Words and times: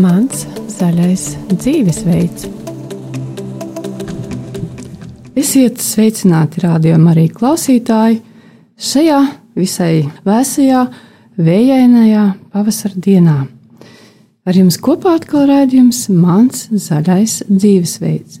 Mans 0.00 0.44
zaļais 0.74 1.24
dzīvesveids. 1.54 2.48
Esiet 5.38 5.80
sveicināti 5.82 6.62
rādījumā 6.64 7.12
arī 7.14 7.26
klausītāji 7.34 8.20
šajā 8.78 9.20
visai 9.58 10.04
vēsajā, 10.26 10.84
vējainajā 11.38 12.24
pavasara 12.54 13.02
dienā. 13.06 13.36
Ar 14.44 14.58
jums 14.58 14.78
kopā 14.82 15.14
atkal 15.18 15.46
rādījums 15.50 16.06
mans 16.12 16.66
zaļais 16.70 17.44
dzīvesveids. 17.48 18.40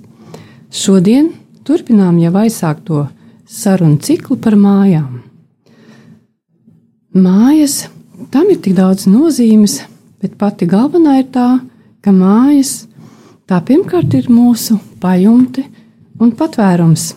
Šodien 0.74 1.30
turpinām 1.64 2.18
jau 2.22 2.34
aizsākto 2.42 3.06
sarunu 3.46 3.98
ciklu 4.02 4.36
par 4.36 4.58
mājām. 4.58 5.33
Mājas, 7.14 7.84
tam 8.34 8.48
ir 8.50 8.56
tik 8.58 8.72
daudz 8.74 9.04
nozīmes, 9.06 9.76
bet 10.18 10.32
pati 10.34 10.66
galvenā 10.66 11.20
ir 11.20 11.28
tā, 11.30 11.60
ka 12.02 12.10
mājas 12.10 12.88
tā 13.46 13.60
pirmkārt 13.62 14.16
ir 14.18 14.26
mūsu 14.34 14.80
pajumte 14.98 15.62
un 16.18 16.32
patvērums. 16.34 17.12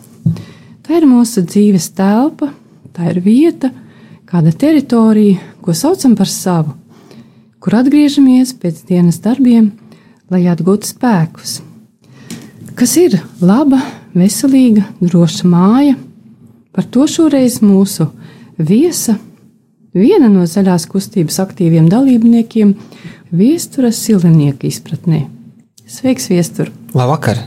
Tā 0.86 1.00
ir 1.00 1.08
mūsu 1.10 1.42
dzīves 1.50 1.90
telpa, 1.98 2.52
tā 2.94 3.10
ir 3.10 3.24
vieta, 3.26 3.72
kāda 4.30 4.54
teritorija, 4.54 5.42
ko 5.66 5.74
saucam 5.74 6.14
par 6.14 6.30
savu, 6.30 6.76
kur 7.58 7.80
atgriežamies 7.82 8.54
pēc 8.62 8.86
dienas 8.86 9.18
darbiem, 9.24 9.72
lai 10.30 10.46
atgūtu 10.46 10.94
spēkus. 10.94 11.64
Kas 12.78 12.94
ir 13.02 13.18
laba, 13.42 13.82
veselīga, 14.14 14.86
droša 15.02 15.50
māja? 15.50 15.98
Par 16.70 16.86
to 16.86 17.10
šoreiz 17.10 17.64
mūsu 17.66 18.12
viesa, 18.62 19.18
viena 19.98 20.30
no 20.32 20.46
zaļās 20.48 20.88
kustības 20.92 21.40
aktīviem 21.44 21.90
dalībniekiem, 21.92 22.76
Viestura 23.28 23.92
Silvenieka 23.92 24.70
izpratnē. 24.70 25.26
Sveiks, 25.88 26.30
Viestur! 26.32 26.72
Labvakar! 26.96 27.42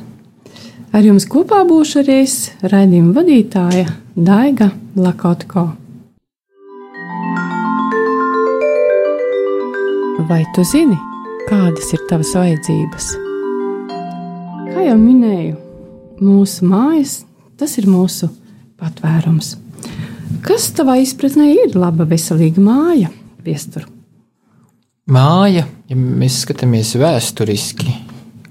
Ar 0.90 1.06
jums 1.06 1.24
kopā 1.30 1.62
būšu 1.68 2.00
arī 2.02 2.16
es, 2.24 2.34
raidījuma 2.66 3.14
vadītāja 3.20 3.86
Daiga 4.18 4.72
Lakotko. 4.98 5.68
Vai 10.28 10.42
tu 10.56 10.66
zini, 10.66 10.98
kādas 11.46 11.94
ir 11.94 12.02
tavas 12.10 12.34
vajadzības? 12.36 13.08
Kā 14.72 14.84
jau 14.88 14.98
minēju, 14.98 15.56
mūsu 16.18 16.66
mājas, 16.68 17.20
tas 17.60 17.78
ir 17.78 17.86
mūsu 17.90 18.28
patvērums. 18.80 19.59
Kas 20.40 20.70
tavā 20.76 20.96
izpratnē 21.02 21.50
ir 21.52 21.74
laba, 21.76 22.06
veselīga 22.08 22.62
māja, 22.64 23.10
viestur? 23.44 23.84
Māja, 25.10 25.66
ja 25.90 25.96
mēs 25.98 26.42
skatāmies 26.44 26.94
vēsturiski, 27.00 27.92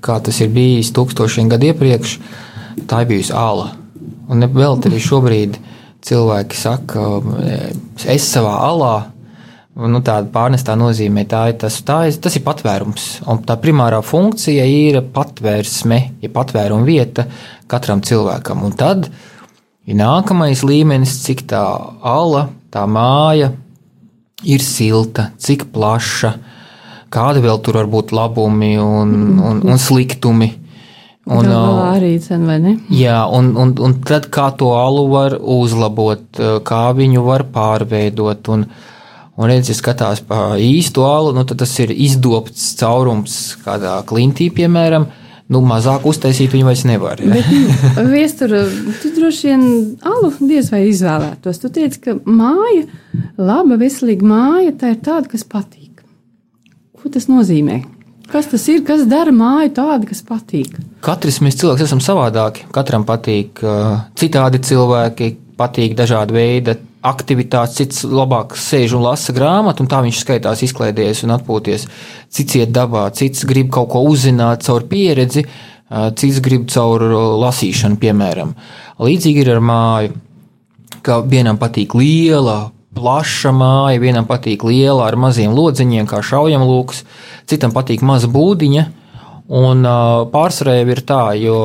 kā 0.04 0.20
tas 0.24 0.42
ir 0.44 0.52
bijis 0.54 0.92
tūkstošiem 0.96 1.50
gadu 1.50 1.70
iepriekš, 1.72 2.18
tā 2.90 3.04
ir 3.04 3.10
bijusi 3.14 3.34
āla. 3.34 3.72
Un 4.30 4.46
vēl 4.54 4.78
arī 4.86 5.00
šobrīd 5.02 5.58
cilvēki 6.06 6.60
saka, 6.60 7.08
es 8.12 8.28
savā 8.28 8.54
alā, 8.68 8.94
nu, 9.80 10.02
tāda 10.06 10.30
pārnestā 10.34 10.76
nozīmē, 10.80 11.26
tā 11.32 11.46
ir, 11.52 11.58
tas, 11.64 11.80
tā 11.88 12.04
ir, 12.10 12.20
tas 12.22 12.36
ir 12.38 12.46
patvērums. 12.46 13.08
Un 13.32 13.42
tā 13.48 13.58
primārā 13.62 14.04
funkcija 14.06 14.68
ir 14.70 15.02
patvērsme, 15.16 16.00
ja 16.22 16.32
patvēruma 16.34 16.86
vieta 16.88 17.26
katram 17.72 18.04
cilvēkam. 18.06 18.66
Un 18.68 18.78
tad 18.78 19.10
ir 19.90 19.98
nākamais 19.98 20.62
līmenis, 20.66 21.18
cik 21.26 21.48
tā 21.50 21.64
ala, 22.06 22.48
tā 22.74 22.86
māja 22.86 23.54
ir 24.46 24.64
silta, 24.64 25.32
cik 25.42 25.70
plaša, 25.74 26.36
kādi 27.12 27.44
vēl 27.44 27.62
tur 27.66 27.82
var 27.82 27.90
būt 27.92 28.14
labumi 28.16 28.76
un, 28.80 29.16
un, 29.42 29.62
un 29.66 29.82
sliktumi. 29.82 30.54
Un, 31.30 31.46
arī 31.46 32.16
cen, 32.24 32.46
vai 32.50 32.58
ne? 32.62 32.72
Jā, 32.96 33.22
un, 33.36 33.52
un, 33.60 33.76
un 33.86 33.98
tad 34.06 34.30
kā 34.34 34.48
to 34.58 34.72
alu 34.74 35.04
var 35.12 35.36
uzlabot, 35.38 36.40
kā 36.66 36.86
viņu 36.98 37.22
var 37.26 37.44
pārveidot. 37.54 38.50
Un, 38.56 38.64
un 39.38 39.52
redziet, 39.52 39.76
ja 39.76 39.78
skatās 39.78 40.24
pa 40.26 40.56
īstu 40.58 41.06
alu, 41.06 41.36
nu, 41.38 41.44
tad 41.46 41.62
tas 41.62 41.76
ir 41.84 41.94
izdobts 41.94 42.72
caurums 42.80 43.36
kādā 43.66 44.00
klintī, 44.10 44.50
piemēram. 44.54 45.06
Nu, 45.50 45.64
mazāk 45.66 46.04
uztaisīt 46.06 46.54
viņu 46.54 46.68
vairs 46.68 46.84
nevar. 46.86 47.22
Ja? 47.26 47.34
Bet, 47.34 48.02
viestur, 48.12 48.54
tu 49.02 49.10
droši 49.16 49.50
vien 49.50 49.64
alu 50.06 50.30
diez 50.38 50.70
vai 50.70 50.84
izvēlētos. 50.92 51.62
Tu 51.64 51.72
teici, 51.74 52.02
ka 52.04 52.14
māja, 52.26 52.84
laba, 53.38 53.80
veselīga 53.82 54.30
māja, 54.30 54.76
tā 54.78 54.94
ir 54.94 55.00
tāda, 55.06 55.26
kas 55.32 55.48
patīk. 55.50 56.04
Ko 57.00 57.10
tas 57.10 57.26
nozīmē? 57.32 57.80
Kas 58.30 58.52
tas 58.52 58.68
ir, 58.70 58.84
kas 58.86 59.08
dara 59.10 59.34
māju 59.34 59.72
tādu, 59.80 60.12
kas 60.12 60.22
patīk? 60.26 60.76
Katrs 61.02 61.40
mēs 61.42 61.58
cilvēks 61.58 61.88
esam 61.88 62.04
savādāki. 62.04 62.68
Katram 62.76 63.08
patīk 63.08 63.64
uh, 63.66 64.04
citādi 64.20 64.62
cilvēki, 64.70 65.32
patīk 65.58 65.98
dažādi 65.98 66.38
veidi 66.38 66.78
aktivitātes, 67.06 67.78
cits 67.80 68.04
labāk 68.04 68.56
sēž 68.60 68.98
un 68.98 69.06
lasa 69.08 69.34
grāmatu, 69.36 69.84
un 69.84 69.90
tā 69.92 70.02
viņš 70.04 70.22
skaitās, 70.24 70.64
izklaidējies 70.68 71.24
un 71.28 71.36
atpūties. 71.38 71.86
Cits 72.34 72.58
iet 72.60 72.74
dabā, 72.76 73.08
cits 73.16 73.46
grib 73.48 73.72
kaut 73.74 73.92
ko 73.94 74.04
uzzināt 74.10 74.66
caur 74.68 74.84
pieredzi, 74.90 75.46
cits 75.90 76.42
grib 76.44 76.68
caur 76.72 77.06
lasīšanu, 77.46 78.00
piemēram. 78.02 78.52
Līdzīgi 79.00 79.46
ir 79.46 79.54
ar 79.56 79.64
māju, 79.64 80.20
ka 81.06 81.22
vienam 81.24 81.58
patīk 81.62 81.96
liela, 81.96 82.70
plaša 83.00 83.54
māja, 83.56 84.02
vienam 84.02 84.28
patīk 84.28 84.66
liela 84.68 85.08
ar 85.08 85.16
maziem 85.16 85.56
lodziņiem, 85.56 86.08
kā 86.10 86.20
šaujamlūks, 86.26 87.04
citam 87.50 87.72
patīk 87.76 88.04
maza 88.04 88.28
būdiņa. 88.32 88.90
Un 89.50 89.82
pārsvarā 90.30 90.76
jau 90.78 90.90
ir 90.94 91.00
tā, 91.10 91.24
jo, 91.42 91.56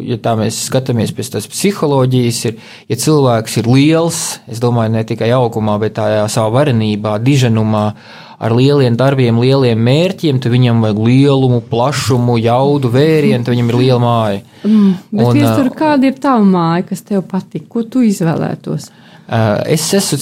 ja 0.00 0.16
tā 0.24 0.32
mēs 0.38 0.62
skatāmies 0.70 1.10
pēc 1.12 1.34
tās 1.34 1.48
psiholoģijas, 1.52 2.38
ir, 2.48 2.62
ja 2.88 2.96
cilvēks 2.96 3.58
ir 3.60 3.68
liels, 3.68 4.20
es 4.48 4.62
domāju, 4.64 4.94
ne 4.94 5.02
tikai 5.04 5.28
augumā, 5.36 5.74
bet 5.82 5.98
tā 5.98 6.06
savā 6.32 6.54
varenībā, 6.62 7.18
diženumā, 7.20 7.84
ar 8.40 8.54
lieliem 8.56 8.96
darbiem, 8.96 9.42
lieliem 9.42 9.80
mērķiem, 9.82 10.38
tad 10.40 10.54
viņam 10.54 10.80
vajag 10.86 11.02
lielumu, 11.04 11.60
plašumu, 11.68 12.38
jaudu, 12.40 12.88
vērienu, 12.96 13.42
tad 13.44 13.52
viņam 13.56 13.72
ir 13.74 13.78
liela 13.82 14.00
māja. 14.00 14.40
Mm, 14.62 14.94
bet, 15.10 15.26
un, 15.26 15.36
Viestur, 15.36 15.70
kāda 15.76 16.08
ir 16.08 16.16
tava 16.22 16.40
māja, 16.46 16.86
kas 16.94 17.04
tev 17.10 17.26
patīk? 17.28 17.66
Ko 17.68 17.84
tu 17.84 18.06
izvēlētos? 18.08 18.88
Es 19.68 19.90
esmu 19.92 20.16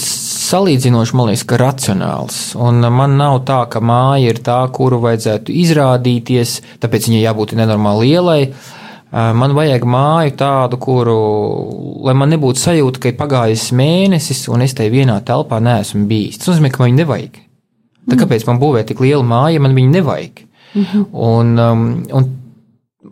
salīdzinoši, 0.47 1.15
man 1.19 1.31
liekas, 1.31 1.45
ka 1.49 1.59
racionāls. 1.61 2.41
Un 2.61 2.85
man 2.95 3.17
nav 3.19 3.41
tā, 3.49 3.61
ka 3.71 3.83
māja 3.85 4.33
ir 4.33 4.41
tā, 4.47 4.59
kuru 4.75 5.01
vajadzētu 5.05 5.55
izrādīties, 5.65 6.61
tāpēc 6.83 7.11
viņai 7.11 7.23
jābūt 7.25 7.57
nenormāli 7.59 8.11
lielai. 8.11 8.41
Eh, 8.47 9.33
man 9.39 9.55
vajag 9.57 9.87
māju 9.89 10.35
tādu, 10.41 10.81
kuru, 10.83 11.19
lai 12.07 12.15
man 12.19 12.33
nebūtu 12.35 12.63
sajūta, 12.63 13.03
ka 13.03 13.13
ir 13.13 13.19
pagājis 13.21 13.69
mēnesis, 13.77 14.47
un 14.53 14.65
es 14.67 14.75
tajā 14.77 14.93
vienā 14.93 15.21
telpā 15.27 15.61
neesmu 15.63 16.07
bijis. 16.11 16.41
Tas 16.41 16.55
nozīmē, 16.55 16.73
ka 16.75 16.83
man 16.83 16.93
viņa 16.93 17.03
nevajag. 17.05 17.39
Tā 18.07 18.15
mm. 18.15 18.21
kāpēc 18.23 18.49
man 18.49 18.59
būvē 18.63 18.83
tik 18.87 19.03
liela 19.03 19.27
māja, 19.27 19.63
man 19.63 19.75
viņa 19.79 19.95
nevajag. 20.01 20.43
Mm 20.77 20.83
-hmm. 20.85 21.05
un, 21.13 21.59
um, 21.59 21.87
un 22.13 22.25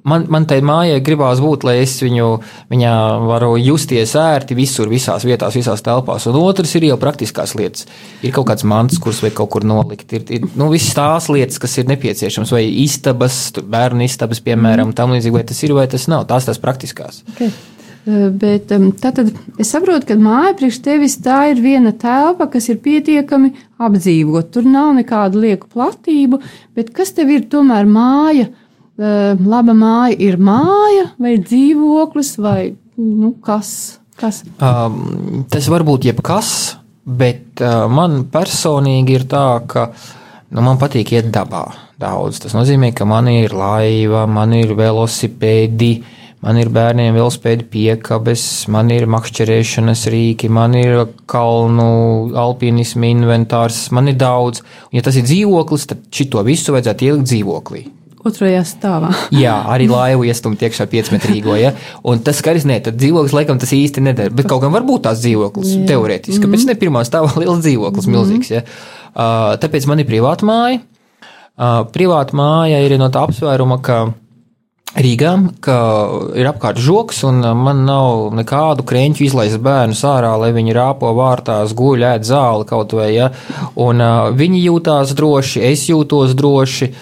man, 0.03 0.27
man 0.33 0.47
tai 0.51 0.61
mājai 0.65 1.01
gribās 1.05 1.43
būt, 1.43 1.67
lai 1.69 1.77
es 1.83 1.97
viņu, 2.03 2.29
viņā 2.73 2.95
varu 3.29 3.53
justies 3.61 4.15
ērti 4.19 4.57
visur, 4.59 4.91
visās 4.93 5.27
vietās, 5.27 5.57
visās 5.59 5.85
telpās. 5.85 6.27
Un 6.31 6.39
otrs 6.41 6.75
ir 6.79 6.89
jau 6.89 6.99
praktiskās 7.01 7.55
lietas. 7.59 7.87
Ir 8.25 8.35
kaut 8.35 8.49
kāds 8.51 8.67
mants, 8.69 8.99
kurus 9.03 9.23
vajag 9.25 9.39
kaut 9.41 9.53
kur 9.55 9.69
nolikt. 9.69 10.17
Ir, 10.17 10.27
ir 10.39 10.49
nu, 10.59 10.71
visas 10.73 10.97
tās 10.97 11.31
lietas, 11.33 11.61
kas 11.63 11.79
ir 11.81 11.91
nepieciešamas, 11.93 12.55
vai 12.55 12.65
istabas, 12.85 13.47
bērnu 13.61 14.07
istabas, 14.09 14.43
piemēram, 14.45 14.91
mm. 14.91 14.99
tam 14.99 15.15
līdzīgi, 15.15 15.39
vai 15.39 15.47
tas 15.49 15.63
ir 15.63 15.77
vai 15.77 15.87
tas 15.91 16.09
nav. 16.11 16.27
Tās 16.31 16.49
tās 16.49 16.61
praktiskās. 16.63 17.23
Okay. 17.35 17.53
Bet 18.05 18.69
tātad 19.01 19.31
es 19.57 19.71
saprotu, 19.73 20.11
ka 20.11 20.17
māja 20.21 20.53
priekš 20.59 20.83
tevis 20.85 21.15
tā 21.25 21.39
ir 21.55 21.63
viena 21.65 21.89
telpa, 21.97 22.51
kas 22.53 22.69
ir 22.69 22.83
pietiekami 22.85 23.55
apdzīvot. 23.81 24.51
Tur 24.53 24.69
nav 24.69 24.91
nekādu 24.99 25.41
lieku 25.47 25.71
platību, 25.73 26.43
bet 26.77 26.93
kas 26.97 27.15
tev 27.17 27.33
ir 27.33 27.47
tomēr 27.49 27.89
māja? 27.89 28.51
Laba 28.99 29.75
māja 29.75 30.17
ir 30.23 30.39
māja 30.39 31.11
vai 31.19 31.37
dzīvoklis 31.43 32.35
vai 32.43 32.59
nu, 32.97 33.35
kas? 33.43 34.01
kas? 34.21 34.43
Um, 34.63 35.45
tas 35.51 35.67
var 35.73 35.83
būt 35.87 36.11
jebkas, 36.11 36.51
bet 37.05 37.63
uh, 37.63 37.87
man 37.91 38.25
personīgi 38.33 39.19
ir 39.19 39.27
tā, 39.31 39.47
ka 39.67 39.89
nu, 40.55 40.63
man 40.63 40.79
patīk 40.81 41.15
iet 41.17 41.33
dabā 41.35 41.67
daudz. 42.01 42.43
Tas 42.45 42.55
nozīmē, 42.57 42.93
ka 42.95 43.07
man 43.09 43.31
ir 43.33 43.55
laiva, 43.57 44.27
man 44.31 44.55
ir 44.57 44.77
velosipēdi. 44.79 45.95
Man 46.45 46.59
ir 46.61 46.69
bērniem 46.69 47.15
velospēdi 47.17 47.65
piekabes, 47.73 48.43
man 48.69 48.91
ir 48.93 49.07
makšķerēšanas 49.09 50.03
rīki, 50.13 50.51
man 50.53 50.75
ir 50.77 51.07
kalnu 51.25 51.87
alpinismu 52.37 53.09
inventārs, 53.09 53.87
man 53.97 54.13
ir 54.13 54.19
daudz. 54.21 54.61
Un, 54.91 54.99
ja 54.99 55.05
tas 55.07 55.17
ir 55.17 55.25
dzīvoklis, 55.25 55.87
tad 55.89 56.05
šito 56.13 56.45
visu 56.45 56.77
vajadzētu 56.77 57.09
ielikt 57.09 57.31
dzīvoklī. 57.31 57.87
Otrajā 58.29 58.63
stāvā. 58.69 59.13
Jā, 59.45 59.55
arī 59.71 59.89
laivu 59.91 60.27
iestumt 60.29 60.63
iekšā 60.65 60.87
piecmetrīgo. 60.91 61.55
Ja? 61.61 61.75
Un 62.07 62.23
tas 62.25 62.41
skaidrs, 62.41 62.67
ne, 62.69 62.81
tad 62.85 62.99
dzīvoklis 63.01 63.37
laikam 63.37 63.61
tas 63.63 63.75
īsti 63.77 64.05
nedara. 64.05 64.35
Bet 64.35 64.49
kaut 64.51 64.65
gan 64.65 64.75
var 64.75 64.87
būt 64.87 65.07
tās 65.09 65.23
dzīvoklis, 65.23 65.77
Jā. 65.77 65.87
teorētiski. 65.93 66.41
Kāpēc 66.43 66.65
mm 66.65 66.65
-hmm. 66.65 66.75
ne 66.75 66.81
pirmā 66.83 67.05
stāvā 67.07 67.31
liels 67.43 67.63
dzīvoklis, 67.65 68.07
mm 68.07 68.15
-hmm. 68.15 68.19
milzīgs? 68.19 68.51
Ja? 68.51 68.65
Uh, 69.15 69.55
tāpēc 69.63 69.87
man 69.87 70.01
ir 70.01 70.11
privāta 70.11 70.47
māja. 70.49 70.81
Uh, 71.55 71.87
privāta 71.95 72.35
māja 72.35 72.83
ir 72.83 72.99
no 72.99 73.09
tā 73.09 73.23
apsvēruma, 73.29 73.81
ka 73.83 74.13
Rīgā, 74.95 75.33
ka 75.59 75.77
ir 76.39 76.47
apkārt 76.47 76.79
žoks, 76.79 77.25
un 77.27 77.41
man 77.59 77.81
nav 77.83 78.29
nekādu 78.39 78.85
krēķu 78.87 79.25
izlaist 79.27 79.59
bērnus 79.59 80.05
ārā, 80.07 80.37
lai 80.39 80.53
viņi 80.55 80.77
rāpo 80.77 81.11
vārtās, 81.19 81.75
guļ, 81.75 82.05
ēd 82.13 82.29
zāli 82.29 82.69
kaut 82.69 82.95
vai. 82.95 83.09
Ja? 83.17 83.33
Un, 83.75 83.99
uh, 83.99 84.31
viņi 84.31 84.63
jūtās 84.69 85.17
droši, 85.19 85.65
es 85.73 85.89
jūtos 85.91 86.37
droši. 86.39 86.93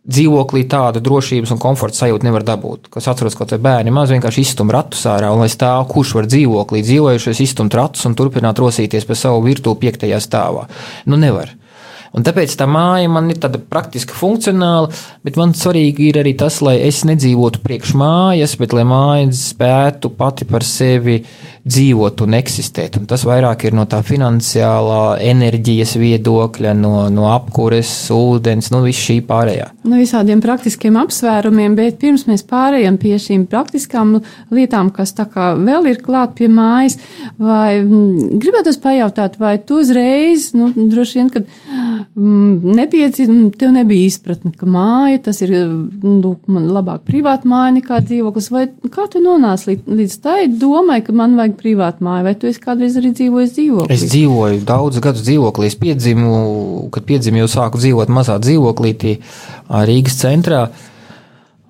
Dzīvoklī 0.00 0.62
tādu 0.64 1.02
drošības 1.04 1.50
un 1.52 1.58
komforta 1.60 1.98
sajūtu 1.98 2.24
nevar 2.24 2.44
dabūt. 2.48 2.88
Kas 2.94 3.10
atceros, 3.12 3.36
ka 3.36 3.44
bērni 3.60 3.92
maz 3.92 4.08
vienkārši 4.14 4.46
izstum 4.46 4.72
ratus 4.72 5.04
ārā, 5.04 5.28
un 5.34 5.44
lai 5.44 5.50
stāv, 5.52 5.84
kurš 5.92 6.14
var 6.16 6.28
dzīvoklī 6.30 6.80
dzīvojušies, 6.86 7.42
izstumt 7.44 7.76
ratus 7.76 8.08
un 8.08 8.16
turpināt 8.16 8.58
rosīties 8.62 9.04
pa 9.04 9.18
savu 9.18 9.44
virtuvi 9.44 9.82
piektajā 9.84 10.22
stāvā. 10.24 10.64
Nu, 11.04 11.20
nevar. 11.20 11.52
Un 12.10 12.24
tāpēc 12.26 12.56
tā 12.58 12.66
māja 12.66 13.10
man 13.12 13.28
ir 13.30 13.38
tāda 13.38 13.60
praktiski 13.62 14.16
funkcionāla, 14.16 14.90
bet 15.22 15.36
man 15.38 15.54
svarīgi 15.54 16.08
ir 16.10 16.18
arī 16.24 16.34
tas, 16.38 16.58
lai 16.64 16.80
es 16.82 17.04
nedzīvotu 17.06 17.62
priekš 17.62 17.94
mājas, 17.98 18.56
bet 18.58 18.74
lai 18.74 18.82
māja 18.88 19.28
spētu 19.36 20.10
pati 20.18 20.48
par 20.48 20.66
sevi 20.66 21.20
dzīvot 21.60 22.24
un 22.24 22.34
eksistēt. 22.38 22.98
Un 22.98 23.06
tas 23.06 23.22
vairāk 23.28 23.66
ir 23.68 23.76
no 23.76 23.84
tā 23.90 24.00
finansiālā 24.06 25.20
enerģijas 25.30 25.94
viedokļa, 26.00 26.72
no, 26.80 26.94
no 27.14 27.28
apkures, 27.30 27.92
ūdens, 28.14 28.72
nu 28.74 28.82
viss 28.86 29.06
šī 29.06 29.20
pārējā. 29.28 29.70
No 29.84 29.94
nu, 29.94 30.00
visādiem 30.02 30.42
praktiskiem 30.42 30.98
apsvērumiem, 31.00 31.76
bet 31.78 32.00
pirms 32.02 32.26
mēs 32.30 32.42
pārējām 32.48 32.98
pie 33.00 33.14
šīm 33.22 33.46
praktiskām 33.50 34.16
lietām, 34.50 34.90
kas 34.96 35.14
tā 35.14 35.28
kā 35.30 35.52
vēl 35.60 35.92
ir 35.92 36.02
klāt 36.02 36.34
pie 36.40 36.50
mājas, 36.50 36.98
vai 37.38 37.80
mm, 37.84 38.40
gribētu 38.42 38.74
pajautāt, 38.80 39.38
vai 39.40 39.58
tu 39.62 39.78
uzreiz, 39.84 40.50
nu, 40.56 40.72
droši 40.74 41.20
vien, 41.20 41.30
kad 41.34 41.99
Mm, 42.14 42.74
nepieci, 42.76 43.26
mm, 43.26 43.50
tev 43.60 43.72
nebija 43.74 44.08
izpratne, 44.08 44.52
ka 44.56 44.66
māja 44.68 45.20
tas 45.28 45.40
ir 45.44 45.52
man 45.52 46.68
labāk 46.74 47.04
privāta 47.08 47.48
māja 47.50 47.74
nekā 47.78 48.00
dzīvoklis. 48.06 48.50
Vai 48.54 48.66
kā 48.92 49.06
tu 49.10 49.22
nonāci 49.24 49.70
līdz, 49.70 49.88
līdz 50.00 50.16
tai 50.24 50.38
domai, 50.50 51.00
ka 51.06 51.14
man 51.16 51.38
vajag 51.38 51.56
privātu 51.60 52.06
māju, 52.06 52.26
vai 52.28 52.34
tu 52.38 52.50
esi 52.50 52.62
kādreiz 52.62 52.98
arī 53.00 53.12
dzīvojis 53.16 53.56
dzīvoklī? 53.56 53.96
Es 53.96 54.06
dzīvoju 54.12 54.62
daudz 54.68 55.02
gadus 55.04 55.26
dzīvoklī. 55.26 55.70
Es 55.70 55.78
piedzimu, 55.80 56.30
kad 56.94 57.08
piedzimu, 57.08 57.42
jau 57.44 57.50
sāku 57.56 57.82
dzīvot 57.82 58.12
mazā 58.12 58.38
dzīvoklītī 58.42 59.16
Rīgas 59.90 60.20
centrā. 60.22 60.64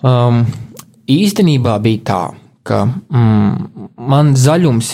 Um, 0.00 0.44
īstenībā 1.10 1.76
bija 1.84 2.06
tā 2.10 2.22
ka 2.66 2.82
mm, 2.86 3.84
man 4.10 4.34
zaļums 4.38 4.90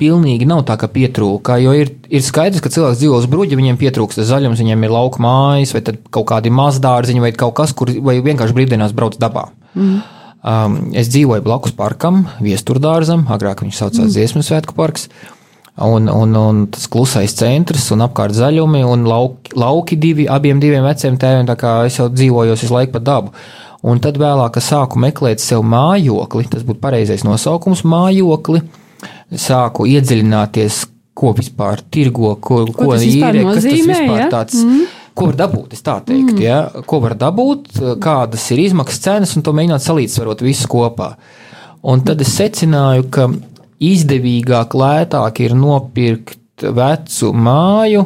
pilnīgi 0.00 0.48
nav 0.48 0.62
tā, 0.68 0.76
ka 0.80 0.88
pietrūka. 0.92 1.58
Jo 1.60 1.74
ir, 1.76 1.92
ir 2.08 2.24
skaidrs, 2.24 2.62
ka 2.64 2.72
cilvēks 2.72 3.00
dzīvo 3.02 3.18
uz 3.20 3.28
bruģa, 3.30 3.58
viņiem 3.60 3.80
pietrūkst 3.80 4.22
zaļums, 4.30 4.62
viņiem 4.62 4.86
ir 4.86 4.94
lauka 4.94 5.22
mājas, 5.22 5.74
vai 5.76 5.84
kaut 5.84 6.28
kādi 6.32 6.52
mazdārziņi, 6.54 7.24
vai 7.24 7.34
kaut 7.36 7.58
kas, 7.60 7.74
kur 7.76 7.92
vai 8.06 8.18
vienkārši 8.24 8.56
brīvdienās 8.56 8.96
brauc 8.96 9.20
dabā. 9.20 9.50
Mm. 9.74 10.00
Um, 10.40 10.78
es 10.96 11.10
dzīvoju 11.12 11.44
blakus 11.44 11.76
parkam, 11.76 12.24
viesturdārzam, 12.40 13.26
agrāk 13.28 13.60
viņš 13.60 13.76
saucās 13.76 14.06
mm. 14.06 14.14
Dziesmu 14.14 14.44
svētku 14.46 14.76
parks. 14.78 15.10
Un, 15.80 16.08
un, 16.12 16.32
un 16.36 16.64
tas 16.72 16.88
klusais 16.92 17.32
centrs 17.36 17.86
un 17.94 18.02
apkārt 18.04 18.34
zaļumi 18.36 18.82
un 18.84 19.04
lauki, 19.08 19.54
lauki 19.56 19.96
divi, 20.00 20.26
abiem 20.28 20.58
diviem 20.60 20.84
veciem 20.84 21.16
tēviem, 21.20 21.46
tā 21.48 21.56
kā 21.60 21.74
es 21.88 21.96
jau 21.96 22.08
dzīvoju 22.12 22.56
visu 22.56 22.74
laiku 22.74 22.96
pa 22.96 23.04
dabu. 23.04 23.32
Un 23.86 24.00
tad 24.04 24.18
vēlāk, 24.20 24.58
sāku 24.60 25.00
meklēt 25.00 25.40
sev 25.40 25.64
mājokli, 25.64 26.44
tas 26.52 26.64
būtu 26.66 26.82
pareizais 26.82 27.24
nosaukums, 27.24 27.80
mājokli, 27.88 28.60
sāku 29.32 29.86
iedziļināties, 29.88 30.82
ko 31.16 31.32
vispār 31.36 31.80
tirgo, 31.92 32.34
ko, 32.36 32.64
ko, 32.68 32.90
ko 32.90 32.96
īre, 32.96 33.44
kas 33.46 33.64
tas 33.64 33.68
vispār 33.72 34.18
ja? 34.18 34.28
tāds. 34.32 34.60
Mm. 34.64 34.88
Ko 35.16 35.26
var 35.30 35.38
dabūt, 35.40 35.74
es 35.76 35.82
tā 35.84 35.96
teiktu, 36.06 36.36
mm. 36.36 36.42
ja? 36.44 36.84
ko 36.88 37.00
var 37.02 37.16
dabūt, 37.18 37.80
kādas 38.00 38.44
ir 38.54 38.62
izmaksas 38.66 39.02
cenas, 39.04 39.34
un 39.36 39.44
to 39.44 39.54
mēģināt 39.56 39.84
salīdzvarot 39.84 40.44
visu 40.44 40.68
kopā. 40.70 41.14
Un 41.90 42.04
tad 42.04 42.20
es 42.20 42.34
secināju, 42.36 43.08
ka 43.12 43.26
izdevīgāk, 43.80 44.76
lētāk 44.76 45.40
ir 45.44 45.56
nopirkt 45.56 46.66
vecu 46.76 47.32
māju 47.32 48.04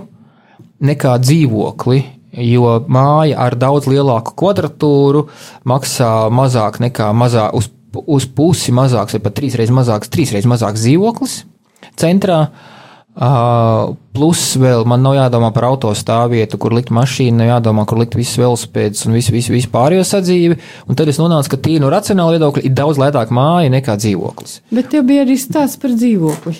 nekā 0.84 1.14
dzīvokli, 1.22 2.00
jo 2.36 2.76
māja 2.90 3.38
ar 3.46 3.56
daudz 3.58 3.88
lielāku 3.90 4.34
kvadratūru 4.40 5.26
maksā 5.68 6.12
mazāk 6.34 6.80
nekā 6.82 7.10
mazā, 7.16 7.48
uz, 7.54 7.70
uz 8.04 8.26
pusi 8.26 8.74
mazāks, 8.74 9.16
vai 9.16 9.24
pat 9.24 9.36
trīsreiz 9.40 9.72
mazāks, 9.74 10.12
trīsreiz 10.12 10.48
mazāks 10.50 10.84
dzīvoklis 10.84 11.42
centrā. 12.00 12.46
Uh, 13.14 13.92
plus 14.10 14.40
vēl 14.58 14.82
man 14.90 15.04
nav 15.06 15.14
jādomā 15.14 15.52
par 15.54 15.68
autostāvvietu, 15.68 16.58
kur 16.58 16.74
likt 16.74 16.90
mašīnu, 16.90 17.36
nav 17.38 17.46
jādomā, 17.52 17.84
kur 17.86 18.00
likt 18.00 18.16
visas 18.18 18.40
velospēdas 18.42 19.06
un 19.06 19.14
visu, 19.14 19.30
visu, 19.30 19.52
visu 19.54 19.70
pārējo 19.70 20.02
sadzīvi. 20.08 20.56
Un 20.90 20.98
tad 20.98 21.12
es 21.12 21.20
nonācu, 21.22 21.52
ka 21.52 21.60
tīri 21.62 21.84
no 21.84 21.92
racionāla 21.94 22.34
viedokļa 22.34 22.64
ir 22.66 22.74
daudz 22.74 22.98
lētāk 22.98 23.30
māja 23.30 23.70
nekā 23.70 23.94
dzīvoklis. 24.02 24.56
Bet 24.74 24.90
tev 24.90 25.06
bija 25.06 25.22
arī 25.22 25.38
stāsts 25.38 25.78
par 25.78 25.94
dzīvokli. 25.94 26.56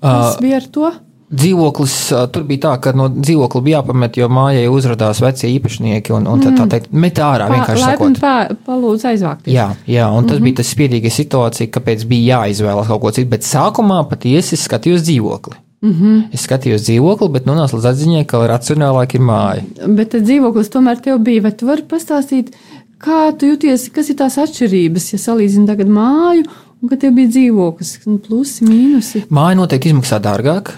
Kas 0.00 0.38
uh, 0.38 0.40
bija 0.40 0.62
ar 0.62 0.70
to? 0.72 0.94
Dzīvoklis, 1.32 1.96
tur 2.32 2.44
bija 2.48 2.62
tā, 2.66 2.74
ka 2.84 2.92
no 2.96 3.08
dzīvokļa 3.12 3.62
bija 3.64 3.80
jāpamet, 3.80 4.18
jo 4.20 4.28
mājai 4.32 4.68
uzrādījās 4.70 5.22
vecie 5.24 5.50
īpašnieki 5.56 6.14
un, 6.14 6.28
un 6.30 6.42
tā, 6.42 6.52
tā 6.52 6.66
mm. 6.66 6.72
teikt, 6.74 6.92
met 6.92 7.18
ārā 7.22 7.48
pa, 7.48 7.58
vienkārši 7.58 7.84
sakot. 7.84 8.20
Pā, 8.22 8.34
palūdz 8.66 9.06
aizvākt. 9.10 9.48
Jā, 9.50 9.70
jā, 9.88 10.06
un 10.10 10.28
tas 10.28 10.36
mm 10.36 10.40
-hmm. 10.40 10.44
bija 10.44 10.60
tas 10.60 10.72
spiedīga 10.76 11.10
situācija, 11.10 11.72
kāpēc 11.74 12.06
bija 12.10 12.38
jāizvēlas 12.38 12.90
kaut 12.92 13.00
ko 13.00 13.10
citu, 13.10 13.30
bet 13.30 13.42
sākumā 13.42 14.04
patiesi 14.08 14.54
es 14.54 14.68
skatījos 14.68 15.02
dzīvokli. 15.08 15.56
Mm 15.84 15.92
-hmm. 15.92 16.22
Es 16.32 16.46
skatījos 16.48 16.86
dzīvokli, 16.86 17.28
bet 17.32 17.46
nonācu 17.46 17.76
līdz 17.76 17.88
atziņai, 17.90 18.24
ka 18.24 18.46
racionālāk 18.48 19.14
ir 19.14 19.20
māja. 19.20 19.62
Bet 19.86 20.14
dzīvoklis 20.14 20.70
tomēr 20.70 21.00
tev 21.00 21.18
bija, 21.18 21.42
vai 21.42 21.52
tu 21.52 21.66
vari 21.66 21.82
pastāstīt, 21.82 22.52
kā 22.98 23.32
tu 23.38 23.46
jūties, 23.46 23.90
kas 23.92 24.08
ir 24.10 24.16
tās 24.16 24.38
atšķirības, 24.38 25.12
ja 25.12 25.18
salīdzini 25.18 25.66
tagad 25.66 25.88
māju 25.88 26.44
un 26.82 26.88
ka 26.88 26.96
tev 26.96 27.12
bija 27.12 27.28
dzīvoklis, 27.28 27.98
plusi, 28.26 28.64
mīnusi? 28.64 29.24
Māja 29.28 29.56
noteikti 29.56 29.88
izmaksā 29.88 30.20
dārgāk. 30.24 30.72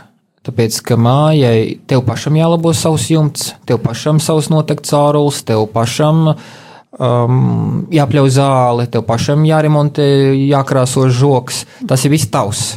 Tāpēc, 0.46 0.78
ka 0.86 0.94
mājai 1.00 1.80
tev 1.90 2.04
pašam 2.06 2.36
jālabo 2.38 2.70
savs 2.76 3.08
jumts, 3.10 3.50
tev 3.66 3.80
pašam 3.82 4.20
savs 4.22 4.46
notekts 4.52 4.92
caurulis, 4.92 5.40
tev 5.46 5.64
pašam 5.72 6.28
um, 6.30 7.86
jāpļauj 7.90 8.34
zāle, 8.36 8.86
tev 8.90 9.02
pašam 9.08 9.42
jāremontē, 9.48 10.06
jākrāso 10.46 11.08
žoks. 11.10 11.64
Tas 11.90 12.06
ir 12.06 12.14
viss 12.14 12.30
tavs. 12.30 12.76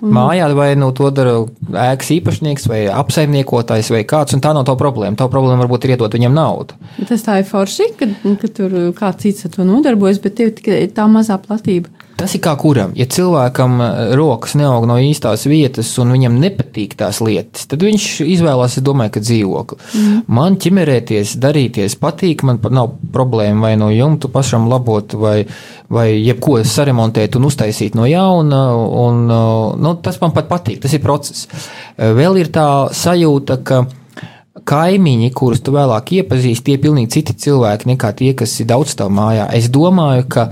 Mm. 0.00 0.14
Mājā 0.16 0.46
vai 0.56 0.70
nu 0.80 0.88
to 0.96 1.10
dara 1.12 1.42
ēkas 1.90 2.08
īpašnieks 2.14 2.64
vai 2.70 2.80
apsaimniekotājs 2.88 3.90
vai 3.92 4.00
kāds, 4.08 4.32
un 4.32 4.40
tā 4.40 4.54
nav 4.56 4.64
tā 4.68 4.72
problēma. 4.80 5.18
Tā 5.20 5.28
problēma 5.28 5.60
varbūt 5.66 5.84
ir 5.84 5.98
iedot 5.98 6.16
viņam 6.16 6.38
naudu. 6.38 6.78
Tas 7.04 7.26
tā 7.26 7.42
ir 7.42 7.48
forši, 7.48 7.90
ka, 8.00 8.08
ka 8.40 8.48
tur 8.56 8.78
kāds 8.96 9.26
cits 9.26 9.44
ar 9.44 9.52
to 9.58 9.68
nodarbojas, 9.68 10.22
bet 10.24 10.38
tev 10.40 10.54
tikai 10.56 10.86
tā 10.96 11.04
mazā 11.12 11.36
platība. 11.42 11.92
Tas 12.20 12.34
ir 12.36 12.42
kā 12.44 12.52
kuram. 12.60 12.92
Ja 12.98 13.06
cilvēkam 13.10 13.76
eh, 13.80 14.14
rokas 14.18 14.54
neaug 14.58 14.84
no 14.88 14.98
īstās 15.00 15.46
vietas 15.48 15.90
un 16.02 16.12
viņam 16.14 16.36
nepatīk 16.42 16.96
tās 17.00 17.22
lietas, 17.24 17.66
tad 17.70 17.84
viņš 17.86 18.08
izvēlās, 18.26 18.76
es 18.76 18.84
domāju, 18.84 19.14
ka 19.16 19.22
dzīvokli. 19.24 19.78
Mm. 19.96 20.18
Man 20.40 20.58
ķimerēties, 20.60 21.36
darīties 21.40 21.96
patīk, 22.00 22.44
man 22.46 22.60
nav 22.70 22.92
problēma 23.14 23.70
vai 23.70 23.74
no 23.80 23.90
jumta 23.94 24.28
pašam 24.32 24.68
labot, 24.70 25.16
vai, 25.20 25.38
vai 25.88 26.08
jebko 26.18 26.60
saremontēt 26.66 27.38
un 27.40 27.48
uztaisīt 27.48 27.96
no 27.98 28.08
jauna. 28.08 28.60
Un, 29.00 29.24
nu, 29.80 29.94
tas 30.04 30.20
man 30.20 30.34
pat 30.36 30.50
patīk, 30.50 30.82
tas 30.84 30.94
ir 30.96 31.04
process. 31.04 31.48
Eh, 31.96 32.12
vēl 32.16 32.42
ir 32.42 32.52
tā 32.52 32.68
sajūta, 32.94 33.60
ka 33.64 33.84
kaimiņi, 34.66 35.30
kurus 35.36 35.62
tu 35.64 35.72
vēlāk 35.74 36.12
iepazīsti, 36.20 36.64
tie 36.66 36.76
ir 36.76 36.82
pilnīgi 36.82 37.14
citi 37.16 37.36
cilvēki 37.46 37.94
nekā 37.94 38.12
tie, 38.18 38.32
kas 38.38 38.58
ir 38.60 38.68
daudz 38.70 38.94
stāv 38.94 39.12
mājā. 39.14 39.46
Es 39.56 39.70
domāju, 39.72 40.26
ka 40.30 40.50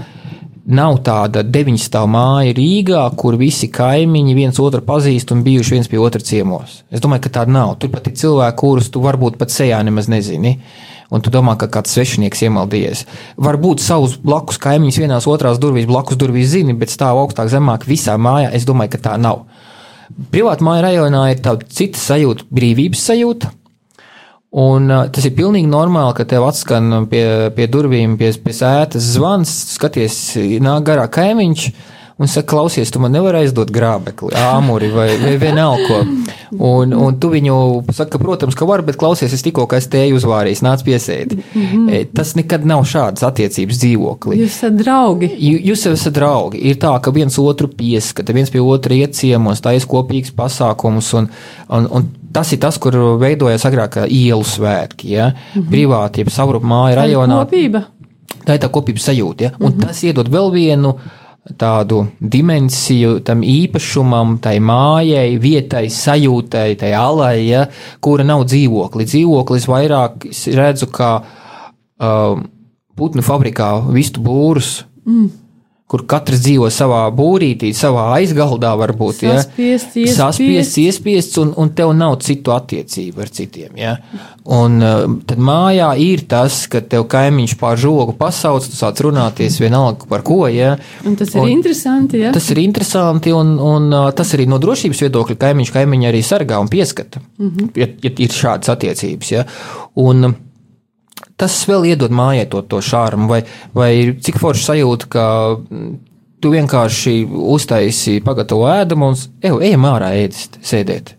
Nav 0.68 0.98
tāda 1.00 1.40
deviņstāvu 1.48 2.08
māja 2.12 2.52
Rīgā, 2.52 3.00
kur 3.16 3.38
visi 3.40 3.70
kaimiņi 3.72 4.34
viens 4.36 4.58
otru 4.60 4.82
pazīst 4.84 5.30
un 5.32 5.40
bijuši 5.46 5.78
viens 5.78 5.88
pie 5.88 5.96
otra 5.96 6.20
ciemos. 6.20 6.82
Es 6.92 7.00
domāju, 7.00 7.22
ka 7.24 7.30
tāda 7.38 7.54
nav. 7.54 7.70
Tur 7.80 7.88
pat 7.94 8.10
ir 8.10 8.18
cilvēki, 8.20 8.56
kurus 8.60 8.90
tu 8.92 9.00
varbūt 9.00 9.38
pat 9.40 9.54
sejā 9.54 9.78
nemaz 9.86 10.10
nezini. 10.12 10.58
Un 11.08 11.24
tu 11.24 11.32
domā, 11.32 11.54
ka 11.56 11.70
kāds 11.72 11.94
svešinieks 11.96 12.44
iemaldījies. 12.44 13.06
Varbūt 13.40 13.80
savus 13.80 14.18
blakus 14.20 14.60
kaimiņus 14.60 15.00
vienās 15.00 15.30
otrās 15.32 15.56
durvīs, 15.62 15.88
blakus 15.88 16.20
durvīs 16.20 16.52
zini, 16.52 16.76
bet 16.76 16.92
stāv 16.92 17.22
augstāk, 17.22 17.48
zemāk 17.48 17.88
visā 17.88 18.18
mājā. 18.20 18.52
Es 18.52 18.68
domāju, 18.68 18.92
ka 18.98 19.04
tā 19.08 19.16
nav. 19.16 19.46
Privātā 20.28 20.68
māja 20.68 20.84
rajonā 20.84 21.30
ir 21.32 21.40
tāda 21.48 21.64
cita 21.72 21.96
sajūta, 22.00 22.44
brīvības 22.52 23.08
sajūta. 23.08 23.54
Un 24.48 24.88
uh, 24.88 25.04
tas 25.12 25.26
ir 25.28 25.34
pilnīgi 25.36 25.68
normāli, 25.68 26.14
ka 26.16 26.24
tev 26.28 26.46
atskan 26.48 27.04
pie, 27.10 27.24
pie 27.52 27.68
durvīm, 27.68 28.16
pie, 28.16 28.32
pie 28.40 28.56
sētas 28.56 29.12
zvans, 29.18 29.52
skaties, 29.74 30.16
nāk 30.64 30.86
garā 30.88 31.04
kaimiņš, 31.12 31.66
un 32.18 32.30
saka, 32.32 32.48
klausies, 32.54 32.88
tu 32.90 33.02
man 33.02 33.12
nevari 33.12 33.42
aizdot 33.42 33.68
grābekli, 33.70 34.32
āmuri 34.40 34.88
vai, 34.94 35.10
vai 35.20 35.34
vienalko. 35.38 36.00
Un, 36.48 36.94
un 36.96 37.18
tu 37.20 37.28
viņu 37.28 37.58
saka, 37.92 38.16
protams, 38.16 38.56
ka 38.56 38.64
var, 38.66 38.80
bet 38.86 38.96
klausies, 38.96 39.34
es 39.36 39.44
tikko 39.44 39.66
es 39.76 39.90
tēju 39.92 40.16
uzvārījis, 40.16 40.64
nāc 40.64 40.82
piesēdi. 40.86 41.36
Mm 41.36 41.66
-hmm. 41.66 42.06
Tas 42.16 42.32
nekad 42.38 42.64
nav 42.66 42.86
šādas 42.88 43.26
attiecības 43.28 43.82
dzīvoklī. 43.84 44.40
Jūs 44.40 44.56
esat 44.56 44.78
draugi. 44.80 45.28
J 45.28 45.60
jūs 45.68 45.84
esat 45.92 46.16
draugi. 46.16 46.62
Ir 46.72 46.80
tā, 46.80 46.94
ka 47.04 47.12
viens 47.12 47.38
otru 47.38 47.68
pieskata, 47.68 48.32
viens 48.32 48.50
pie 48.50 48.64
otra 48.64 48.96
iet 48.96 49.12
ciemos, 49.12 49.60
tā 49.60 49.76
ir 49.76 49.84
kopīgs 49.84 50.32
pasākums, 50.32 51.12
un, 51.14 51.28
un, 51.68 51.88
un 51.92 52.08
tas 52.38 52.54
ir 52.54 52.62
tas, 52.62 52.78
kur 52.78 52.96
veidojas 53.18 53.66
agrāk 53.66 54.02
ielu 54.06 54.44
svētki, 54.46 55.14
ja? 55.16 55.30
mm 55.30 55.60
-hmm. 55.60 55.70
privāti, 55.72 56.22
jeb 56.22 56.34
savrup 56.34 56.62
māja 56.62 57.02
rajonā. 57.02 57.44
Kopība. 57.44 57.86
Tā 58.46 58.56
ir 58.56 58.60
tā 58.62 58.68
kopības 58.72 59.08
sajūta, 59.10 59.42
ja? 59.42 59.50
un 59.58 59.72
mm 59.72 59.72
-hmm. 59.72 59.86
tas 59.86 60.04
iedod 60.04 60.28
vēl 60.28 60.52
vienu 60.52 60.98
tādu 61.56 62.06
dimensiju 62.20 63.20
tam 63.20 63.42
īpašumam, 63.42 64.38
tai 64.38 64.58
mājai, 64.60 65.38
vietai, 65.40 65.86
sajūtai, 65.88 66.76
tai 66.76 66.92
alai, 66.92 67.48
ja, 67.48 67.66
kura 68.00 68.24
nav 68.24 68.44
dzīvokli. 68.44 69.04
Dzīvoklis 69.04 69.68
vairāk 69.68 70.28
redzu 70.54 70.86
kā 70.86 71.22
uh, 71.22 72.40
putnu 72.96 73.22
fabrikā 73.22 73.92
vistu 73.92 74.20
būrus. 74.20 74.84
Mm 75.06 75.47
kur 75.88 76.02
katrs 76.04 76.42
dzīvo 76.44 76.68
savā 76.72 77.00
būrītī, 77.16 77.70
savā 77.76 78.10
aizgaldā, 78.18 78.74
varbūt 78.76 79.22
saspiests, 79.22 79.94
ja? 79.96 80.14
saspiests, 80.18 80.76
iespiests, 80.82 81.38
un, 81.40 81.54
un 81.56 81.70
tev 81.72 81.94
nav 81.96 82.18
citu 82.24 82.52
attiecību 82.52 83.22
ar 83.24 83.30
citiem. 83.32 83.78
Ja? 83.80 83.94
Un 84.52 84.76
uh, 84.84 85.06
tad 85.28 85.40
mājā 85.40 85.88
ir 86.04 86.26
tas, 86.28 86.60
ka 86.68 86.82
tev 86.84 87.06
kaimiņš 87.08 87.54
pār 87.60 87.80
žogu 87.80 88.12
pasauc, 88.20 88.66
tu 88.68 88.76
sāc 88.76 89.00
runāties 89.04 89.56
vienalga 89.62 90.04
par 90.10 90.26
ko. 90.28 90.42
Ja? 90.52 90.74
Un 91.08 91.16
tas 91.16 91.32
ir 91.32 91.40
un, 91.40 91.54
interesanti. 91.54 92.20
Ja? 92.20 92.34
Tas 92.36 92.50
ir 92.52 92.60
interesanti, 92.60 93.32
un, 93.32 93.56
un 93.56 93.88
uh, 93.88 94.10
tas 94.16 94.34
arī 94.36 94.44
no 94.50 94.60
drošības 94.60 95.00
viedokļa 95.06 95.38
kaimiņš 95.40 95.72
kaimiņu 95.72 96.10
arī 96.10 96.20
sargā 96.26 96.60
un 96.60 96.68
pieskata, 96.68 97.24
mm 97.24 97.48
-hmm. 97.48 97.72
ja, 97.80 97.88
ja 98.04 98.12
ir 98.28 98.36
šādas 98.42 98.76
attiecības. 98.76 99.32
Ja? 99.32 99.48
Un, 100.04 100.34
tas 101.38 101.58
vēl 101.68 101.92
iedod 101.92 102.14
mājai 102.14 102.48
to, 102.50 102.62
to 102.66 102.82
šārumu, 102.84 103.28
vai, 103.30 103.42
vai 103.76 103.92
cik 104.24 104.40
forši 104.42 104.70
sajūta, 104.72 105.10
ka 105.12 105.26
tu 106.38 106.54
vienkārši 106.54 107.20
uztaisīji 107.28 108.24
pagatavo 108.26 108.68
ēdumu 108.70 109.12
un 109.12 109.22
ej, 109.42 109.54
ejam 109.70 109.86
ārā 109.90 110.14
ēdist, 110.22 110.60
sēdēt 110.64 111.17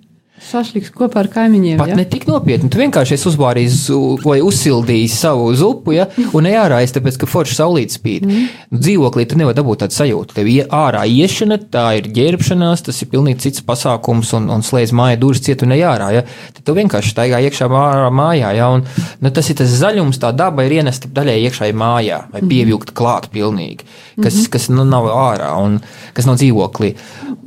šašliks 0.50 0.92
kopā 0.96 1.24
ar 1.24 1.30
kaimiņiem. 1.34 1.80
Pat 1.82 1.92
ja? 1.92 1.98
ne 2.00 2.06
tik 2.10 2.26
nopietni. 2.30 2.70
Tu 2.72 2.80
vienkārši 2.80 3.16
esi 3.18 3.28
uzvārījis 3.32 3.78
vai 4.24 4.40
uzsildījis 4.46 5.18
savu 5.24 5.50
zupu, 5.58 5.94
ja, 5.98 6.08
un 6.34 6.48
ne 6.48 6.54
ārā, 6.60 6.80
tāpēc, 6.96 7.20
ka 7.22 7.30
forši 7.30 7.58
saulīt 7.58 7.96
spīd. 7.96 8.28
Mm. 8.28 8.48
Dzīvoklī 8.80 9.26
tu 9.30 9.40
nevari 9.40 9.58
dabūt 9.60 9.84
tādu 9.84 9.98
sajūtu. 9.98 10.38
Tev 10.38 10.50
ārā 10.80 11.04
iešana, 11.10 11.60
tā 11.74 11.86
ir 12.00 12.10
ģērbšanās, 12.16 12.86
tas 12.88 13.02
ir 13.04 13.12
pilnīgi 13.12 13.46
cits 13.48 13.66
pasākums, 13.66 14.34
un, 14.38 14.50
un 14.54 14.66
slēdz 14.66 14.96
māja 14.96 15.20
durvis 15.22 15.44
ciet 15.46 15.66
un 15.66 15.74
ne 15.74 15.80
ārā. 15.84 16.12
Ja. 16.16 16.26
Tad 16.56 16.64
tu 16.68 16.76
vienkārši 16.78 17.14
staigā 17.14 17.42
iekšā 17.48 17.70
ārā 17.70 18.10
mājā, 18.14 18.54
ja, 18.58 18.70
un 18.76 18.86
nu, 19.20 19.34
tas 19.36 19.50
ir 19.52 19.60
tas 19.60 19.74
zaļums, 19.82 20.22
tā 20.22 20.32
daba 20.36 20.66
ir 20.68 20.80
ienesta 20.80 21.12
daļai 21.14 21.38
iekšā 21.48 21.72
mājā, 21.76 22.24
vai 22.34 22.42
mhm. 22.42 22.52
pievilkt 22.52 22.94
klāt 22.98 23.30
pilnīgi, 23.34 23.86
kas, 24.20 24.34
mm 24.34 24.40
-hmm. 24.40 24.52
kas 24.56 24.70
nu, 24.74 24.86
nav 24.88 25.10
ārā 25.14 25.52
un 25.64 25.80
kas 26.14 26.30
nav 26.30 26.40
dzīvoklī. 26.42 26.94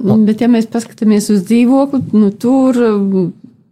Un, 0.02 0.24
Bet, 0.26 0.40
ja 0.40 0.48
mēs 0.50 0.66
paskatāmies 0.70 1.28
uz 1.34 1.42
dzīvokli, 1.46 2.00
nu, 2.16 2.30
tur 2.30 2.78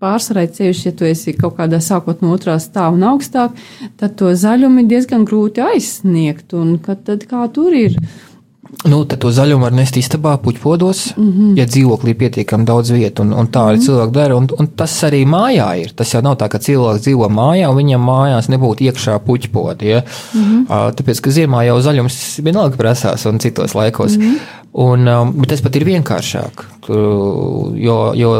pārsvarā 0.00 0.46
ceļš, 0.48 0.86
ja 0.86 0.94
tu 0.96 1.04
esi 1.04 1.34
kaut 1.36 1.58
kādā 1.58 1.80
sākot 1.84 2.22
no 2.24 2.32
otrā 2.36 2.56
stāva 2.62 2.96
un 2.96 3.04
augstāk, 3.12 3.56
tad 4.00 4.16
to 4.20 4.32
zaļumu 4.32 4.84
ir 4.84 4.90
diezgan 4.94 5.26
grūti 5.28 5.64
aizsniegt. 5.64 6.54
Un 6.56 6.78
tad 6.80 7.28
kā 7.28 7.46
tur 7.52 7.76
ir? 7.76 7.98
Nu, 8.86 9.00
tad 9.04 9.18
to 9.20 9.32
zaļumu 9.34 9.66
var 9.66 9.74
nest 9.74 9.96
istabā, 9.98 10.36
puķpodos, 10.40 11.00
mm 11.16 11.30
-hmm. 11.30 11.56
ja 11.58 11.64
dzīvoklī 11.66 12.12
ir 12.12 12.18
pietiekami 12.20 12.64
daudz 12.64 12.92
vietu, 12.94 13.22
un, 13.22 13.32
un 13.32 13.48
tā 13.48 13.64
arī 13.66 13.76
mm 13.76 13.80
-hmm. 13.80 13.86
cilvēki 13.86 14.12
dara. 14.12 14.36
Un, 14.36 14.46
un 14.58 14.66
tas 14.66 14.94
arī 15.04 15.24
mājā 15.26 15.68
ir. 15.82 15.92
Tas 15.96 16.14
jau 16.14 16.22
nav 16.22 16.36
tā, 16.36 16.48
ka 16.48 16.58
cilvēks 16.58 17.02
dzīvo 17.02 17.28
mājā, 17.28 17.68
un 17.68 17.76
viņam 17.76 18.06
mājās 18.10 18.48
nebūtu 18.48 18.84
iekšā 18.86 19.18
puķpodi. 19.26 19.84
Ja? 19.84 20.02
Mm 20.34 20.40
-hmm. 20.40 20.94
Tāpēc, 20.96 21.20
ka 21.20 21.30
ziemā 21.30 21.66
jau 21.66 21.80
zaļums 21.80 22.40
vienalga 22.42 22.76
prasās 22.76 23.26
un 23.26 23.38
citos 23.38 23.74
laikos. 23.74 24.16
Mm 24.16 24.22
-hmm. 24.22 24.38
Un, 24.72 25.08
um, 25.08 25.32
bet 25.32 25.48
tas 25.48 25.60
pat 25.60 25.76
ir 25.76 25.84
vienkāršāk, 25.84 26.64
jo, 26.90 27.96
jo 28.14 28.30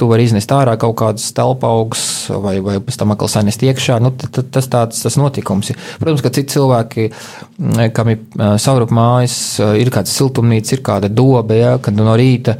tu 0.00 0.08
vari 0.10 0.24
iznest 0.24 0.52
ārā 0.54 0.76
kaut 0.80 0.96
kādus 1.00 1.26
telpaugus, 1.36 2.04
vai, 2.42 2.56
vai 2.64 2.78
pēc 2.82 2.98
tam 3.00 3.14
atkal 3.14 3.30
sanest 3.32 3.64
iekšā. 3.66 3.98
Nu, 4.02 4.12
tas 4.16 4.68
tāds 4.72 5.02
tas 5.04 5.18
notikums. 5.20 5.72
Protams, 6.00 6.22
ka 6.24 6.32
citi 6.34 6.56
cilvēki, 6.56 7.08
mm, 7.58 7.90
kam 7.96 8.12
ir 8.12 8.20
uh, 8.22 8.54
saurup 8.62 8.94
mājas, 8.94 9.36
uh, 9.60 9.74
ir 9.80 9.92
kāds 9.94 10.14
siltumnīca, 10.16 10.76
ir 10.76 10.84
kāda 10.86 11.10
dobe, 11.12 11.58
ja, 11.60 11.74
kad 11.82 11.98
no 11.98 12.16
rīta 12.18 12.56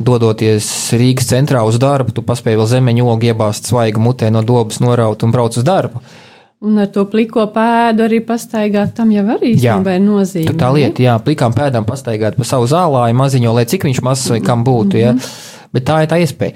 dodoties 0.00 0.66
Rīgas 0.96 1.28
centrā 1.30 1.62
uz 1.66 1.78
darbu, 1.80 2.14
tu 2.16 2.24
paspēji 2.26 2.58
vēl 2.60 2.68
zemeņu 2.70 3.08
ogu 3.12 3.30
iebāzt 3.30 3.68
svaigu 3.70 4.02
mutē 4.02 4.30
no 4.32 4.42
dobas, 4.46 4.80
noraut 4.80 5.26
un 5.26 5.34
brauc 5.34 5.58
uz 5.60 5.66
darbu. 5.66 6.02
Un 6.60 6.76
ar 6.76 6.90
to 6.92 7.06
pliko 7.08 7.46
pēdu 7.54 8.04
arī 8.04 8.18
pastaigāt, 8.20 8.90
tam 8.92 9.08
jau 9.14 9.22
arī 9.32 9.54
īstenībā 9.54 9.94
ir 9.96 10.02
nozīme. 10.04 10.52
Tā 10.60 10.68
lieta, 10.74 11.00
jā, 11.06 11.14
plikām 11.24 11.54
pēdām 11.56 11.86
pastaigāt 11.88 12.36
pa 12.36 12.44
savu 12.44 12.68
zālāju 12.68 13.16
maziņo, 13.16 13.54
lai 13.56 13.64
cik 13.70 13.86
viņš 13.88 14.00
mazs 14.04 14.28
vai 14.28 14.42
kam 14.44 14.64
būtu. 14.66 14.92
Mm 14.92 15.00
-hmm. 15.00 15.06
ja. 15.06 15.12
Mhm. 15.12 15.48
Bet 15.72 15.84
tā 15.86 16.02
ir 16.02 16.08
tā 16.10 16.18
iespēja. 16.18 16.52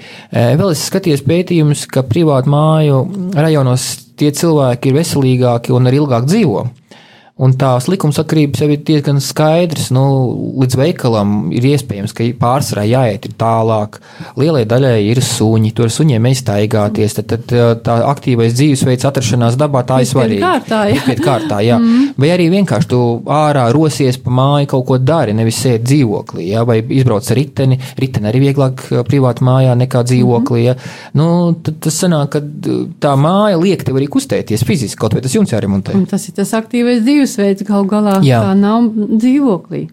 Vēl 0.59 0.71
es 0.71 0.85
skatījos 0.91 1.23
pētījumus, 1.23 1.85
ka 1.87 2.03
privātu 2.03 2.51
māju 2.51 2.97
rajonos 3.33 3.85
tie 4.19 4.31
cilvēki 4.31 4.91
ir 4.91 4.97
veselīgāki 4.99 5.71
un 5.71 5.87
arī 5.87 6.01
ilgāk 6.03 6.27
dzīvo. 6.27 6.67
Un 7.35 7.51
tās 7.59 7.89
likumsakrības 7.91 8.61
jau 8.63 8.67
ir 8.71 8.83
diezgan 8.87 9.17
skaidrs. 9.19 9.89
Nu, 9.91 10.01
līdz 10.61 10.77
veikalam 10.79 11.31
ir 11.51 11.65
iespējams, 11.67 12.13
ka 12.15 12.23
pārsvarā 12.39 12.85
jāiet 12.87 13.25
tālāk. 13.35 13.97
Lielai 14.39 14.61
daļai 14.63 15.01
ir 15.03 15.19
suņi, 15.19 15.73
tur 15.75 15.91
suņiem 15.91 16.29
iztaigāties. 16.29 17.17
Tad, 17.17 17.33
tad 17.51 17.81
tā 17.83 17.97
aktīvais 18.07 18.55
dzīvesveids, 18.55 19.03
atrašanās 19.09 19.57
dabā, 19.59 19.81
tā 19.83 19.97
ir 20.05 20.07
svarīga. 20.07 20.53
Kārtā, 20.53 20.79
jā. 20.93 21.17
Kārtā, 21.25 21.57
jā. 21.67 21.75
Mm. 21.81 22.05
Vai 22.23 22.29
arī 22.37 22.45
vienkārši 22.53 22.89
tu 22.93 23.01
ārā 23.35 23.65
rosies 23.75 24.15
pa 24.23 24.31
māju, 24.31 24.71
kaut 24.71 24.87
ko 24.87 24.99
dari, 25.03 25.35
nevis 25.35 25.59
sēdi 25.65 25.89
dzīvoklī, 25.91 26.47
jā, 26.53 26.63
vai 26.63 26.79
izbrauc 27.01 27.27
ar 27.27 27.39
riteni. 27.41 27.79
Riteni 27.99 28.31
arī 28.31 28.45
vieglāk 28.45 28.85
privāti 29.11 29.43
mājā 29.43 29.75
nekā 29.83 30.05
dzīvoklī. 30.07 30.63
Jā. 30.69 30.77
Nu, 31.19 31.27
tad 31.59 31.83
tas 31.83 31.99
sanāk, 31.99 32.39
ka 32.39 32.43
tā 33.03 33.17
māja 33.19 33.59
liek 33.59 33.83
tev 33.83 33.99
arī 33.99 34.07
kustēties 34.15 34.63
fiziski, 34.63 35.03
kaut 35.03 35.19
vai 35.19 35.27
tas 35.27 35.35
jums 35.35 35.51
jāremontē. 35.51 35.99
Un 35.99 36.07
tas 36.07 36.31
ir 36.31 36.39
tas 36.39 36.55
aktīvais 36.55 37.03
dzīvesveids 37.03 37.24
dzīvesveids 37.25 37.65
gal 37.65 37.85
galā, 37.89 38.19
Jā. 38.23 38.41
kā 38.43 38.53
nav 38.57 38.89
dzīvoklī. 38.93 39.89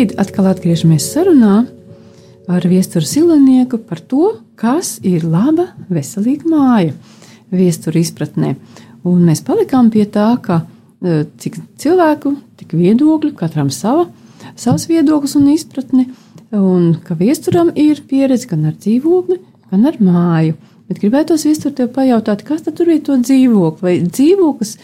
Šobrīd 0.00 0.16
atkal 0.16 0.46
atgriežamies 0.48 1.10
sarunā 1.12 1.66
ar 2.48 2.64
viesturu 2.64 3.04
silnieku 3.04 3.76
par 3.84 3.98
to, 4.00 4.30
kas 4.56 4.94
ir 5.04 5.26
laba, 5.28 5.66
veselīga 5.92 6.48
māja 6.48 6.94
viesturu 7.52 8.00
izpratnē. 8.00 8.54
Un 9.04 9.26
mēs 9.28 9.44
palikām 9.44 9.90
pie 9.92 10.06
tā, 10.08 10.30
ka 10.40 10.62
e, 11.04 11.26
cik 11.44 11.60
cilvēku, 11.84 12.32
tik 12.56 12.72
viedokļu, 12.80 13.34
katram 13.36 13.68
sava, 13.68 14.06
savs 14.56 14.88
viedoklis 14.88 15.36
un 15.36 15.52
izpratne, 15.52 16.06
un 16.56 16.94
ka 17.04 17.18
viesturam 17.20 17.68
ir 17.76 18.00
pieredze 18.00 18.48
gan 18.48 18.70
ar 18.72 18.80
dzīvokli, 18.80 19.36
gan 19.68 19.84
ar 19.84 20.00
māju. 20.00 20.56
Bet 20.88 21.04
gribētos 21.04 21.44
viestur 21.44 21.76
tev 21.76 21.92
pajautāt, 21.92 22.48
kas 22.48 22.64
tad 22.64 22.80
tur 22.80 22.88
ir 22.88 23.04
to 23.04 23.20
dzīvokli, 23.20 23.84
vai 23.84 23.98
dzīvoklis 24.08 24.78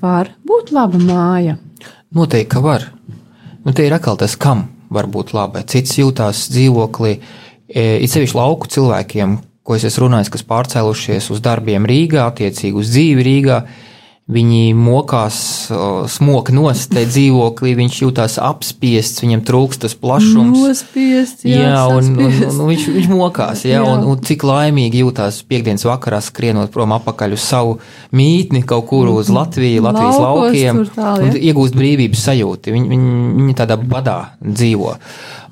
var 0.00 0.32
būt 0.48 0.72
laba 0.72 1.04
māja? 1.12 1.60
Noteikti, 2.16 2.54
ka 2.56 2.64
var. 2.64 2.88
Nu, 3.62 3.70
te 3.70 3.84
ir 3.86 3.94
atkal 3.94 4.16
tas, 4.18 4.34
kam 4.34 4.71
var 4.92 5.08
būt 5.12 5.32
labi. 5.36 5.64
Cits 5.68 5.98
jūtās 5.98 6.46
dzīvoklī, 6.52 7.16
e, 7.68 7.84
it 8.04 8.12
sevišķi 8.12 8.38
lauku 8.38 8.70
cilvēkiem, 8.72 9.38
ko 9.62 9.76
es 9.78 9.86
esmu 9.88 10.06
runājis, 10.06 10.32
kas 10.34 10.46
pārcēlušies 10.48 11.30
uz 11.34 11.42
darbiem 11.44 11.86
Rīgā, 11.88 12.26
attiecīgi 12.28 12.78
uz 12.78 12.92
dzīvi 12.92 13.26
Rīgā. 13.28 13.62
Viņi 14.30 14.70
mokās, 14.78 15.36
smoka 16.14 16.52
nost 16.54 16.92
te 16.94 17.02
dzīvoklī, 17.08 17.72
viņš 17.74 17.96
jūtās 18.04 18.36
apspiests, 18.38 19.18
viņam 19.24 19.40
trūkst 19.48 19.82
tas 19.82 19.96
plašums. 19.98 20.60
Nospiests, 20.62 21.42
jā, 21.42 21.64
jā 21.66 21.80
un, 21.90 22.12
un, 22.14 22.30
un, 22.30 22.60
un 22.62 22.70
viņš, 22.70 22.84
viņš 22.94 23.08
mokās, 23.10 23.64
jā, 23.66 23.80
jā. 23.80 23.82
Un, 23.82 24.06
un 24.12 24.22
cik 24.22 24.46
laimīgi 24.46 25.02
jūtās 25.02 25.40
piekdienas 25.50 25.82
vakarā 25.90 26.22
skrienot 26.22 26.70
prom 26.70 26.94
apakaļ 26.94 27.34
uz 27.34 27.42
savu 27.42 27.74
mītni 28.14 28.62
kaut 28.62 28.86
kur 28.92 29.10
uz 29.10 29.26
Latviju, 29.32 29.82
Latvijas 29.88 30.22
Laukos 30.22 30.46
laukiem 30.46 30.80
tur 30.84 30.94
tālu, 31.00 31.26
un 31.26 31.34
ja. 31.34 31.44
iegūst 31.50 31.82
brīvības 31.82 32.26
sajūti. 32.30 32.76
Viņi, 32.78 32.92
viņi, 32.94 33.20
viņi 33.40 33.58
tādā 33.58 33.80
badā 33.82 34.18
dzīvo, 34.38 34.94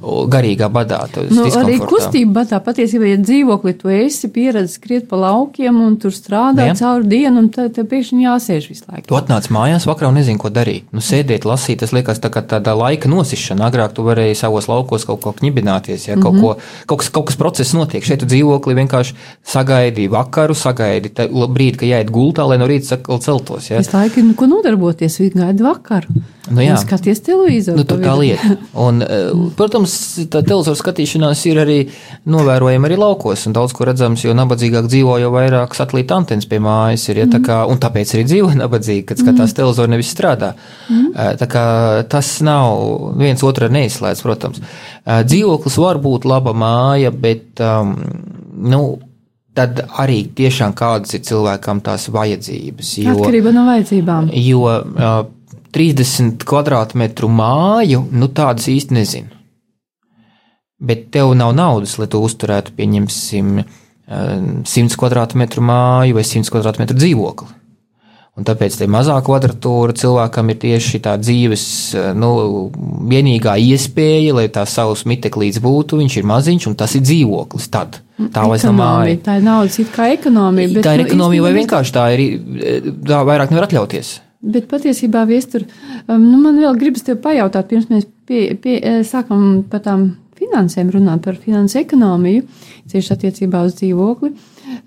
garīgā 0.01 0.69
badā. 0.73 1.03
Nu, 1.31 1.45
arī 1.61 1.79
kustība 1.83 2.41
batā 2.41 2.61
patiesībā, 2.65 3.09
ja 3.11 3.19
dzīvoklī 3.21 3.75
tu 3.81 3.91
esi 3.93 4.31
pieredzējis 4.33 4.77
skriet 4.79 5.09
pa 5.11 5.19
laukiem 5.21 5.77
un 5.85 5.97
tur 6.01 6.15
strādā 6.15 6.71
Jā. 6.71 6.77
cauri 6.81 7.09
dienu, 7.11 7.43
un 7.45 7.49
tad 7.53 7.75
tev 7.77 7.89
pēkšņi 7.91 8.25
jāsēž 8.25 8.69
visu 8.71 8.87
laiku. 8.89 9.07
Tu 9.11 9.19
atnāc 9.19 9.49
mājās 9.53 9.87
vakarā 9.89 10.09
un 10.09 10.19
nezini, 10.21 10.41
ko 10.41 10.51
darīt. 10.53 10.89
Nu, 10.95 11.03
sēdēt, 11.05 11.45
lasīt, 11.49 11.83
tas 11.85 11.93
liekas 11.97 12.23
tā 12.23 12.31
kā 12.33 12.43
tāda 12.47 12.75
laika 12.79 13.11
nosišana. 13.13 13.69
Agrāk 13.71 13.95
tu 13.97 14.07
varēji 14.07 14.39
savos 14.41 14.69
laukos 14.71 15.07
kaut 15.09 15.21
ko 15.25 15.35
ņibināties, 15.41 16.09
ja 16.09 16.17
kaut, 16.17 16.35
Mhm. 16.35 16.41
ko, 16.41 16.57
kaut, 16.87 16.99
kas, 16.99 17.09
kaut 17.09 17.27
kas 17.27 17.37
process 17.37 17.75
notiek. 17.75 18.05
Šeit 18.05 18.21
tu 18.21 18.27
dzīvoklī 18.27 18.77
vienkārši 18.81 19.15
sagaidi 19.45 20.09
vakaru, 20.09 20.55
sagaidi 20.55 21.11
brīdi, 21.11 21.77
ka 21.77 21.87
jāiet 21.87 22.11
gultā, 22.11 22.47
lai 22.49 22.59
no 22.59 22.67
rīta 22.67 23.01
celtos. 23.21 23.71
Ja? 23.71 23.79
Visu 23.79 23.97
laiku, 23.97 24.23
nu, 24.25 24.35
ko 24.35 24.47
nodarboties, 24.47 25.19
gaida 25.35 25.65
vakaru. 25.65 26.23
Nu, 26.51 26.63
jā. 26.65 26.75
Un 26.75 26.81
skaties 26.83 27.21
televizoru. 27.23 27.77
Nu, 27.79 27.85
tā 27.85 28.15
lieta. 28.19 28.57
Un, 28.75 29.03
eh, 29.07 29.31
protams, 29.91 30.29
tā 30.31 30.43
televizoru 30.45 30.79
skatīšanās 30.79 31.43
ir 31.51 31.61
arī 31.63 31.79
novērojama 32.31 32.89
arī 32.89 32.99
laukos, 32.99 33.47
un 33.47 33.55
daudz 33.57 33.73
ko 33.75 33.87
redzams, 33.89 34.25
jo 34.25 34.35
nabadzīgāk 34.37 34.89
dzīvo, 34.89 35.19
jo 35.21 35.31
vairāk 35.35 35.75
satelīta 35.75 36.17
antenas 36.17 36.47
pie 36.47 36.61
mājas 36.61 37.09
ir. 37.11 37.23
Ja, 37.23 37.27
tā 37.31 37.41
kā, 37.45 37.65
un 37.69 37.81
tāpēc 37.81 38.15
arī 38.15 38.25
dzīvo 38.29 38.53
nabadzīgi, 38.63 39.07
kad 39.09 39.21
skatās 39.21 39.55
televizoru, 39.57 39.93
nevis 39.95 40.13
strādā. 40.15 40.55
Eh, 40.91 41.37
Tā 41.41 41.47
kā 41.49 41.65
tas 42.11 42.41
nav 42.45 43.15
viens 43.19 43.43
otru 43.43 43.71
neizslēdz, 43.73 44.23
protams. 44.23 44.61
Dzīvoklis 45.07 45.79
var 45.81 46.01
būt 46.03 46.27
laba 46.29 46.53
māja, 46.53 47.11
bet, 47.11 47.61
um, 47.65 47.95
nu, 48.61 48.83
tad 49.57 49.81
arī 49.99 50.23
tiešām 50.37 50.75
kādas 50.77 51.15
ir 51.17 51.25
cilvēkam 51.27 51.81
tās 51.85 52.09
vajadzības. 52.13 52.93
Jo, 53.01 53.17
Atkarība 53.17 53.55
no 53.57 53.67
vajadzībām. 53.71 54.31
Jo 54.37 54.63
uh, 54.69 55.21
30 55.75 56.45
kvadrātmetru 56.47 57.31
māju, 57.33 58.05
nu 58.13 58.31
tādas 58.35 58.69
īsti 58.71 58.97
nezinu. 58.97 59.40
Bet 60.81 61.11
tev 61.13 61.35
nav 61.37 61.53
naudas, 61.57 61.99
lai 62.01 62.09
tu 62.09 62.23
uzturētu, 62.25 62.73
pieņemsim, 62.77 63.57
uh, 63.61 63.79
100 64.67 64.99
kvadrātmetru 64.99 65.63
māju 65.65 66.17
vai 66.17 66.27
100 66.27 66.53
kvadrātmetru 66.53 66.97
dzīvokli. 66.99 67.57
Un 68.39 68.47
tāpēc 68.47 68.79
tā 68.79 68.87
mazā 68.89 69.17
kvadratūra 69.27 69.93
cilvēkam 70.01 70.53
ir 70.53 70.59
tieši 70.63 71.01
tā 71.05 71.17
dzīves 71.21 71.65
uh, 71.99 72.07
nu, 72.17 72.31
vienīgā 73.11 73.59
iespēja, 73.61 74.39
lai 74.39 74.47
tā 74.53 74.65
savs 74.71 75.05
miteklīds 75.11 75.61
būtu. 75.61 75.99
Viņš 76.01 76.17
ir 76.17 76.31
maziņš 76.31 76.71
un 76.71 76.79
tas 76.81 76.95
ir 76.97 77.05
dzīvoklis. 77.05 77.69
Tad 77.75 78.01
tā 78.33 78.47
vairs 78.49 78.65
nav 78.69 78.79
māja. 78.79 79.19
Tā 79.27 79.37
ir 79.41 79.47
naudas 79.47 79.77
kā 79.93 80.09
ekonomija. 80.15 80.73
Bet, 80.77 80.87
Tā 80.87 80.97
ir 80.97 81.05
nu, 81.05 81.11
ekonomija 81.11 81.45
vai 81.45 81.53
vienkārši 81.59 81.97
tā 81.99 82.09
ir, 82.17 82.25
tā 83.11 83.21
vairāk 83.29 83.53
nevar 83.53 83.69
atļauties. 83.69 84.17
Bet 84.41 84.71
patiesībā, 84.71 85.27
viestur, 85.29 85.67
um, 86.07 86.23
nu, 86.23 86.39
man 86.41 86.57
vēl 86.63 86.79
gribas 86.81 87.05
te 87.05 87.13
pajautāt, 87.21 87.69
pirms 87.69 87.91
mēs 87.93 88.07
pie, 88.25 88.55
pie, 88.57 88.79
eh, 88.81 89.01
sākam 89.05 89.67
par 89.69 89.83
tām 89.85 90.07
finansēm 90.51 90.93
runāt, 90.93 91.23
par 91.25 91.39
finansu 91.41 91.81
ekonomiju, 91.81 92.45
tieši 92.91 93.17
attiecībā 93.17 93.65
uz 93.71 93.79
dzīvokli. 93.81 94.35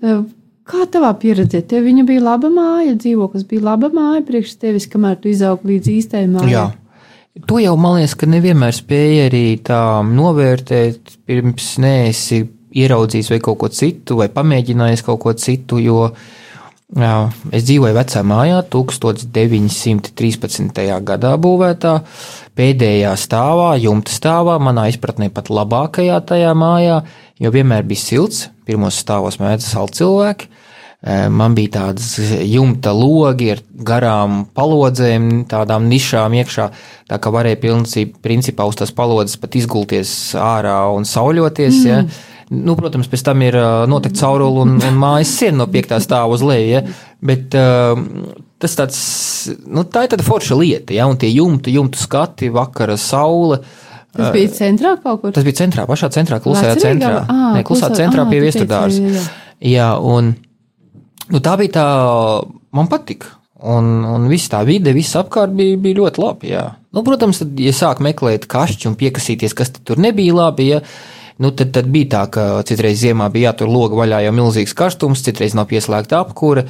Uh, 0.04 0.24
Kā 0.64 0.86
tavā 0.88 1.10
pieredzē, 1.20 1.60
tev 1.68 1.84
viņa 1.84 2.06
bija 2.08 2.22
laba 2.24 2.48
māja, 2.48 2.94
dzīvoklis 2.96 3.42
bija 3.50 3.66
laba 3.66 3.90
māja 3.92 4.22
priekš 4.24 4.54
tevis, 4.62 4.86
kamēr 4.88 5.18
tu 5.20 5.28
izaugi 5.28 5.74
līdz 5.74 5.90
īstai 5.92 6.22
mājai? 6.24 6.54
Jā. 6.54 6.62
To 7.50 7.58
jau 7.60 7.74
man 7.76 7.98
liekas, 7.98 8.14
ka 8.16 8.28
nevienmēr 8.32 8.72
spēja 8.72 9.26
arī 9.28 9.42
tā 9.66 9.82
novērtēt, 10.08 11.18
pirms 11.28 11.66
neesi 11.84 12.40
ieraudzījis 12.80 13.28
vai 13.34 13.40
kaut 13.44 13.60
ko 13.60 13.68
citu, 13.76 14.16
vai 14.22 14.30
pamēģinājis 14.32 15.04
kaut 15.04 15.20
ko 15.26 15.34
citu, 15.36 15.82
jo 15.84 15.98
jā, 16.06 16.14
es 17.50 17.64
dzīvoju 17.64 17.94
vecā 17.96 18.22
mājā, 18.26 18.62
1913. 18.70 20.82
gadā 21.08 21.32
būvētā, 21.40 21.94
pēdējā 22.54 23.14
stāvā, 23.18 23.70
jumta 23.80 24.12
stāvā, 24.12 24.58
manā 24.62 24.88
izpratnē 24.92 25.30
pat 25.32 25.48
labākajā 25.48 26.20
tajā 26.28 26.52
mājā, 26.54 27.00
jo 27.40 27.50
vienmēr 27.54 27.82
bija 27.88 28.04
silts, 28.04 28.50
pirmos 28.68 29.00
stāvos 29.00 29.40
mēdz 29.40 29.64
salt 29.72 29.96
cilvēki, 29.96 30.52
Man 31.04 31.52
bija 31.52 31.74
tādas 31.74 32.14
jumta 32.48 32.94
logi 32.96 33.50
ar 33.52 33.58
garām 33.84 34.46
palodzēm, 34.56 35.42
tādām 35.50 35.84
nišām 35.90 36.32
iekšā, 36.40 36.68
tā 37.12 37.18
kā 37.20 37.32
varēja 37.34 37.58
pilnībā, 37.60 38.64
uz 38.64 38.78
tās 38.80 38.94
palodzes 38.96 39.36
pat 39.40 39.58
izgulties 39.60 40.14
ārā 40.40 40.78
un 40.96 41.04
sauļoties. 41.04 41.82
Mm. 41.82 41.90
Ja. 41.90 41.98
Nu, 42.52 42.74
protams, 42.76 43.08
pēc 43.08 43.22
tam 43.24 43.40
ir 43.46 43.56
noteikti 43.88 44.20
cauruli 44.20 44.60
un, 44.64 44.74
un 44.84 44.98
mājas 45.00 45.32
siena 45.38 45.62
no 45.62 45.68
piektā 45.72 45.96
stāva 46.02 46.34
uz 46.36 46.42
leju, 46.44 46.66
ja. 46.74 46.82
bet 47.24 47.54
tas 48.64 48.76
tāds, 48.78 48.98
nu, 49.64 49.84
tā 49.88 50.04
ir 50.04 50.12
tāda 50.12 50.26
forša 50.26 50.58
lieta, 50.60 50.96
ja, 50.96 51.06
un 51.10 51.18
tie 51.20 51.30
jumtu, 51.32 51.72
jumtu 51.72 52.00
skati, 52.00 52.50
vakara 52.54 52.98
saule. 53.00 53.60
Tas 54.14 54.30
bija 54.34 54.50
centrā 54.54 54.94
kaut 55.02 55.22
kur? 55.22 55.32
Tas 55.34 55.46
bija 55.46 55.58
centrā, 55.64 55.86
pašā 55.90 56.10
centrā, 56.14 56.38
klusajā 56.42 56.76
Vecrīgā? 56.76 56.84
centrā. 56.84 57.22
Ā, 57.26 57.54
Nē, 57.56 57.64
klusā 57.66 57.88
klusā- 57.88 58.02
centrā 58.04 58.26
ā, 58.26 58.30
pie 58.30 58.42
teici, 58.44 58.68
jā, 58.68 59.24
jā. 59.74 59.88
Un 59.98 60.34
nu, 61.32 61.40
tā 61.40 61.56
bija 61.60 61.74
tā, 61.80 61.88
man 62.76 62.92
patika. 62.92 63.32
Un, 63.64 64.04
un 64.04 64.26
viss 64.28 64.50
tā 64.52 64.60
vide, 64.68 64.92
viss 64.92 65.16
apkārt 65.16 65.54
bija, 65.56 65.78
bija 65.80 66.02
ļoti 66.02 66.20
labi. 66.20 66.50
Jā. 66.52 66.66
Nu, 66.92 67.02
protams, 67.06 67.40
tad, 67.40 67.58
ja 67.58 67.72
sāk 67.72 68.02
meklēt 68.04 68.44
kašķi 68.50 68.90
un 68.90 68.96
piekasīties, 69.00 69.54
kas 69.56 69.72
tur 69.80 70.02
nebija 70.04 70.34
labi, 70.36 70.68
ja, 70.74 70.82
nu, 71.38 71.50
tad, 71.50 71.72
tad 71.74 71.88
bija 71.90 72.10
tā, 72.16 72.24
ka 72.30 72.44
citreiz 72.68 73.00
ziemā 73.02 73.30
bija 73.34 73.52
jātur 73.52 73.72
loga 73.72 73.98
vaļā 74.02 74.24
jau 74.26 74.34
milzīgs 74.36 74.76
karstums, 74.78 75.24
citreiz 75.26 75.56
nav 75.58 75.66
pieslēgta 75.70 76.20
apkūra, 76.22 76.66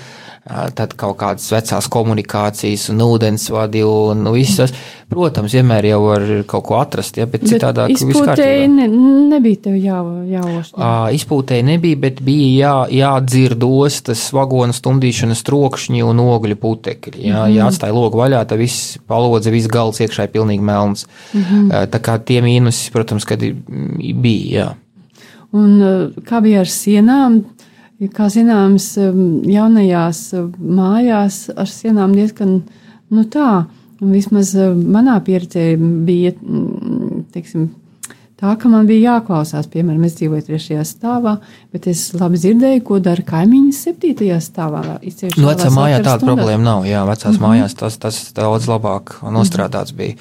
tad 0.77 0.93
kaut 1.01 1.17
kādas 1.21 1.47
vecās 1.53 1.89
komunikācijas 1.93 2.91
un 2.93 3.01
ūdensvadi 3.07 3.85
un 3.89 4.29
visas. 4.35 4.75
Protams, 5.15 5.53
vienmēr 5.55 5.87
jau 5.87 5.99
var 6.03 6.23
kaut 6.49 6.65
ko 6.67 6.77
atrast, 6.81 7.19
ja, 7.21 7.27
bet 7.31 7.45
citādāk 7.47 7.93
viss 7.93 8.03
Izpūtēji 8.09 8.67
ne, 8.73 8.87
nebija 9.31 9.61
tev 9.67 9.77
jā, 9.79 9.99
jāošķi. 10.33 10.75
Ā, 10.81 10.91
Izpūtēji 11.15 11.67
nebija, 11.69 11.99
bet 12.07 12.23
bija 12.25 12.49
jā, 12.49 12.73
jādzird 12.99 13.63
ostas, 13.69 14.25
vagonu 14.35 14.75
stumdīšanas 14.75 15.45
trokšņi 15.47 16.03
un 16.09 16.23
ogļu 16.25 16.59
putekļi. 16.61 17.29
Jā, 17.29 17.45
mm. 17.45 17.55
ja 17.55 17.69
atstāja 17.69 17.95
logu 17.97 18.21
vaļā, 18.21 18.41
tad 18.49 18.61
viss 18.61 18.97
palodze, 19.11 19.53
viss 19.55 19.71
galds 19.71 20.01
iekšā 20.05 20.27
ir 20.27 20.35
pilnīgi 20.35 20.65
melns. 20.65 21.05
Mm 21.33 21.45
-hmm. 21.45 21.93
Tā 21.93 22.01
kā 22.09 22.17
tie 22.19 22.41
mīnusi, 22.45 22.91
protams, 22.93 23.29
kad 23.29 23.45
bija, 23.45 24.54
jā. 24.55 24.71
Un 25.55 25.79
kā 26.27 26.41
bija 26.43 26.65
ar 26.65 26.71
sienām? 26.71 27.43
Kā 28.13 28.27
zināms, 28.33 28.89
um, 28.99 29.45
jaunajās 29.47 30.27
uh, 30.35 30.49
mājās 30.59 31.47
ar 31.55 31.71
sienām 31.71 32.13
diezgan 32.17 32.59
nu, 33.15 33.23
tā. 33.31 33.65
Vismaz 34.03 34.51
uh, 34.59 34.75
manā 34.75 35.15
pieredzē 35.25 35.69
bija 35.79 36.33
mm, 36.35 37.23
teiksim, 37.33 37.69
tā, 38.41 38.57
ka 38.59 38.69
man 38.73 38.89
bija 38.91 39.15
jāklausās. 39.15 39.71
Piemēram, 39.71 40.03
es 40.09 40.19
dzīvoju 40.19 40.47
trešajā 40.49 40.83
stāvā, 40.89 41.37
bet 41.73 41.87
es 41.93 42.09
labi 42.19 42.41
dzirdēju, 42.43 42.83
ko 42.85 42.99
dara 43.05 43.25
kaimiņš 43.31 43.85
septītajā 43.87 44.41
stāvā. 44.43 44.83
Nu, 44.99 45.47
vecā 45.47 45.71
mājā 45.71 46.03
tāda 46.03 46.19
stundās. 46.19 46.35
problēma 46.35 46.67
nav. 46.67 46.89
Jā, 46.91 47.07
vecās 47.09 47.31
mm 47.31 47.39
-hmm. 47.39 47.47
mājās 47.47 47.79
tas, 47.79 48.01
tas 48.03 48.21
daudz 48.35 48.67
labāk 48.69 49.21
nostrādāts 49.23 49.95
bija. 49.95 50.19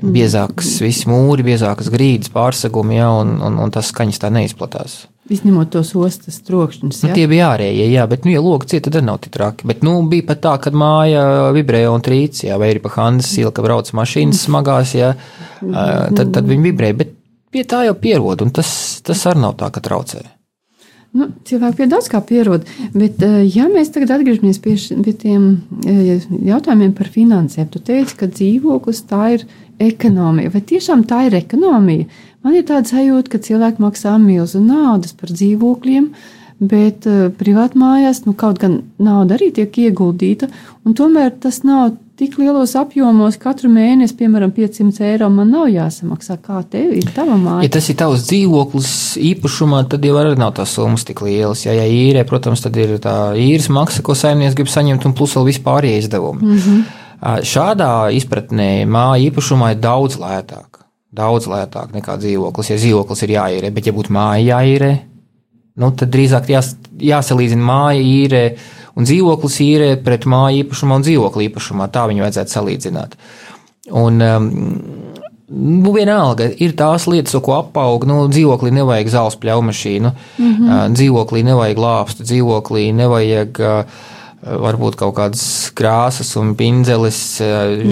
Biezākas, 0.00 0.78
visi 0.80 1.08
mūri, 1.10 1.44
biezākas 1.44 1.90
grīdas, 1.92 2.30
pārsegumi, 2.32 2.96
jā, 2.96 3.08
un, 3.20 3.34
un, 3.44 3.58
un 3.60 3.72
tas 3.74 3.90
skaņas 3.92 4.22
tā 4.22 4.30
neizplatās. 4.32 5.02
Izņemot 5.30 5.70
tos 5.70 5.92
ostas 5.94 6.40
trokšņus. 6.46 7.02
Nu, 7.04 7.10
ja? 7.10 7.16
tie 7.18 7.26
bija 7.30 7.52
ārējie, 7.52 7.86
jā, 7.92 8.06
bet, 8.10 8.24
nu, 8.26 8.32
ja 8.34 8.40
logs 8.42 8.72
cieta, 8.72 8.90
tad 8.90 9.06
nav 9.06 9.20
tik 9.22 9.34
traki. 9.36 9.68
Bet, 9.70 9.84
nu, 9.86 9.98
bija 10.10 10.26
pat 10.32 10.42
tā, 10.46 10.56
kad 10.64 10.74
māja 10.74 11.52
vibrēja 11.54 11.92
un 11.94 12.02
trīc, 12.02 12.42
jā, 12.48 12.56
vai 12.58 12.72
arī 12.72 12.82
pa 12.82 12.94
Handas 12.96 13.30
iela, 13.38 13.52
ka 13.54 13.64
brauc 13.66 13.92
mašīnas 13.94 14.42
smagās, 14.48 14.96
jā, 14.98 15.12
uh, 15.14 16.10
tad, 16.16 16.32
tad 16.34 16.50
viņi 16.50 16.66
vibrē. 16.70 16.90
Bet 16.98 17.14
pie 17.54 17.66
tā 17.68 17.84
jau 17.86 17.94
pierod, 18.00 18.42
un 18.42 18.50
tas, 18.56 18.72
tas 19.06 19.26
arī 19.30 19.44
nav 19.44 19.58
tā, 19.60 19.70
ka 19.74 19.84
traucē. 19.84 20.24
Nu, 21.10 21.26
cilvēki 21.42 21.80
pie 21.80 21.86
daudz 21.90 22.06
kā 22.06 22.20
pierod, 22.22 22.68
bet, 22.94 23.18
ja 23.50 23.64
mēs 23.66 23.88
tagad 23.90 24.12
atgriežamies 24.14 24.60
pie, 24.62 24.76
pie 25.02 25.14
tiem 25.18 25.46
jautājumiem 26.46 26.92
par 26.94 27.10
finansēm, 27.10 27.66
tu 27.72 27.80
teici, 27.82 28.14
ka 28.20 28.28
dzīvoklis 28.30 29.00
tā 29.10 29.24
ir 29.34 29.46
ekonomija. 29.82 30.52
Vai 30.54 30.62
tiešām 30.70 31.02
tā 31.10 31.24
ir 31.26 31.34
ekonomija? 31.40 32.06
Man 32.46 32.54
ir 32.54 32.62
tāda 32.68 32.92
sajūta, 32.92 33.32
ka 33.32 33.40
cilvēki 33.42 33.82
maksā 33.82 34.14
milzu 34.22 34.62
naudas 34.62 35.16
par 35.18 35.32
dzīvokļiem, 35.34 36.06
bet 36.70 37.08
uh, 37.10 37.26
privātmājās 37.40 38.22
nu, 38.28 38.36
kaut 38.38 38.60
gan 38.62 38.78
nauda 39.02 39.34
arī 39.34 39.50
tiek 39.56 39.82
ieguldīta, 39.88 40.46
un 40.86 40.94
tomēr 40.94 41.34
tas 41.42 41.62
nav 41.66 41.96
tik 42.20 42.36
lielos 42.36 42.74
apjomos 42.76 43.38
katru 43.40 43.70
mēnesi, 43.72 44.12
piemēram, 44.18 44.52
500 44.52 45.06
eiro 45.08 45.30
man 45.32 45.52
nav 45.54 45.70
jāsamaksā. 45.72 46.36
Kā 46.44 46.60
tev 46.68 46.92
ir 46.98 47.08
tava 47.16 47.38
māja? 47.40 47.64
Ja 47.64 47.72
tas 47.78 47.88
ir 47.88 47.96
tavs 48.00 48.26
dzīvoklis 48.28 48.92
īpašumā, 49.30 49.82
tad 49.90 50.04
jau 50.04 50.18
arī 50.20 50.34
nav 50.40 50.52
tās 50.58 50.74
summas 50.76 51.06
tik 51.08 51.22
lielas. 51.24 51.64
Ja, 51.64 51.72
ja 51.76 51.86
īrē, 51.88 52.26
protams, 52.28 52.60
tad 52.64 52.76
ir 52.80 52.98
tā 53.02 53.14
īres 53.40 53.70
maksa, 53.72 54.04
ko 54.04 54.16
saimnieks 54.18 54.58
grib 54.58 54.68
saņemt, 54.68 55.06
un 55.08 55.16
plus 55.16 55.36
vēl 55.38 55.48
vispārējie 55.48 56.02
izdevumi. 56.04 56.44
Mm 56.44 56.58
-hmm. 56.64 56.82
Šādā 57.48 57.92
izpratnē 58.16 58.70
māja 58.88 59.30
īpašumā 59.30 59.74
ir 59.74 59.80
daudz 59.80 60.18
lētāk. 60.20 60.84
Daudz 61.12 61.48
lētāk 61.50 61.94
nekā 61.96 62.16
dzīvoklis. 62.20 62.70
Ja 62.70 62.76
dzīvoklis 62.76 63.24
ir 63.24 63.34
jāīrē, 63.36 63.72
bet 63.72 63.86
ja 63.86 63.92
būtu 63.96 64.12
māja 64.12 64.56
jāīrē, 64.56 64.92
nu, 65.80 65.90
tad 65.90 66.12
drīzāk 66.12 66.52
jās, 66.52 66.74
jāsalīdzina 67.00 67.64
māja 67.64 68.00
īrē 68.00 68.44
un 69.00 69.08
dzīvoklis 69.08 69.56
īrē 69.64 69.90
pret 70.04 70.28
māju 70.28 70.64
īpašumā 70.64 71.00
un 71.00 71.06
dzīvokli 71.06 71.48
īpašumā. 71.48 71.88
Tā 71.92 72.06
viņu 72.10 72.26
vajadzētu 72.26 72.56
salīdzināt. 72.58 73.18
Un, 73.90 74.22
um, 74.22 74.50
Nu, 75.50 75.90
vienalga, 75.90 76.46
ir 76.62 76.76
tās 76.78 77.08
lietas, 77.10 77.34
ko 77.42 77.56
apaug. 77.56 78.04
Nu, 78.06 78.20
dzīvoklī 78.30 78.70
nevajag 78.70 79.08
zāles 79.10 79.36
pļaumašīnu, 79.42 80.12
mm 80.38 80.52
-hmm. 80.54 80.94
dzīvoklī 80.94 81.42
nevajag 81.42 81.80
lāpstu, 81.82 82.22
dzīvoklī 82.28 82.84
nevajag 82.94 83.58
uh, 83.58 84.04
varbūt 84.40 84.96
kaut 85.00 85.14
kādas 85.18 85.42
krāsas 85.76 86.30
un 86.40 86.54
pinzeles, 86.56 87.18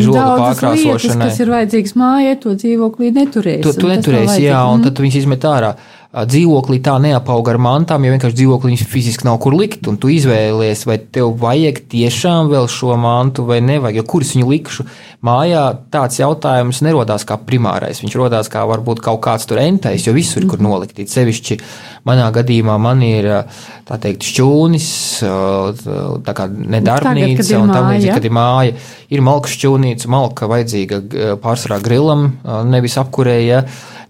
žoga 0.01 0.25
pārkrāsošanai. 0.39 1.29
Tas 1.29 1.41
ir 1.43 1.53
vajadzīgs 1.53 1.97
mājai, 1.99 2.39
to 2.41 2.55
dzīvoklī 2.57 3.11
neturēs. 3.19 3.61
To, 3.67 3.75
to 3.77 3.91
neturēs, 3.91 4.39
jā, 4.41 4.63
un 4.71 4.87
tad 4.87 5.03
viņas 5.03 5.19
izmet 5.21 5.45
ārā 5.49 5.75
dzīvoklī 6.09 6.79
tā 6.81 6.95
neapauga 7.05 7.53
ar 7.53 7.59
mantām, 7.61 8.05
jo 8.07 8.15
vienkārši 8.15 8.37
dzīvoklī 8.39 8.73
viņas 8.73 8.85
fiziski 8.89 9.27
nav 9.29 9.37
kur 9.45 9.53
likt, 9.53 9.85
un 9.91 9.99
tu 10.01 10.09
izvēlies, 10.09 10.87
vai 10.89 10.97
tev 11.13 11.35
vajag 11.43 11.83
tiešām 11.93 12.49
vēl 12.49 12.65
šo 12.73 12.95
mantu 12.97 13.45
vai 13.45 13.59
nevajag, 13.61 13.99
jo 14.01 14.05
kuras 14.09 14.31
viņu 14.33 14.49
likšu? 14.49 14.87
Mājā, 15.29 15.67
tāds 15.93 16.17
jautājums 16.17 16.81
nerodās 16.87 17.27
kā 17.29 17.37
primārais, 17.45 18.01
viņš 18.01 18.17
rodās 18.17 18.49
kā 18.49 18.63
varbūt 18.71 19.03
kaut 19.05 19.21
kāds 19.27 19.45
tur 19.51 19.61
entais, 19.61 20.07
jo 20.07 20.15
visur 20.17 20.41
ir 20.41 20.49
kur 20.49 20.63
mhm. 20.63 20.71
nolikt, 20.71 21.03
sevišķi 21.13 21.59
manā 22.09 22.31
gadījumā 22.33 22.79
man 22.81 23.05
ir, 23.05 23.29
tā 23.85 24.01
teikt, 24.01 24.25
šķūnis, 24.31 24.89
tā 26.25 26.37
kā 26.39 26.49
nedarbnīca, 26.49 27.43
Tagad, 27.43 27.61
un 27.61 27.75
tam 27.75 27.91
līdzīgi, 27.93 28.15
kad 28.15 28.31
ir 28.31 28.37
māja, 28.39 28.79
ir 29.13 29.27
malka 29.29 29.53
šķūnīca, 29.53 30.09
malka 30.15 30.49
vajadzīga 30.49 31.03
pārsvarā 31.45 31.83
grilam, 31.85 32.31
nevis 32.73 32.97
apkurēja, 33.03 33.61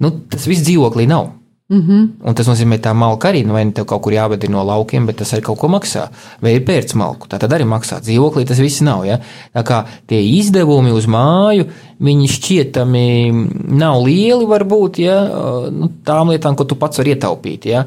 nu, 0.05 0.15
tas 0.31 0.47
viss 0.47 0.63
dzīvoklī 0.69 1.11
nav. 1.11 1.33
Mm 1.71 1.81
-hmm. 1.81 2.29
Un 2.29 2.35
tas 2.35 2.49
nozīmē, 2.49 2.79
ka 2.81 2.89
tā 2.89 2.95
malka 2.95 3.29
arī, 3.29 3.45
nu, 3.47 3.53
vai 3.53 3.65
nu 3.65 3.73
tev 3.73 3.85
kaut 3.85 4.03
kur 4.03 4.13
jāved 4.13 4.49
no 4.49 4.63
laukiem, 4.65 5.07
bet 5.07 5.17
tas 5.17 5.33
arī 5.33 5.43
kaut 5.43 5.59
ko 5.59 5.69
maksā. 5.69 6.09
Vai 6.41 6.55
ir 6.55 6.65
pērts 6.65 6.95
malku, 6.95 7.29
tā 7.29 7.39
tad 7.39 7.53
arī 7.53 7.65
maksā. 7.65 8.01
Dzīvoklī 8.01 8.47
tas 8.47 8.59
viss 8.59 8.81
nav. 8.81 9.05
Ja? 9.05 9.19
Tā 9.55 9.63
kā 9.63 9.85
tie 10.07 10.23
izdevumi 10.39 10.93
uz 10.93 11.07
māju, 11.07 11.67
viņi 12.01 12.29
šķietami 12.29 13.33
nav 13.69 14.03
lieli, 14.03 14.47
varbūt, 14.47 14.99
ja? 14.99 15.29
nu, 15.71 15.91
tām 16.05 16.31
lietām, 16.31 16.57
ko 16.57 16.65
tu 16.65 16.75
pats 16.75 16.99
vari 16.99 17.11
ietaupīt. 17.11 17.67
Ja? 17.67 17.85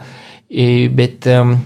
Bet, 0.96 1.26
um, 1.26 1.58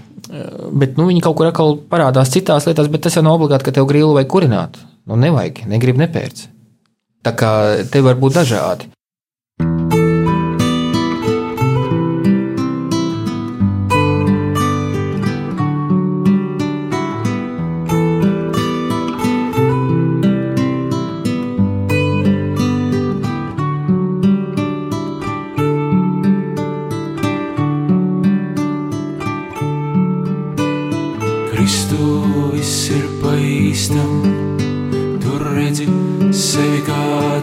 bet 0.72 0.96
nu, 0.96 1.06
viņi 1.06 1.20
kaut 1.20 1.36
kur 1.36 1.46
atkal 1.46 1.76
parādās 1.90 2.32
citās 2.32 2.66
lietās, 2.66 2.88
bet 2.88 3.00
tas 3.02 3.14
jau 3.14 3.22
nav 3.22 3.34
obligāti, 3.34 3.64
ka 3.64 3.72
tev 3.72 3.86
grilu 3.86 4.14
vai 4.14 4.24
kurināt. 4.24 4.78
Nu, 5.06 5.16
nevajag, 5.16 5.66
negrib 5.68 5.96
nepērts. 5.96 6.48
Tā 7.22 7.32
kā 7.36 7.84
te 7.90 8.00
var 8.00 8.14
būt 8.14 8.32
dažādi. 8.32 8.95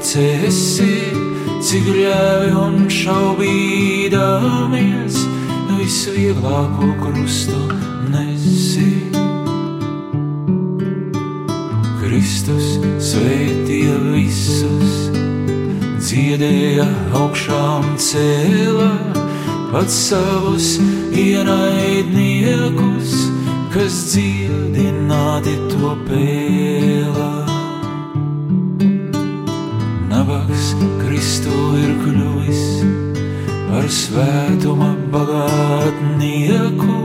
Cik 0.04 1.88
ļauj 1.96 2.50
un 2.60 2.92
šaubīdamies, 2.92 5.16
visvieglāko 5.70 6.90
krustu 7.00 7.56
nesi. 8.12 9.08
Kristus 12.02 12.84
svētīja 13.00 13.96
visus, 14.10 15.08
dziedēja 16.04 16.84
augšām 17.22 17.96
cēlā, 17.96 18.92
pats 19.72 19.96
savus 20.10 20.76
ienaidniekus, 21.16 23.16
kas 23.72 24.04
dziedināti 24.12 25.56
to 25.72 25.96
pēlā. 26.12 27.53
Kristu 31.24 31.56
ir 31.80 31.92
kļuvis 32.02 32.64
par 33.70 33.86
svētuma 33.88 34.90
bagātnieku, 35.14 36.98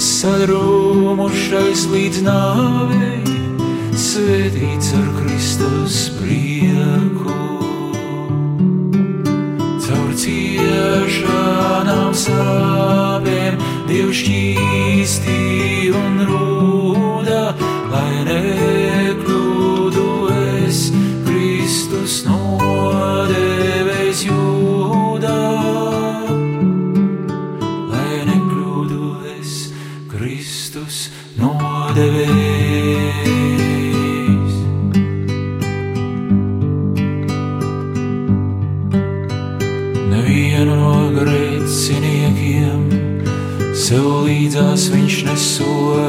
sadrūmušais 0.00 1.82
līdz 1.92 2.22
nāvei, 2.24 3.36
svētīts 3.92 4.88
ar 4.96 5.12
Kristus 5.18 6.00
prieku. 6.16 7.36
Caur 9.84 10.10
ciešanām 10.24 12.16
sāpēm, 12.24 13.60
Dievs 13.92 14.24
šķīstī 14.24 15.40
un 15.92 16.24
rūda, 16.24 16.55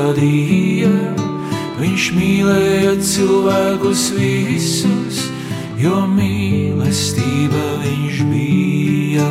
nesodīja. 0.07 0.89
Viņš 1.77 2.03
mīlēja 2.15 2.95
cilvēkus 3.03 4.11
visus, 4.17 5.27
jo 5.77 6.07
mīlestība 6.07 7.65
viņš 7.83 8.21
bija. 8.31 9.27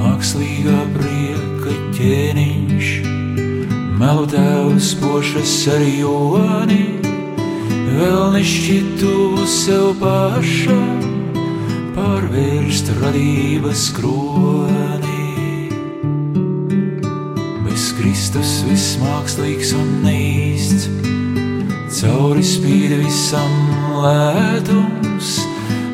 Mākslīgā 0.00 0.80
prieka 0.96 1.76
ķēniņš, 1.94 2.88
melu 4.00 4.26
tēvs 4.26 4.94
pošas 4.98 5.54
ar 5.70 5.82
joni, 5.86 6.98
vēl 7.92 8.32
nešķitu 8.34 9.46
sev 9.46 9.94
pašam, 10.00 11.06
pārvērst 11.94 12.90
radības 12.98 13.92
kroni. 13.94 14.51
Kristus 18.12 18.58
viss 18.68 18.98
mākslīgs 19.00 19.70
un 19.72 19.86
neīsts 20.04 20.82
cauri 21.96 22.42
spīd 22.44 22.90
visam 23.00 23.54
lētums, 24.02 25.30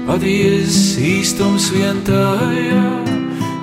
patiesas 0.09 0.97
īstums 0.99 1.69
vien 1.71 2.01
tajā, 2.09 2.81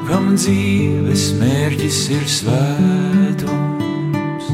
kam 0.07 0.29
dzīves 0.39 1.25
mērķis 1.41 1.99
ir 2.15 2.23
svētums. 2.31 4.47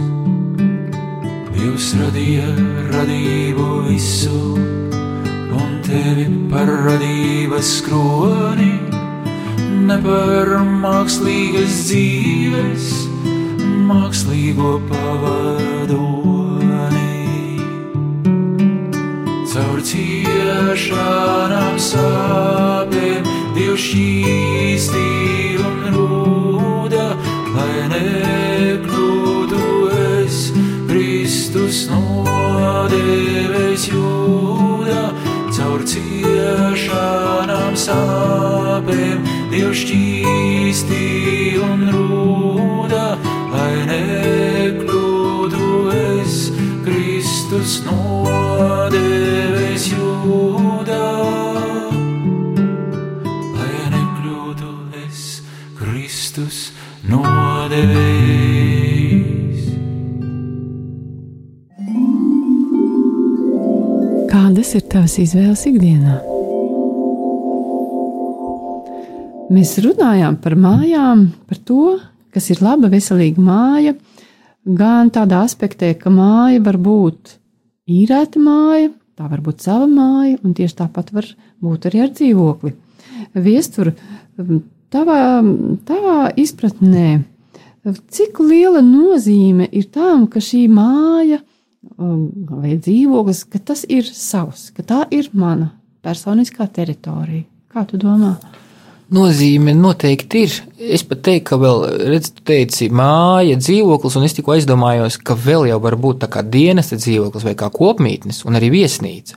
Dievs 1.59 1.91
radīja 2.01 2.49
radību 2.95 3.67
visu, 3.91 4.41
un 5.61 5.77
te 5.85 5.93
tevi 5.93 6.25
par 6.49 6.73
radības 6.89 7.77
kroni, 7.85 8.73
ne 9.85 10.01
par 10.01 10.57
mākslīgas 10.81 11.85
dzīves, 11.85 13.00
mākslīgo 13.91 14.77
pavadoni. 14.87 15.57
Caur 19.51 19.81
ciešanām 19.83 21.75
sāpēm 21.75 23.27
Dievs 23.55 23.83
šķīstī 23.83 25.07
un 25.59 25.81
rūda, 25.95 27.07
lai 27.55 27.79
nekļūtu 27.91 29.65
es 29.97 30.37
Kristus 30.87 31.83
nodevēs 31.91 33.89
jūda. 33.91 35.03
Caur 35.51 35.83
ciešanām 35.93 37.75
sāpēm 37.75 39.19
Dievs 39.51 39.83
šķīstī 39.83 41.03
un 41.59 41.85
rūda, 41.91 42.10
Kristus 47.71 47.87
nodevēs 47.87 49.85
jūdā. 49.93 51.05
Lai 53.55 53.77
nekļūtu 53.93 54.71
es 55.05 55.21
Kristus 55.79 56.57
nodevēs. 57.07 58.11
Kādas 64.27 64.75
ir 64.75 64.83
tavas 64.91 65.15
izvēles 65.23 65.63
ikdienā? 65.71 66.19
Mēs 69.47 69.79
runājām 69.87 70.35
par 70.43 70.59
mājām, 70.59 71.29
par 71.47 71.63
to, 71.63 71.95
kas 72.35 72.51
ir 72.51 72.59
laba, 72.59 72.91
veselīga 72.91 73.39
māja. 73.39 73.95
Gan 74.67 75.07
tādā 75.15 75.47
aspektē, 75.47 75.95
ka 75.95 76.11
māja 76.11 76.59
var 76.67 76.75
būt 76.75 77.39
īrēta 77.89 78.41
māja, 78.41 78.91
tā 79.17 79.27
var 79.31 79.41
būt 79.43 79.65
sava 79.65 79.87
māja, 79.89 80.37
un 80.43 80.55
tieši 80.57 80.77
tāpat 80.83 81.11
var 81.15 81.27
būt 81.63 81.89
arī 81.89 82.03
ar 82.05 82.13
dzīvokli. 82.15 82.73
Viestur, 83.37 83.93
tavā, 84.93 85.19
tavā 85.87 86.17
izpratnē, 86.41 87.21
cik 87.85 88.41
liela 88.45 88.81
nozīme 88.85 89.67
ir 89.71 89.87
tam, 89.93 90.27
ka 90.31 90.41
šī 90.43 90.67
māja 90.71 91.41
vai 91.97 92.77
dzīvoklis, 92.77 93.45
ka 93.49 93.61
tas 93.71 93.85
ir 93.89 94.05
savs, 94.05 94.69
ka 94.75 94.85
tā 94.85 95.03
ir 95.13 95.31
mana 95.33 95.71
personiskā 96.05 96.67
teritorija. 96.73 97.47
Kā 97.71 97.85
tu 97.87 97.97
domā? 97.97 98.35
Nozīme 99.11 99.73
noteikti 99.75 100.41
ir. 100.45 100.53
Es 100.95 101.03
pat 101.03 101.19
teiktu, 101.25 101.49
ka 101.49 101.57
vēl, 101.59 101.81
redz, 102.13 102.29
tu 102.31 102.45
teici, 102.47 102.87
māja, 102.95 103.57
dzīvoklis, 103.59 104.15
un 104.15 104.23
es 104.23 104.35
tikko 104.37 104.55
aizdomājos, 104.55 105.17
ka 105.19 105.35
vēl 105.35 105.67
jau 105.67 105.79
var 105.83 105.97
būt 105.99 106.21
tā 106.23 106.29
kā 106.31 106.45
dienesta 106.47 106.95
dzīvoklis 106.95 107.43
vai 107.43 107.57
kā 107.59 107.67
kopmītnes, 107.75 108.45
un 108.47 108.55
arī 108.55 108.69
viesnīca. 108.71 109.35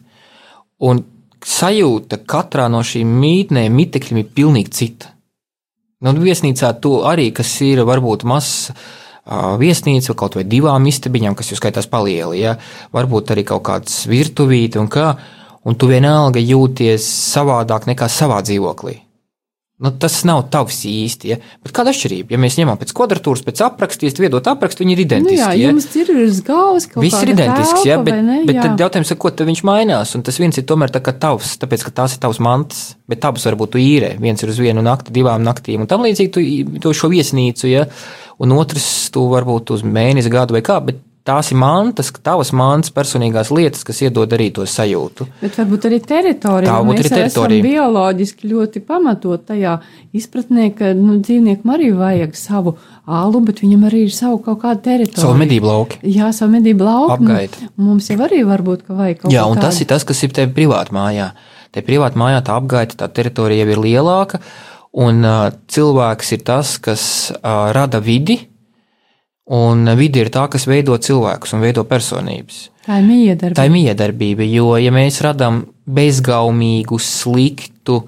Un 0.87 1.02
sajūta 1.44 2.20
katrā 2.22 2.68
no 2.70 2.84
šīm 2.87 3.16
mītnēm, 3.20 3.74
mitekļiem 3.74 4.22
ir 4.22 4.30
pilnīgi 4.37 4.74
cita. 4.78 5.10
Nu, 6.04 6.12
viesnīcā 6.22 6.70
to 6.84 7.00
arī, 7.08 7.30
kas 7.34 7.50
ir 7.64 7.82
varbūt 7.88 8.26
mazs 8.28 8.70
viesnīca, 9.58 10.14
kaut 10.18 10.37
vai 10.37 10.44
divām 10.46 10.87
istabiņām, 10.87 11.34
kas 11.34 11.50
jau 11.50 11.58
skaitās 11.58 11.88
palieli, 11.90 12.42
ja? 12.44 12.58
varbūt 12.92 13.32
arī 13.32 13.46
kaut 13.48 13.64
kāds 13.66 14.04
virtuvīte 14.10 14.78
un 14.78 14.90
kā, 14.92 15.14
un 15.64 15.78
tu 15.80 15.88
vienalga 15.88 16.42
jūties 16.44 17.08
savādāk 17.32 17.88
nekā 17.90 18.10
savā 18.12 18.42
dzīvoklī. 18.44 19.00
Nu, 19.82 19.90
tas 19.90 20.20
nav 20.22 20.44
tavs 20.54 20.84
īsti. 20.87 21.32
Ja? 21.32 21.37
Bet 21.64 21.72
kāda 21.74 21.90
atšķirība? 21.90 22.30
Ja 22.30 22.38
mēs 22.38 22.54
ņemam 22.60 22.78
pēc 22.78 22.92
kvadratūras, 22.94 23.42
pēc 23.42 23.62
aprakstīs, 23.66 24.14
viedot 24.22 24.46
aprakstu, 24.46 24.84
viņi 24.84 24.94
ir 24.94 25.00
identiski. 25.02 25.34
Nu 25.34 25.40
jā, 25.40 25.48
ja? 25.58 25.72
jums 25.72 25.88
ir 25.98 26.12
uz 26.14 26.38
galvas 26.46 26.87
kaut 26.92 27.02
Viss 27.02 27.24
ir 27.26 27.32
identisks, 27.32 27.80
telpa, 27.80 27.88
ja, 27.88 27.96
bet, 28.06 28.20
ne? 28.22 28.37
bet 28.46 28.54
Jā. 28.54 28.68
tad 28.68 28.84
jautājums 28.84 29.10
ir, 29.10 29.18
ko 29.24 29.32
tad 29.34 29.50
viņš 29.50 29.62
mainās. 29.66 30.14
Un 30.14 30.22
tas 30.28 30.38
viens 30.38 30.60
ir 30.60 30.66
tomēr 30.70 30.94
tā 30.94 31.02
kā 31.02 31.16
tavs, 31.24 31.56
tāpēc, 31.58 31.88
ka 31.88 31.94
tās 32.02 32.14
ir 32.14 32.22
tavs 32.22 32.38
mantas, 32.46 32.84
bet 33.10 33.26
abas 33.26 33.48
varbūt 33.50 33.74
tu 33.74 33.82
īrē. 33.82 34.12
Viens 34.22 34.46
ir 34.46 34.54
uz 34.54 34.60
vienu 34.62 34.84
nakti, 34.87 35.16
divām 35.16 35.42
naktīm, 35.42 35.82
un 35.82 35.90
tam 35.90 36.06
līdzīgi 36.06 36.32
tu, 36.38 36.44
tu 36.84 36.94
šo 36.94 37.10
viesnīcu, 37.10 37.66
ja, 37.72 37.88
un 38.38 38.54
otrs 38.54 38.87
tu 39.10 39.26
varbūt 39.34 39.74
uz 39.74 39.82
mēnesi, 39.82 40.30
gadu 40.30 40.54
vai 40.54 40.62
kā, 40.62 40.78
bet 40.87 41.02
tās 41.24 41.50
ir 41.52 41.58
mantas, 41.58 42.10
tavas 42.24 42.50
mantas, 42.56 42.92
personīgās 42.94 43.50
lietas, 43.54 43.84
kas 43.87 44.02
iedod 44.04 44.32
arī 44.37 44.50
to 44.54 44.66
sajūtu. 44.68 45.26
Bet 45.40 45.56
varbūt 45.56 45.87
arī 45.88 46.00
teritorija. 46.04 46.68
Tā 46.68 46.76
varbūt 46.76 47.00
arī 47.00 47.12
teritorija. 47.14 47.60
esam 47.60 47.68
bioloģiski 47.68 48.50
ļoti 48.50 48.82
pamatot 48.84 49.46
tajā 49.48 49.78
izpratnē, 50.16 50.68
ka 50.76 50.92
nu, 50.98 51.16
dzīvniekam 51.24 51.74
arī 51.76 51.90
vajag 51.96 52.37
savu 52.38 52.76
alu, 53.08 53.40
bet 53.48 53.64
viņam 53.64 53.88
arī 53.88 54.04
ir 54.08 54.14
savu 54.14 54.42
kaut 54.44 54.60
kādu 54.66 54.84
teritoriju. 54.84 55.24
Savu 55.24 55.40
medību 55.40 55.70
lauku. 55.70 56.00
Jā, 56.04 56.30
savu 56.37 56.58
medību 56.58 56.88
lauku. 56.90 57.16
Apgaita. 57.16 57.72
Mums 57.80 58.12
jau 58.12 58.20
arī 58.28 58.44
varbūt, 58.48 58.84
ka 58.87 59.00
vajag 59.00 59.24
kaut 59.24 59.32
Jā, 59.32 59.48
ko 59.48 59.56
un 59.56 59.64
tas 59.64 59.72
tādu. 59.74 59.87
ir 59.87 59.92
tas, 59.94 60.08
kas 60.12 60.24
ir 60.28 60.37
tev 60.37 60.54
privāti 60.56 60.96
mājā. 60.96 61.32
Te 61.74 61.82
privāti 61.82 62.20
mājā 62.20 62.44
tā 62.44 62.60
apgaita, 62.60 63.00
tā 63.00 63.08
teritorija 63.10 63.64
jau 63.64 63.72
ir 63.74 63.80
lielāka, 63.88 64.44
un 64.92 65.24
uh, 65.26 65.48
cilvēks 65.72 66.37
ir 66.37 66.44
tas, 66.46 66.76
kas 66.78 67.06
uh, 67.32 67.72
rada 67.74 67.98
vidi, 68.04 68.44
un 69.52 69.88
vidi 69.98 70.22
ir 70.24 70.30
tā, 70.33 70.46
kas 70.50 70.66
veido 70.68 70.96
cilvēkus 70.96 71.54
un 71.57 71.64
veido 71.64 71.85
personības. 71.88 72.68
Tā 72.85 73.00
ir 73.00 73.07
miedarbība. 73.09 73.57
Tā 73.57 73.66
ir 73.68 73.72
miedarbība, 73.74 74.46
jo 74.48 74.74
ja 74.80 74.92
mēs 74.92 75.20
radām 75.24 75.62
bezgaumīgu, 75.85 76.98
sliktu, 77.00 78.02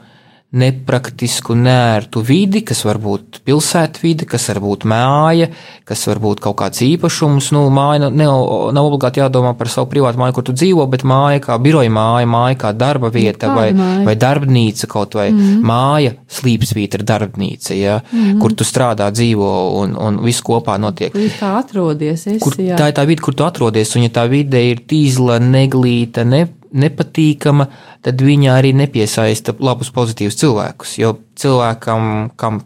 nepraktisku, 0.54 1.56
nērtu 1.58 2.20
vidi, 2.22 2.62
kas 2.64 2.84
var 2.86 3.00
būt 3.02 3.40
pilsētvide, 3.46 4.28
kas 4.30 4.46
var 4.52 4.60
būt 4.62 4.86
māja, 4.88 5.48
kas 5.88 6.04
var 6.06 6.20
būt 6.22 6.40
kaut 6.44 6.56
kāds 6.60 6.82
īpašums. 6.86 7.50
Nu, 7.54 7.64
māja 7.74 8.06
nav, 8.06 8.14
nav, 8.14 8.86
obligāti 8.86 9.20
jādomā 9.20 9.56
par 9.58 9.70
savu 9.72 9.90
privātu 9.90 10.20
māju, 10.22 10.36
kur 10.38 10.46
tu 10.46 10.54
dzīvo, 10.56 10.86
bet 10.92 11.02
māja 11.08 11.42
kā 11.48 11.58
biroja 11.62 11.90
māja, 11.92 12.28
māja 12.30 12.60
kā 12.62 12.72
darba 12.78 13.10
vieta 13.12 13.50
Kāda 13.50 13.56
vai, 13.58 13.66
māja? 13.76 14.04
vai 14.06 14.14
darbnīca 14.22 14.88
kaut 14.90 15.16
vai 15.18 15.28
mm. 15.32 15.56
māja, 15.66 16.14
slīpsvītra 16.38 17.04
darbnīca, 17.06 17.74
ja, 17.76 17.98
mm. 18.06 18.38
kur 18.42 18.54
tu 18.56 18.66
strādā, 18.66 19.10
dzīvo 19.12 19.52
un, 19.82 19.96
un 19.98 20.20
viss 20.24 20.44
kopā 20.46 20.78
notiek. 20.80 21.10
Kur 21.14 21.26
it 21.26 21.36
kā 21.40 21.56
atrodies? 21.60 22.28
Es, 22.30 22.38
Kur, 22.42 22.54
jā. 22.62 22.78
tā 22.78 22.92
ir 22.92 22.96
tā 22.96 23.04
vide, 23.08 23.24
kur 23.24 23.34
tu 23.34 23.44
atrodies, 23.46 23.96
un 23.98 24.06
ja 24.06 24.14
tā 24.14 24.28
vide 24.30 24.62
ir 24.62 24.86
tīzla, 24.88 25.40
neglīta, 25.42 26.24
ne, 26.28 26.46
nepatīkama, 26.76 27.66
tad 28.06 28.22
viņa 28.22 28.54
arī 28.60 28.72
nepiesaista 28.76 29.54
labus, 29.58 29.90
pozitīvus 29.96 30.38
cilvēkus. 30.42 30.96
Jo 31.00 31.16
cilvēkam, 31.40 32.30
kam 32.36 32.62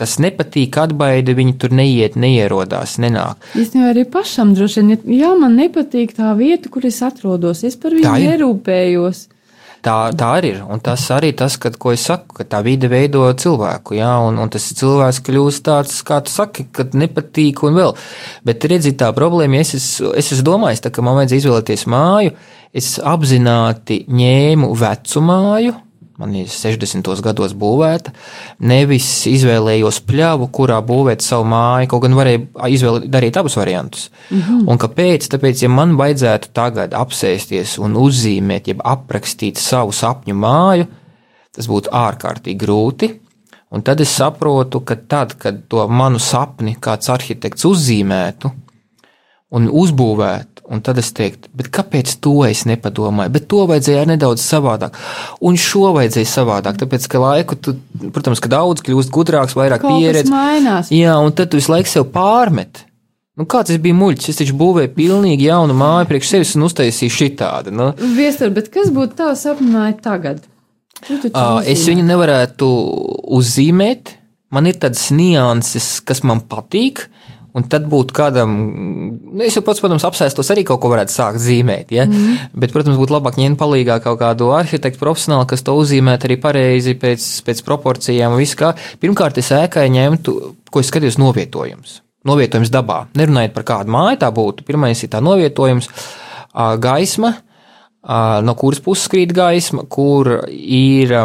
tas 0.00 0.14
nepatīk, 0.22 0.78
atbaida, 0.80 1.34
viņi 1.36 1.58
tur 1.60 1.74
neiet, 1.76 2.14
neierodās, 2.16 2.94
nenāk. 3.04 3.36
Īstenībā 3.60 3.90
arī 3.92 4.06
pašam 4.08 4.54
droši 4.56 4.80
vien, 4.80 4.94
ja- 5.18 5.34
man 5.36 5.58
nepatīk 5.60 6.14
tā 6.16 6.32
vieta, 6.38 6.70
kur 6.72 6.86
es 6.88 7.02
atrodos. 7.04 7.64
Es 7.64 7.76
par 7.76 7.92
viņu 7.92 8.16
ierūpējos. 8.30 9.26
Tā, 9.80 10.12
tā 10.12 10.26
arī 10.36 10.48
ir. 10.56 10.62
Un 10.68 10.80
tas 10.84 11.00
arī 11.08 11.30
tas, 11.36 11.56
kad, 11.56 11.78
ko 11.80 11.92
es 11.92 12.02
saku, 12.04 12.34
ka 12.36 12.44
tā 12.44 12.58
vide 12.62 12.88
veido 12.92 13.22
cilvēku. 13.32 13.94
Jā, 13.96 14.10
un, 14.28 14.36
un 14.38 14.48
tas 14.52 14.66
cilvēks 14.76 15.22
kļūst 15.24 15.64
tāds, 15.64 16.02
kā 16.04 16.18
tu 16.24 16.30
saki, 16.32 16.66
kad 16.72 16.92
nepatīk 16.92 17.62
un 17.64 17.78
vēl. 17.78 17.94
Bet 18.44 18.64
redziet, 18.68 18.98
tā 19.00 19.08
problēma, 19.16 19.56
ja 19.56 19.60
es, 19.64 19.72
esmu- 19.78 20.12
es 20.20 20.32
esmu 20.36 20.44
domājis, 20.50 20.82
tā, 20.84 20.92
ka 20.92 21.00
man 21.04 21.16
vajadzēja 21.16 21.44
izvēlēties 21.46 21.86
māju, 21.88 22.34
es 22.72 22.98
apzināti 23.02 24.04
ņēmu 24.08 24.72
vecu 24.78 25.22
māju. 25.24 25.76
Man 26.20 26.34
ir 26.36 26.50
60. 26.52 27.06
gados 27.24 27.54
būvēta. 27.56 28.12
Nevis 28.68 29.06
izvēlējos 29.30 30.02
pļavu, 30.04 30.50
kurā 30.52 30.76
būvēt 30.84 31.24
savu 31.24 31.46
māju, 31.48 31.88
kaut 31.88 32.04
gan 32.04 32.16
varēja 32.18 32.68
izvēlēt, 32.74 33.06
darīt 33.08 33.38
abus 33.40 33.56
variantus. 33.56 34.10
Mm 34.28 34.42
-hmm. 34.42 34.68
Un 34.68 34.78
kāpēc? 34.78 35.30
Tāpēc, 35.32 35.62
ja 35.62 35.68
man 35.72 35.96
vajadzētu 35.96 36.52
tagad 36.52 36.92
apsēsties 36.92 37.78
un 37.78 37.96
uzzīmēt, 37.96 38.68
jeb 38.68 38.84
aprakstīt 38.84 39.56
savu 39.56 39.96
sapņu 39.96 40.34
māju, 40.34 40.86
tas 41.56 41.66
būtu 41.66 41.88
ārkārtīgi 41.88 42.58
grūti. 42.58 43.10
Un 43.70 43.82
tad 43.82 44.00
es 44.00 44.10
saprotu, 44.10 44.80
ka 44.80 44.96
tad, 44.96 45.34
kad 45.38 45.68
to 45.68 45.88
manu 45.88 46.18
sapni 46.18 46.76
kāds 46.80 47.08
arhitekts 47.08 47.64
uzzīmētu 47.64 48.50
un 49.50 49.68
uzbūvētu, 49.68 50.49
un 50.70 50.82
tad 50.86 51.00
es 51.02 51.10
teiktu, 51.16 51.50
bet 51.56 51.70
kāpēc 51.74 52.12
to 52.22 52.36
es 52.46 52.62
nepadomāju? 52.68 53.32
Bet 53.34 53.48
to 53.50 53.64
vajadzēja 53.70 54.04
nedaudz 54.12 54.44
savādāk, 54.44 54.98
un 55.42 55.58
šo 55.60 55.90
vajadzēja 55.96 56.30
savādāk, 56.30 56.78
tāpēc 56.82 57.08
ka 57.10 57.22
laiku, 57.22 57.58
tu, 57.58 57.74
protams, 58.14 58.42
ka 58.42 58.52
daudz 58.52 58.84
kļūst 58.86 59.10
gudrāks, 59.14 59.56
vairāk 59.58 59.82
pieredzi. 59.86 60.30
mainās. 60.30 60.92
Jā, 60.94 61.16
un 61.18 61.34
tad 61.34 61.50
tu 61.50 61.58
visu 61.60 61.74
laiku 61.74 61.90
sev 61.90 62.06
pārmet. 62.14 62.84
Nu, 63.40 63.46
kāds 63.48 63.72
es 63.72 63.78
biju 63.80 63.96
muļķis? 63.96 64.30
Es 64.32 64.38
taču 64.42 64.54
būvēju 64.60 64.90
pilnīgi 64.92 65.46
jaunu 65.48 65.72
māju 65.78 66.08
priekš 66.10 66.32
sevis 66.34 66.54
un 66.58 66.66
uztaisīju 66.66 67.14
šitādu. 67.14 67.72
Nu. 67.72 67.90
Viestur, 68.16 68.50
bet 68.52 68.68
kas 68.74 68.90
būtu 68.92 69.16
tavs 69.16 69.46
sapņojums 69.46 70.02
tagad? 70.04 70.42
Ā, 71.32 71.62
Es 71.64 71.86
viņu 71.88 72.04
nevarētu 72.04 72.68
uzzīmēt. 73.38 74.16
Man 74.52 74.66
ir 74.66 74.76
tādas 74.82 75.06
nianses, 75.14 76.00
kas 76.04 76.20
man 76.26 76.42
patīk, 76.50 77.06
Un 77.56 77.64
tad 77.66 77.86
būtu 77.90 78.14
kādam, 78.14 78.52
nu, 79.32 79.40
es 79.42 79.56
jau 79.56 79.62
pats, 79.66 79.80
protams, 79.82 80.04
apsēstos 80.06 80.52
arī 80.54 80.62
kaut 80.68 80.78
ko 80.82 80.92
varētu 80.92 81.14
sākt 81.14 81.42
zīmēt. 81.42 81.90
Ja? 81.94 82.04
Mm. 82.06 82.52
Bet, 82.62 82.70
protams, 82.74 82.98
būtu 83.00 83.16
labāk 83.16 83.40
ņemt 83.40 83.58
palīdzīgā 83.58 83.96
kaut 84.04 84.20
kādu 84.20 84.52
arhitektu 84.54 85.02
profesionālu, 85.02 85.48
kas 85.50 85.66
to 85.66 85.74
uzzīmētu 85.80 86.28
arī 86.28 86.36
pareizi 86.42 86.94
pēc, 87.00 87.26
pēc 87.46 87.64
proporcijām. 87.66 88.38
Kā. 88.60 88.72
Pirmkārt, 89.02 89.42
es 89.42 89.50
ēkai 89.56 89.88
ņemtu, 89.96 90.36
ko 90.70 90.82
es 90.82 90.92
skatījos, 90.92 91.18
novietojums. 91.18 91.98
Novietojums 92.30 92.70
dabā. 92.70 93.02
Nerunājot 93.18 93.54
par 93.56 93.66
kādu 93.66 93.94
māju, 93.96 94.20
tā 94.22 94.30
būtu. 94.36 94.66
Pirmais 94.68 95.02
ir 95.02 95.10
tā 95.10 95.22
novietojums, 95.24 95.90
gaisma, 96.84 97.34
no 98.46 98.56
kuras 98.60 98.82
puses 98.84 99.10
krīt 99.10 99.34
gaisma, 99.36 99.88
kur 99.90 100.36
ir. 100.50 101.16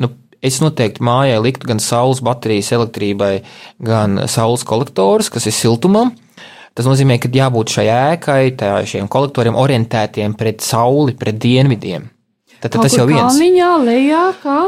Nu, 0.00 0.14
Es 0.42 0.58
noteikti 0.58 1.04
mājai 1.06 1.38
liktu 1.38 1.68
gan 1.70 1.78
saules 1.78 2.18
baterijas 2.24 2.72
elektrībai, 2.74 3.34
gan 3.78 4.24
saules 4.26 4.64
kolektorus, 4.66 5.30
kas 5.30 5.46
ir 5.46 5.54
siltumam. 5.54 6.10
Tas 6.74 6.88
nozīmē, 6.88 7.18
ka 7.20 7.28
jābūt 7.30 7.74
šai 7.76 7.86
ēkai, 7.92 8.40
šiem 8.88 9.10
kolektoriem 9.12 9.58
orientētiem 9.60 10.34
pret 10.38 10.64
sauli, 10.64 11.14
pret 11.18 11.36
dienvidiem. 11.38 12.08
Tad, 12.62 12.72
tad 12.72 12.86
tas 12.86 12.96
jau 12.96 13.06
viens. 13.06 13.26
Kalniņā, 13.26 13.72
lejā, 13.86 14.22
kā? 14.42 14.60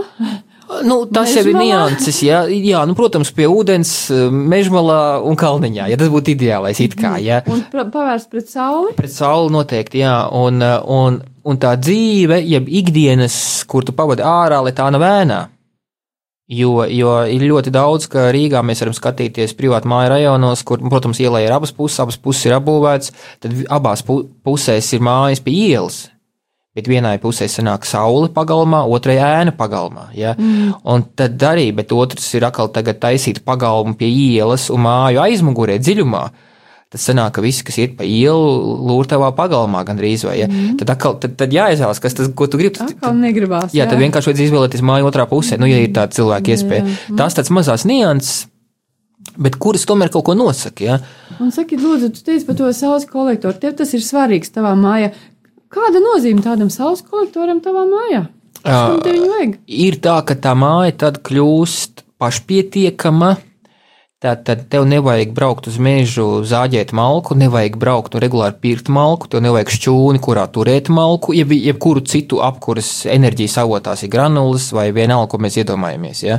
Nu, 0.84 1.04
tas 1.06 1.28
Mežmalā? 1.28 1.36
jau 1.36 1.50
ir 1.50 1.58
nianses. 1.60 2.18
Jā, 2.24 2.40
jā 2.48 2.80
nu, 2.88 2.96
protams, 2.98 3.30
pie 3.36 3.46
ūdens, 3.50 3.90
mežmalā 4.32 4.98
un 5.26 5.38
kalniņā. 5.38 5.88
Ja 5.92 5.98
tas 6.00 6.10
būtu 6.12 6.34
ideālais, 6.34 6.80
it 6.82 6.96
kā. 6.98 7.14
Jā. 7.22 7.42
Un 7.52 7.62
pavērst 7.72 8.30
pret 8.32 8.50
sauli? 8.50 8.94
Pret 8.96 9.12
sauli 9.12 9.52
noteikti, 9.54 10.02
jā. 10.02 10.16
Un, 10.34 10.62
un, 10.64 11.20
un 11.44 11.60
tā 11.60 11.74
dzīve, 11.80 12.40
jeb 12.42 12.70
ikdienas, 12.82 13.36
kur 13.70 13.86
tu 13.86 13.94
pavadi 13.96 14.24
ārā, 14.26 14.62
lai 14.64 14.74
tā 14.76 14.88
nav 14.92 15.04
ēnā. 15.04 15.40
Jo, 16.44 16.82
jo 16.92 17.12
ir 17.32 17.40
ļoti 17.48 17.70
daudz, 17.72 18.04
ka 18.12 18.26
Rīgā 18.34 18.60
mēs 18.60 18.82
varam 18.82 18.92
skatīties 18.96 19.54
privātu 19.56 19.88
māju 19.88 20.10
rajonos, 20.12 20.60
kur, 20.68 20.82
protams, 20.92 21.20
ielai 21.24 21.46
ir 21.46 21.54
abas 21.56 21.72
puses, 21.72 21.96
abas 22.04 22.18
puses 22.20 22.44
ir 22.50 22.56
apbūvētas, 22.58 23.14
tad 23.40 23.54
abās 23.72 24.04
pu 24.04 24.18
pusēs 24.44 24.90
ir 24.92 25.00
mājas 25.04 25.40
pie 25.40 25.54
ielas. 25.70 26.02
Bet 26.76 26.90
vienai 26.90 27.14
pusē 27.22 27.46
sanāk 27.48 27.86
saule 27.88 28.28
pagalmā, 28.34 28.82
otrai 28.92 29.16
ēna 29.22 29.54
pagalmā. 29.56 30.08
Ja? 30.18 30.34
Mm. 30.36 30.74
Un 30.90 31.06
tad 31.16 31.40
arī, 31.48 31.70
bet 31.72 31.94
otrs 31.96 32.26
ir 32.36 32.44
atkal 32.44 32.68
taisīt 32.74 33.40
pagalmu 33.46 33.96
pie 33.96 34.10
ielas 34.10 34.66
un 34.74 34.84
māju 34.84 35.22
aizmugurē 35.24 35.78
dziļumā 35.80 36.26
tad 36.94 37.02
sanāk, 37.02 37.34
ka 37.34 37.42
visi, 37.42 37.64
kas 37.66 37.76
iet 37.82 37.96
pa 37.98 38.06
ielu, 38.06 38.78
lūr 38.86 39.08
tavā 39.10 39.32
pagalmā 39.34 39.82
gandrīz 39.88 40.22
vai, 40.28 40.38
ja? 40.44 40.48
mm. 40.50 40.78
tad, 40.80 40.94
atkal, 40.94 41.16
tad, 41.22 41.34
tad 41.40 41.54
jāizvēlas, 41.54 42.00
kas 42.02 42.14
tas, 42.14 42.30
ko 42.38 42.46
tu 42.50 42.60
gribi. 42.60 42.76
Tad, 42.78 42.94
atkal 42.94 43.16
negribās. 43.18 43.74
Jā, 43.74 43.82
jā, 43.82 43.90
tad 43.90 44.02
vienkārši 44.02 44.30
vajag 44.30 44.42
izvēlēties 44.46 44.84
māju 44.86 45.08
otrā 45.10 45.26
pusē, 45.30 45.58
nu, 45.58 45.66
ja 45.70 45.80
ir 45.82 45.90
tāda 45.96 46.14
cilvēka 46.14 46.54
iespēja. 46.54 46.84
Mm. 46.86 47.18
Tās 47.18 47.38
tāds 47.38 47.50
mazās 47.54 47.86
nianses. 47.90 48.44
Bet 49.40 49.56
kuras 49.58 49.82
tomēr 49.88 50.12
kaut 50.14 50.26
ko 50.28 50.34
nosaka? 50.38 50.84
Ja? 50.84 50.98
Un 51.42 51.50
saki, 51.54 51.78
lūdzu, 51.80 52.12
tu 52.14 52.22
teici 52.22 52.46
par 52.46 52.58
to 52.58 52.68
saules 52.76 53.06
kolektoru. 53.10 53.56
Tev 53.58 53.72
tas 53.80 53.90
ir 53.96 54.04
svarīgs 54.04 54.52
tavā 54.54 54.74
mājā. 54.78 55.08
Kāda 55.74 56.02
nozīme 56.04 56.44
tādam 56.44 56.68
saules 56.70 57.02
kolektoram 57.02 57.58
tavā 57.64 57.82
mājā? 57.88 58.26
Vajag? 58.62 59.56
Ir 59.66 59.98
tā, 60.04 60.20
ka 60.28 60.36
tā 60.38 60.52
māja 60.54 60.94
tad 61.06 61.18
kļūst 61.26 62.04
pašpietiekama 62.22 63.32
Tad, 63.34 63.53
tad 64.24 64.62
tev 64.72 64.86
nevajag 64.88 65.34
braukt 65.36 65.66
uz 65.68 65.74
mežu, 65.82 66.26
zāģēt 66.48 66.94
malku, 66.96 67.36
nevajag 67.36 67.76
braukt 67.80 68.14
un 68.16 68.22
regulāri 68.24 68.56
pirkt 68.62 68.88
malku, 68.88 69.28
tev 69.28 69.42
nevajag 69.44 69.72
šķūni, 69.74 70.22
kurā 70.24 70.46
turēt 70.54 70.88
malku, 70.88 71.34
jeb, 71.36 71.52
jebkuru 71.52 72.00
citu 72.08 72.40
apkuras 72.44 73.04
enerģijas 73.10 73.58
avotās 73.60 74.06
ir 74.06 74.12
granulas 74.14 74.70
vai 74.72 74.88
vienalga, 74.96 75.28
ko 75.34 75.42
mēs 75.44 75.60
iedomājamies. 75.60 76.24
Ja? 76.24 76.38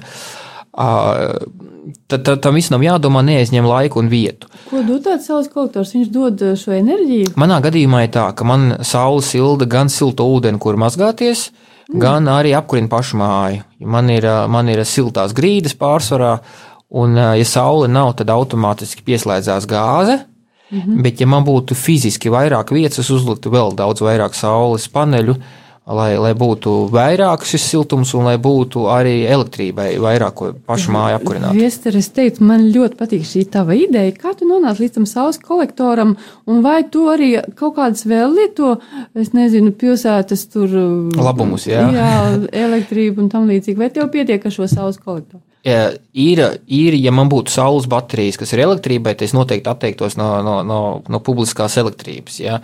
Tad, 0.76 2.26
tad 2.26 2.42
tam 2.42 2.58
visam 2.58 2.82
jādomā, 2.82 3.22
neaizņem 3.24 3.68
laiku 3.70 4.02
un 4.02 4.10
vietu. 4.10 4.50
Ko 4.72 4.82
dod 4.88 5.06
tāds 5.06 5.30
saules 5.30 5.48
kolektors? 5.54 5.94
Viņš 5.94 6.10
dod 6.12 6.42
šo 6.60 6.74
enerģiju. 6.76 7.36
Manā 7.40 7.62
gadījumā 7.64 8.08
ir 8.08 8.12
tā, 8.18 8.26
ka 8.36 8.48
man 8.50 8.80
saule 8.82 9.22
silda 9.24 9.70
gan 9.70 9.94
siltu 9.94 10.26
ūdeni, 10.26 10.60
kur 10.60 10.80
mazgāties, 10.82 11.52
mm. 11.88 12.02
gan 12.02 12.28
arī 12.34 12.56
apkurina 12.58 12.90
pašu 12.92 13.22
māju. 13.22 13.62
Man 13.86 14.10
ir, 14.10 14.26
man 14.50 14.74
ir 14.74 14.82
siltās 14.90 15.38
grīdas 15.38 15.78
pārsvarā, 15.78 16.40
Un, 16.96 17.18
ja 17.18 17.48
saule 17.48 17.90
nav, 17.92 18.14
tad 18.20 18.32
automātiski 18.32 19.04
pieslēdzās 19.04 19.68
gāze. 19.68 20.22
Mm 20.72 20.80
-hmm. 20.80 21.02
Bet, 21.04 21.22
ja 21.22 21.28
man 21.28 21.44
būtu 21.46 21.76
fiziski 21.76 22.30
vairāk 22.30 22.72
vietas, 22.74 23.00
es 23.00 23.10
uzliktu 23.10 23.52
vēl 23.52 23.76
daudz 23.76 24.02
vairāk 24.02 24.34
saules 24.34 24.88
paneļu, 24.90 25.36
lai, 25.86 26.18
lai 26.18 26.34
būtu 26.34 26.90
vairāk 26.90 27.46
šis 27.46 27.68
siltums 27.70 28.14
un 28.18 28.26
lai 28.26 28.38
būtu 28.42 28.88
arī 28.90 29.28
elektrībai 29.30 29.98
vairāk 30.02 30.42
pašu 30.66 30.92
māju 30.92 31.20
apkurināt. 31.20 31.54
Viester, 31.54 31.98
es 31.98 32.10
teicu, 32.10 32.44
man 32.44 32.66
ļoti 32.74 32.98
patīk 32.98 33.22
šī 33.22 33.46
tava 33.52 33.76
ideja. 33.78 34.12
Kā 34.12 34.34
tu 34.34 34.48
nonāci 34.50 34.86
līdz 34.86 34.94
tam 34.94 35.06
saules 35.06 35.38
kolektoram, 35.38 36.16
un 36.48 36.62
vai 36.62 36.84
tu 36.90 37.06
arī 37.12 37.42
kaut 37.56 37.76
kādas 37.76 38.06
vēl 38.06 38.34
lieto, 38.34 38.80
es 39.14 39.34
nezinu, 39.34 39.72
pilsētas 39.72 40.48
tur. 40.48 40.70
Labumus, 41.16 41.68
jā. 41.68 41.92
Jā, 41.94 42.14
elektrību 42.52 43.22
un 43.22 43.30
tam 43.30 43.48
līdzīgi. 43.48 43.78
Vai 43.78 43.90
tev 43.90 44.10
pietiek 44.10 44.46
ar 44.46 44.52
šo 44.52 44.68
saules 44.68 44.98
kolektoru? 44.98 45.44
Ir, 45.66 46.42
ir, 46.66 46.98
ja 47.00 47.14
man 47.16 47.32
būtu 47.32 47.54
saules 47.54 47.88
baterijas, 47.90 48.38
kas 48.42 48.54
ir 48.54 48.66
elektrībai, 48.66 49.16
tad 49.16 49.28
es 49.28 49.34
noteikti 49.38 49.72
atteiktos 49.72 50.18
no, 50.20 50.30
no, 50.46 50.60
no, 50.68 50.82
no 51.10 51.22
publiskās 51.26 51.78
elektrības. 51.82 52.40
Ja. 52.44 52.60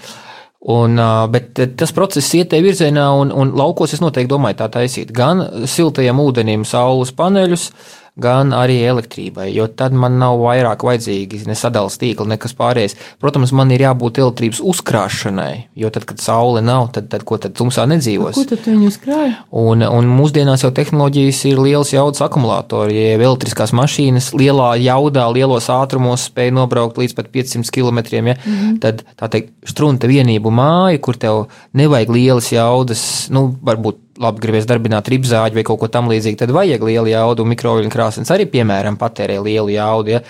Un, 0.71 0.99
bet 1.33 1.57
tas 1.77 1.93
process 1.97 2.35
iet 2.37 2.51
tajā 2.51 2.61
virzienā, 2.67 3.07
un, 3.17 3.31
un 3.33 3.55
laukos 3.57 3.95
es 3.95 4.03
noteikti 4.03 4.29
domāju 4.29 4.59
tā 4.59 4.69
taisīt. 4.75 5.09
Gan 5.17 5.41
siltajam 5.65 6.21
ūdenim 6.21 6.67
saules 6.69 7.09
paneļus, 7.17 7.71
uh, 7.71 8.00
gan 8.21 8.53
arī 8.55 8.79
elektrībai, 8.87 9.49
jo 9.55 9.67
tad 9.67 9.95
man 9.97 10.19
nav 10.21 10.39
vairāk 10.41 10.85
vajadzīgi 10.87 11.43
ne 11.49 11.55
sadalījuma 11.57 11.79
tīkli, 12.01 12.29
nekas 12.33 12.53
pārējais. 12.57 12.95
Protams, 13.21 13.53
man 13.57 13.71
ir 13.73 13.83
jābūt 13.85 14.19
elektrības 14.21 14.61
uzkrāšanai, 14.71 15.67
jo 15.81 15.89
tad, 15.93 16.05
kad 16.09 16.21
saule 16.21 16.61
nav, 16.65 16.89
tad, 16.95 17.09
tad 17.11 17.25
ko 17.27 17.39
tad 17.41 17.55
tumsā 17.57 17.87
nedzīvos? 17.89 18.37
Ko 18.37 18.45
tad 18.47 18.65
viņi 18.67 18.89
uzkrāja? 18.91 19.33
Un, 19.49 19.85
un 19.85 20.09
mūsdienās 20.11 20.65
jau 20.65 20.71
tehnoloģijas 20.75 21.41
ir 21.49 21.61
liels 21.63 21.93
jaudas 21.95 22.23
akumulātori, 22.25 22.97
ja 22.97 23.17
elektriskās 23.17 23.73
mašīnas 23.77 24.31
lielā 24.37 24.73
jaudā, 24.81 25.25
lielos 25.33 25.69
ātrumos 25.73 26.27
spēj 26.29 26.53
nobraukt 26.57 27.01
līdz 27.01 27.17
pat 27.17 27.31
500 27.33 27.73
km, 27.73 28.03
ja, 28.11 28.21
mm 28.21 28.35
-hmm. 28.35 28.79
tad 28.83 29.03
tā 29.19 29.31
teikt, 29.31 29.53
strunta 29.67 30.09
vienību 30.11 30.53
māja, 30.53 31.01
kur 31.01 31.17
tev 31.17 31.47
nevajag 31.73 32.09
lielas 32.09 32.51
jaudas, 32.51 33.03
nu, 33.33 33.49
varbūt 33.61 34.10
labi 34.19 34.43
gribēs 34.43 34.67
darbināt 34.69 35.09
ribzāģi 35.11 35.59
vai 35.59 35.63
kaut 35.67 35.79
ko 35.81 35.89
tamlīdzīgu, 35.91 36.39
tad 36.41 36.53
vajag 36.55 36.83
lielu 36.87 37.11
jaudu. 37.13 37.45
Mikroviļņu 37.51 37.93
krāsnes 37.93 38.31
arī, 38.33 38.47
piemēram, 38.51 38.97
patērē 38.99 39.39
lielu 39.43 39.75
jaudu, 39.75 40.17
ja? 40.17 40.23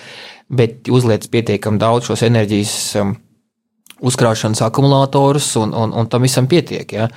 bet 0.52 0.90
uzliec 0.92 1.24
pietiekami 1.32 1.80
daudz 1.80 2.10
šos 2.10 2.26
enerģijas 2.26 2.74
um, 3.00 3.14
uzkrāšanas 4.04 4.60
akumulatorus, 4.66 5.48
un, 5.62 5.72
un, 5.72 5.94
un 5.96 6.10
tam 6.12 6.26
visam 6.26 6.48
pietiek. 6.50 6.92
Ja? 6.92 7.08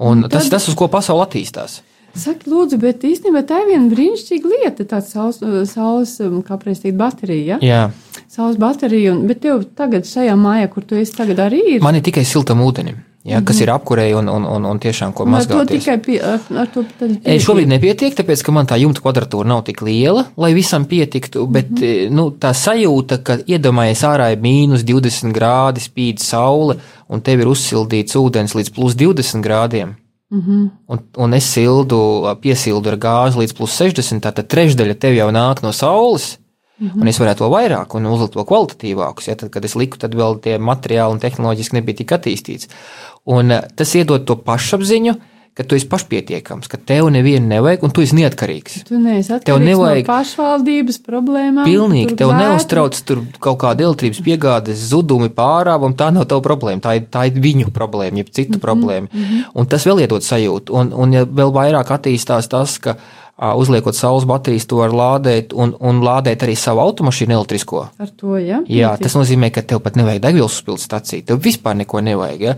Un 0.00 0.24
tad... 0.24 0.38
tas 0.38 0.48
ir 0.48 0.54
tas, 0.56 0.68
uz 0.70 0.78
ko 0.78 0.88
pasaule 0.92 1.26
attīstās. 1.26 1.80
Saka, 2.16 2.48
lūdzu, 2.50 2.80
bet 2.82 3.04
īstenībā 3.06 3.44
tā 3.46 3.60
ir 3.62 3.68
viena 3.68 3.86
brīnišķīga 3.92 4.48
lieta, 4.50 4.86
tāds 4.96 5.12
saules, 5.14 5.38
saules 5.70 6.16
um, 6.24 6.40
kā 6.46 6.56
prasīt, 6.58 6.96
baterija. 6.98 7.60
Ja? 7.60 7.84
Jā. 7.86 8.24
Saules 8.30 8.58
baterija, 8.58 9.12
un, 9.14 9.28
bet 9.30 9.44
tev 9.44 9.62
tagad 9.78 10.08
šajā 10.08 10.34
mājā, 10.38 10.72
kur 10.72 10.86
tu 10.88 10.98
esi 10.98 11.14
tagad 11.14 11.44
arī 11.46 11.62
ir. 11.76 11.84
Man 11.84 12.00
ir 12.00 12.06
tikai 12.06 12.24
siltam 12.26 12.64
ūdenim 12.66 12.98
ja, 13.24 13.36
mm 13.36 13.42
-hmm. 13.42 13.46
kas 13.46 13.56
mhm. 13.56 13.62
ir 13.62 13.70
apkurēji 13.70 14.14
un, 14.14 14.28
un, 14.28 14.44
un, 14.46 14.64
un 14.64 14.78
tiešām 14.78 15.12
ko 15.12 15.24
mazgāties. 15.24 15.60
Ar 15.60 15.66
to 15.66 15.74
tikai 15.74 15.98
pie, 15.98 16.20
ar, 16.62 16.68
to 16.74 16.84
e, 17.24 17.38
šobrīd 17.38 17.68
nepietiek, 17.68 18.14
tāpēc, 18.16 18.42
ka 18.44 18.52
man 18.52 18.66
tā 18.66 18.78
jumta 18.80 19.00
kvadratūra 19.00 19.48
nav 19.48 19.62
tik 19.64 19.82
liela, 19.82 20.24
lai 20.36 20.54
visam 20.54 20.84
pietiktu, 20.84 21.46
bet 21.46 21.70
mm 21.70 21.76
-hmm. 21.76 22.10
nu, 22.10 22.30
tā 22.30 22.52
sajūta, 22.54 23.22
ka 23.22 23.38
iedomājies 23.46 24.02
ārā 24.04 24.32
ir 24.32 24.38
mīnus 24.38 24.84
20 24.84 25.32
grādi, 25.32 25.80
spīd 25.80 26.18
saule, 26.18 26.76
un 27.08 27.20
tev 27.20 27.40
ir 27.40 27.48
uzsildīts 27.48 28.16
ūdens 28.16 28.54
līdz 28.54 28.70
plus 28.74 28.94
20 28.94 29.42
grādiem. 29.42 29.94
Mm 30.30 30.40
-hmm. 30.40 30.70
un, 30.86 30.98
un 31.16 31.34
es 31.34 31.44
sildu, 31.44 32.26
piesildu 32.40 32.88
ar 32.88 32.96
gāzi 32.96 33.38
līdz 33.38 33.52
plus 33.56 33.80
60, 33.80 34.20
tātad 34.20 34.46
trešdaļa 34.46 34.94
tev 34.94 35.14
jau 35.14 35.30
nāk 35.30 35.62
no 35.62 35.72
saules. 35.72 36.38
Mm 36.80 36.88
-hmm. 36.88 37.00
Un 37.00 37.08
es 37.08 37.20
varētu 37.20 37.38
to 37.38 37.48
vairāk 37.48 37.94
un 37.94 38.06
uzlikt 38.06 38.32
to 38.32 38.44
kvalitatīvākus. 38.44 39.28
Ja, 39.28 39.34
tad, 39.34 39.50
kad 39.50 39.64
es 39.64 39.74
liku, 39.74 39.98
tad 39.98 40.14
vēl 40.14 40.40
tie 40.40 40.58
materiāli 40.58 41.12
un 41.12 41.20
tehnoloģiski 41.20 41.74
nebija 41.76 41.96
tik 41.96 42.12
attīstīts. 42.12 42.68
Un 43.24 43.50
eh, 43.50 43.62
tas 43.76 43.94
iedod 43.94 44.24
to 44.24 44.36
pašapziņu, 44.36 45.14
ka 45.54 45.66
tu 45.66 45.76
esi 45.76 45.88
pašpietiekams, 45.90 46.70
ka 46.70 46.78
tev 46.78 47.10
nevienu 47.12 47.50
nevajag, 47.50 47.82
un 47.84 47.92
tu 47.92 48.00
esi 48.00 48.16
neatkarīgs. 48.16 48.78
Tu 48.88 48.96
neesi 48.96 49.32
atkarīgs 49.34 49.48
tev 49.50 49.58
nevajag 49.60 50.06
no 50.06 50.08
pašvaldības 50.08 51.00
problēmām. 51.04 51.64
Pilnīgi, 51.66 52.16
tev 52.16 52.30
vētu. 52.30 52.44
neuztrauc 52.46 53.00
tur 53.04 53.22
kaut 53.42 53.58
kāda 53.64 53.84
elektrības 53.84 54.22
piegādes 54.24 54.86
zudumi, 54.92 55.28
pārāvumi, 55.36 55.98
tā 55.98 56.08
nav 56.14 56.28
tava 56.30 56.44
problēma, 56.46 56.80
tā 56.86 56.96
ir, 56.96 57.08
tā 57.12 57.26
ir 57.28 57.40
viņu 57.44 57.74
problēma, 57.76 58.22
jeb 58.22 58.30
citu 58.30 58.52
mm 58.52 58.54
-hmm, 58.56 58.64
problēma. 58.66 59.08
-hmm. 59.12 59.42
Un 59.54 59.66
tas 59.66 59.86
vēl 59.86 60.00
iedod 60.00 60.22
sajūtu, 60.22 60.72
un, 60.72 60.92
un 60.92 61.12
ja 61.12 61.24
vēl 61.24 61.52
vairāk 61.52 61.92
attīstās 61.98 62.48
tas, 62.48 62.78
ka 62.78 62.96
uzliekot 63.40 63.96
saules 63.96 64.26
baterijas, 64.28 64.66
to 64.68 64.80
var 64.82 64.92
lādēt 64.92 65.54
un, 65.56 65.72
un 65.80 66.02
lādēt 66.04 66.42
arī 66.44 66.52
savu 66.58 66.82
automašīnu 66.84 67.32
elektrisko. 67.38 67.86
Ar 68.00 68.10
to, 68.12 68.34
ja? 68.36 68.60
Jā, 68.68 68.90
tas 69.00 69.16
nozīmē, 69.16 69.48
ka 69.54 69.62
tev 69.64 69.80
pat 69.84 69.96
nevajag 69.96 70.20
degvielas 70.26 70.58
uzpildes 70.58 70.84
stāciju, 70.84 71.24
tev 71.30 71.40
vispār 71.44 71.78
neko 71.80 72.02
nevajag. 72.04 72.42
Ja? 72.50 72.56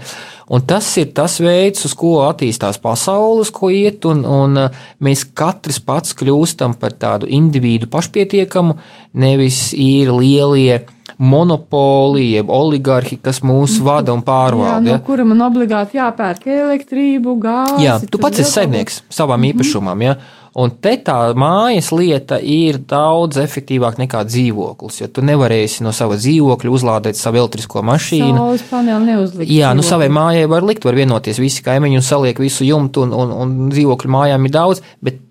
Un 0.52 0.64
tas 0.66 0.88
ir 0.98 1.12
tas 1.14 1.38
veids, 1.42 1.84
uz 1.86 1.94
ko 1.98 2.16
attīstās 2.26 2.80
pasaules, 2.82 3.52
ko 3.54 3.70
iet, 3.70 4.02
un, 4.10 4.24
un 4.26 4.58
mēs 5.02 5.22
katrs 5.38 5.78
pats 5.86 6.16
kļūstam 6.18 6.74
par 6.80 6.98
tādu 6.98 7.30
individu 7.30 7.86
pašpietiekamu, 7.92 8.74
nevis 9.22 9.68
ir 9.78 10.10
lielie 10.18 10.82
monopoli, 11.22 12.32
jeb 12.34 12.50
oligarhi, 12.50 13.18
kas 13.22 13.42
mūs 13.46 13.78
vada 13.84 14.14
un 14.14 14.22
Jā, 14.22 14.26
pārvalda. 14.26 14.80
no 14.82 14.96
Ja? 14.96 15.00
kura 15.06 15.24
man 15.28 15.44
obligāti 15.46 15.98
jāpērk 16.00 16.46
elektrību, 16.50 17.36
gāzi. 17.42 17.84
Jā, 17.86 17.98
tu 18.10 18.18
pats 18.18 18.40
esi 18.40 18.48
vēl 18.48 18.50
kaut 18.50 18.56
saimnieks 18.58 19.02
savam 19.12 19.46
īpašumam. 19.52 20.02
Ja? 20.02 20.16
Un 20.60 20.74
te 20.84 20.98
tā 21.00 21.16
mājas 21.38 21.88
lieta 21.96 22.36
ir 22.36 22.76
daudz 22.88 23.38
efektīvāka 23.40 24.02
nekā 24.02 24.20
dzīvoklis. 24.28 24.98
Jo 25.00 25.08
tu 25.08 25.24
nevarēsi 25.24 25.86
no 25.86 25.94
sava 25.96 26.18
dzīvokļa 26.20 26.74
uzlādēt 26.76 27.16
savu 27.16 27.40
elektrisko 27.40 27.78
ko 27.78 27.84
mašīnu. 27.88 28.36
Saules 28.36 28.64
paneli 28.68 29.08
neuzlikt. 29.14 29.48
Jā, 29.48 29.72
nu 29.72 29.80
dzīvokli. 29.80 29.88
savai 29.88 30.10
mājai 30.12 30.50
var 30.52 30.66
likt, 30.68 30.84
var 30.84 30.98
vienoties 30.98 31.40
visi 31.40 31.64
kaimiņi 31.64 32.02
un 32.02 32.04
saliek 32.04 32.42
visu 32.42 32.68
jumtu, 32.68 33.06
un, 33.06 33.16
un, 33.16 33.32
un 33.32 33.54
dzīvokļu 33.72 34.12
mājām 34.12 34.44
ir 34.44 34.52
daudz, 34.52 34.84
bet 35.00 35.22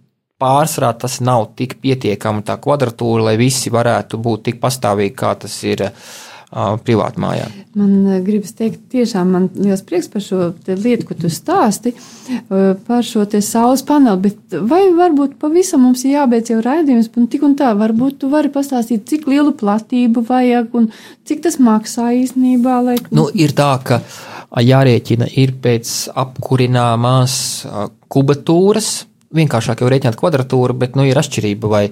pārsvarā 0.41 0.95
tas 1.03 1.19
nav 1.21 1.51
tik 1.59 1.77
pietiekami 1.83 2.41
tā 2.47 2.57
kvadratūra, 2.57 3.29
lai 3.29 3.37
visi 3.37 3.69
varētu 3.69 4.17
būt 4.17 4.47
tik 4.49 4.61
pastāvīgi, 4.63 5.13
kā 5.21 5.35
tas 5.43 5.59
ir 5.69 5.85
uh, 5.85 6.11
privāti 6.51 7.21
mājā. 7.23 7.45
Man 7.79 8.23
gribas 8.25 8.51
teikt, 8.57 8.81
tiešām 8.91 9.29
man 9.31 9.45
liels 9.55 9.83
prieks 9.87 10.09
par 10.11 10.23
šo 10.25 10.49
lietu, 10.67 11.05
ko 11.07 11.15
tu 11.15 11.31
stāsti, 11.31 11.93
par 12.49 13.05
šo 13.07 13.23
saules 13.39 13.85
paneli, 13.87 14.19
bet 14.27 14.57
vai 14.67 14.81
varbūt 14.95 15.37
pavisam 15.39 15.85
mums 15.85 16.03
ir 16.03 16.17
jābeidz 16.17 16.51
jau 16.51 16.59
raidījums, 16.65 17.07
un 17.15 17.29
tik 17.31 17.45
un 17.47 17.55
tā, 17.59 17.71
varbūt 17.79 18.19
tu 18.23 18.31
vari 18.33 18.51
pastāstīt, 18.51 19.05
cik 19.07 19.29
lielu 19.31 19.55
platību 19.55 20.25
vajag 20.27 20.75
un 20.75 20.91
cik 21.27 21.45
tas 21.47 21.55
maksā 21.63 22.11
īstenībā, 22.19 22.81
lai. 22.83 22.97
Nu, 23.15 23.29
ir 23.31 23.55
tā, 23.55 23.71
ka 23.87 24.01
jārēķina 24.59 25.31
ir 25.39 25.55
pēc 25.63 26.11
apkurināmās 26.19 27.35
kubatūras. 28.11 28.91
Vienkāršāk 29.31 29.79
jau 29.79 29.87
rēķināt 29.91 30.17
kvadratūru, 30.19 30.75
bet 30.75 30.97
nu, 30.99 31.05
ir 31.07 31.15
atšķirība. 31.15 31.69
Vai, 31.71 31.85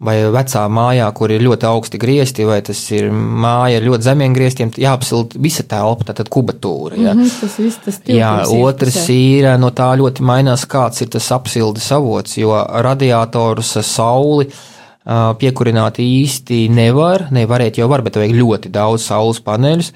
vai 0.00 0.16
vecā 0.32 0.62
mājā, 0.72 1.06
kur 1.16 1.32
ir 1.34 1.42
ļoti 1.44 1.66
augsti 1.68 1.98
griezti, 2.00 2.46
vai 2.48 2.60
tas 2.64 2.78
ir 2.96 3.10
māja 3.12 3.80
ar 3.80 3.84
ļoti 3.84 4.06
zemiem 4.06 4.36
grieztiem, 4.36 4.72
jāapsild 4.80 5.36
visa 5.44 5.64
telpa, 5.68 6.06
tātad 6.08 6.30
kubatūra. 6.32 6.96
Ja? 6.96 7.12
Mhm, 7.12 7.28
tas 7.42 7.58
viss 7.60 7.82
tas 7.84 8.00
Jā, 8.08 8.32
tilpums 8.40 8.70
otrs 8.70 8.96
iekšpusē. 8.96 9.18
ir 9.36 9.60
no 9.60 9.70
tā 9.76 9.90
ļoti 10.00 10.24
mainās, 10.24 10.64
kāds 10.70 11.04
ir 11.04 11.12
tas 11.12 11.28
apsildes 11.36 11.90
avots, 11.92 12.38
jo 12.40 12.54
radiatorus 12.56 13.74
ar 13.76 13.84
sauli 13.84 14.48
ā, 14.48 15.34
piekurināt 15.36 16.00
īsti 16.00 16.62
nevar. 16.72 17.28
Nevarēt 17.30 17.80
jau 17.80 17.88
var, 17.92 18.00
bet 18.06 18.16
vajag 18.16 18.36
ļoti 18.40 18.72
daudz 18.72 19.04
saules 19.04 19.40
paneļus. 19.44 19.92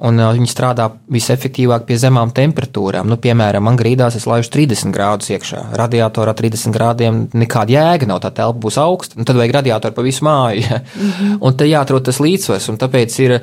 Un 0.00 0.16
ā, 0.16 0.30
viņi 0.32 0.48
strādā 0.48 0.86
visefektīvāk 1.12 1.84
pie 1.88 1.98
zemām 2.00 2.30
temperatūrām. 2.32 3.08
Nu, 3.10 3.18
piemēram, 3.20 3.66
man 3.68 3.76
grīdās 3.76 4.16
es 4.16 4.24
laižu 4.28 4.48
30 4.54 4.94
grādus 4.96 5.28
iekšā. 5.34 5.64
Radiatorā 5.76 6.32
30 6.38 6.72
grādiem 6.72 7.18
nekāda 7.36 7.74
jēga 7.74 8.08
nav, 8.08 8.22
tā 8.24 8.30
telpa 8.38 8.62
būs 8.62 8.78
augsta. 8.80 9.18
Un 9.20 9.28
tad 9.28 9.36
vajag 9.36 9.58
radiatoru 9.58 9.98
pa 9.98 10.06
visu 10.06 10.24
māju. 10.24 10.62
Mm 10.62 11.10
-hmm. 11.10 11.36
Un 11.40 11.56
te 11.56 11.68
jāatrod 11.68 12.04
tas 12.04 12.20
līdzsvars, 12.20 12.70
tāpēc 12.80 13.20
ir 13.20 13.40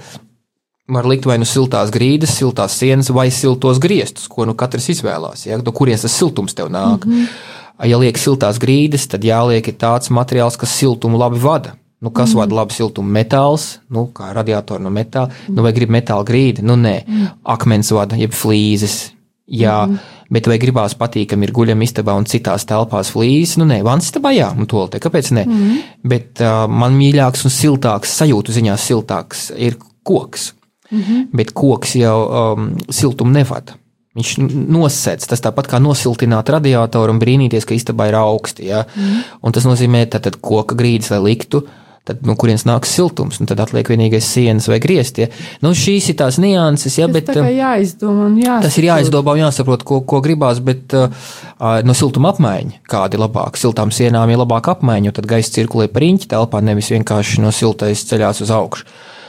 var 0.87 1.05
likt 1.05 1.25
vai 1.25 1.37
nu 1.37 1.45
siltās 1.45 1.91
grīdas, 1.91 2.35
siltās 2.39 2.77
sienas 2.79 3.09
vai 3.09 3.27
siltos 3.31 3.79
griestus, 3.79 4.27
ko 4.27 4.45
nu 4.45 4.53
katrs 4.53 4.89
izvēlās. 4.89 5.45
Ja? 5.45 5.57
No 5.57 5.71
kurienes 5.71 6.01
tas 6.01 6.15
siltums 6.15 6.53
tev 6.53 6.69
nāk? 6.69 7.05
Mm 7.05 7.11
-hmm. 7.11 7.27
Ja 7.85 7.97
liek 7.97 8.17
siltās 8.17 8.57
grīdas, 8.57 9.07
tad 9.07 9.23
jāliek 9.23 9.67
tāds 9.77 10.09
materiāls, 10.09 10.57
kas 10.57 10.69
siltumu 10.69 11.17
labi 11.17 11.39
vada. 11.39 11.75
Nu, 11.99 12.11
kas 12.13 12.33
mm. 12.33 12.37
vada 12.37 12.55
labu 12.59 12.75
siltumu? 12.75 13.09
Metāls, 13.09 13.79
nu, 13.89 14.05
kā 14.13 14.29
radiatori 14.35 14.85
no 14.85 14.91
metāla, 14.93 15.33
nu, 15.49 15.63
vai 15.65 15.71
grib 15.73 15.89
metāla 15.93 16.25
grīdu? 16.27 16.65
Nu, 16.65 16.75
nē, 16.77 16.97
mm. 17.07 17.29
akmens 17.55 17.89
vada, 17.95 18.19
jeb 18.19 18.35
flīzes. 18.37 18.99
Jā, 19.47 19.85
mm. 19.87 20.17
bet 20.35 20.49
vai 20.51 20.59
gribās 20.61 20.93
patīkami 20.99 21.47
ir 21.47 21.53
guļam 21.55 21.81
istabā 21.85 22.13
un 22.19 22.27
citās 22.29 22.67
telpās 22.69 23.09
flīzes? 23.15 23.55
Nu, 23.57 23.65
nē, 23.69 23.79
vans 23.87 24.11
istabā, 24.11 24.33
jā, 24.35 24.51
un 24.53 24.69
to 24.69 24.83
te, 24.91 25.01
kāpēc 25.01 25.31
ne? 25.39 25.47
Mm. 25.47 25.81
Bet 26.13 26.43
uh, 26.43 26.67
man 26.69 26.93
mīļāks 26.99 27.47
un 27.47 27.55
siltāks, 27.55 28.13
sajūtu 28.19 28.53
ziņā 28.59 28.77
siltāks 28.83 29.49
ir 29.55 29.79
koks. 30.05 30.51
Mm 30.91 31.01
-hmm. 31.01 31.27
Bet 31.33 31.51
koks 31.51 31.95
jau 31.99 32.17
um, 32.27 32.69
siltumu 32.89 33.31
nevada. 33.31 33.75
Viņš 34.17 34.37
nosēdz, 34.73 35.27
tas 35.29 35.43
tāpat 35.45 35.67
kā 35.69 35.79
nosiltināt 35.81 36.49
radiatoru 36.49 37.13
un 37.13 37.19
brīnīties, 37.21 37.65
ka 37.65 37.75
istabā 37.75 38.07
ir 38.09 38.15
augsti. 38.17 38.65
Ja? 38.71 38.85
Mm. 38.95 39.19
Un 39.41 39.53
tas 39.53 39.67
nozīmē, 39.67 40.07
ka 40.09 40.31
koka 40.41 40.75
grīdas, 40.75 41.11
lai 41.13 41.19
liktu, 41.19 41.67
tad 42.07 42.23
no 42.27 42.35
kurienes 42.39 42.65
nāks 42.67 42.93
siltums, 42.95 43.39
un 43.41 43.49
tad 43.49 43.61
atliek 43.63 43.89
vienīgais 43.91 44.25
sienas 44.25 44.69
vai 44.71 44.79
grieztie. 44.83 45.29
Nu, 45.63 45.73
šīs 45.77 46.11
ir 46.11 46.17
tās 46.21 46.39
nianses, 46.41 46.97
ja, 46.99 47.09
bet 47.11 47.29
kā 47.33 47.47
jāizdomā 47.51 48.29
tas 48.63 48.77
ir 48.79 48.89
jāizdomā 48.89 49.35
un 49.35 49.43
jāsaprot, 49.45 49.83
ko, 49.87 50.01
ko 50.07 50.21
gribās, 50.25 50.61
bet 50.63 50.95
uh, 50.97 51.09
no 51.85 51.97
siltuma 51.97 52.31
apmaiņa, 52.35 52.81
kāda 52.89 53.17
ir 53.17 53.23
labāka. 53.25 53.59
Siltām 53.59 53.93
sienām 53.95 54.31
ir 54.31 54.41
labāka 54.41 54.77
apmaiņa, 54.77 55.11
jo 55.11 55.17
tad 55.19 55.29
gaisa 55.29 55.53
cirkulē 55.59 55.89
pa 55.91 56.03
riņķi 56.03 56.31
telpā, 56.33 56.63
nevis 56.65 56.91
vienkārši 56.95 57.43
no 57.43 57.53
siltais 57.55 58.05
ceļās 58.09 58.43
uz 58.45 58.53
augšu. 58.53 58.87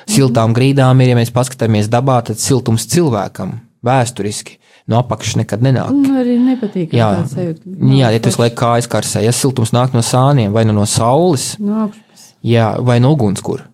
Siltām 0.09 0.55
grīdām 0.57 1.03
ir, 1.05 1.13
ja 1.13 1.19
mēs 1.19 1.35
paskatāmies 1.35 1.91
dabā, 1.93 2.23
tad 2.25 2.41
siltums 2.41 2.89
cilvēkam 2.89 3.59
vēsturiski 3.85 4.57
no 4.89 5.03
apakšas 5.03 5.37
nekad 5.43 5.63
nenāk. 5.65 5.93
Un 5.93 6.17
arī 6.17 6.39
nepatīk. 6.41 6.95
Jā, 6.97 7.11
sajūta. 7.29 7.77
jā 7.99 8.13
ja 8.15 8.21
tas 8.25 8.39
liek 8.41 8.57
kājas 8.59 8.89
karsē, 8.91 9.23
ja 9.27 9.35
siltums 9.37 9.75
nāk 9.77 9.93
no 9.97 10.03
sāniem 10.05 10.55
vai 10.55 10.65
nu 10.69 10.77
no 10.77 10.87
saules, 10.89 11.53
No 11.61 11.85
augšas. 11.85 12.08
Jā, 12.45 12.71
vai 12.85 13.01
no 13.01 13.13
ugunskura. 13.17 13.67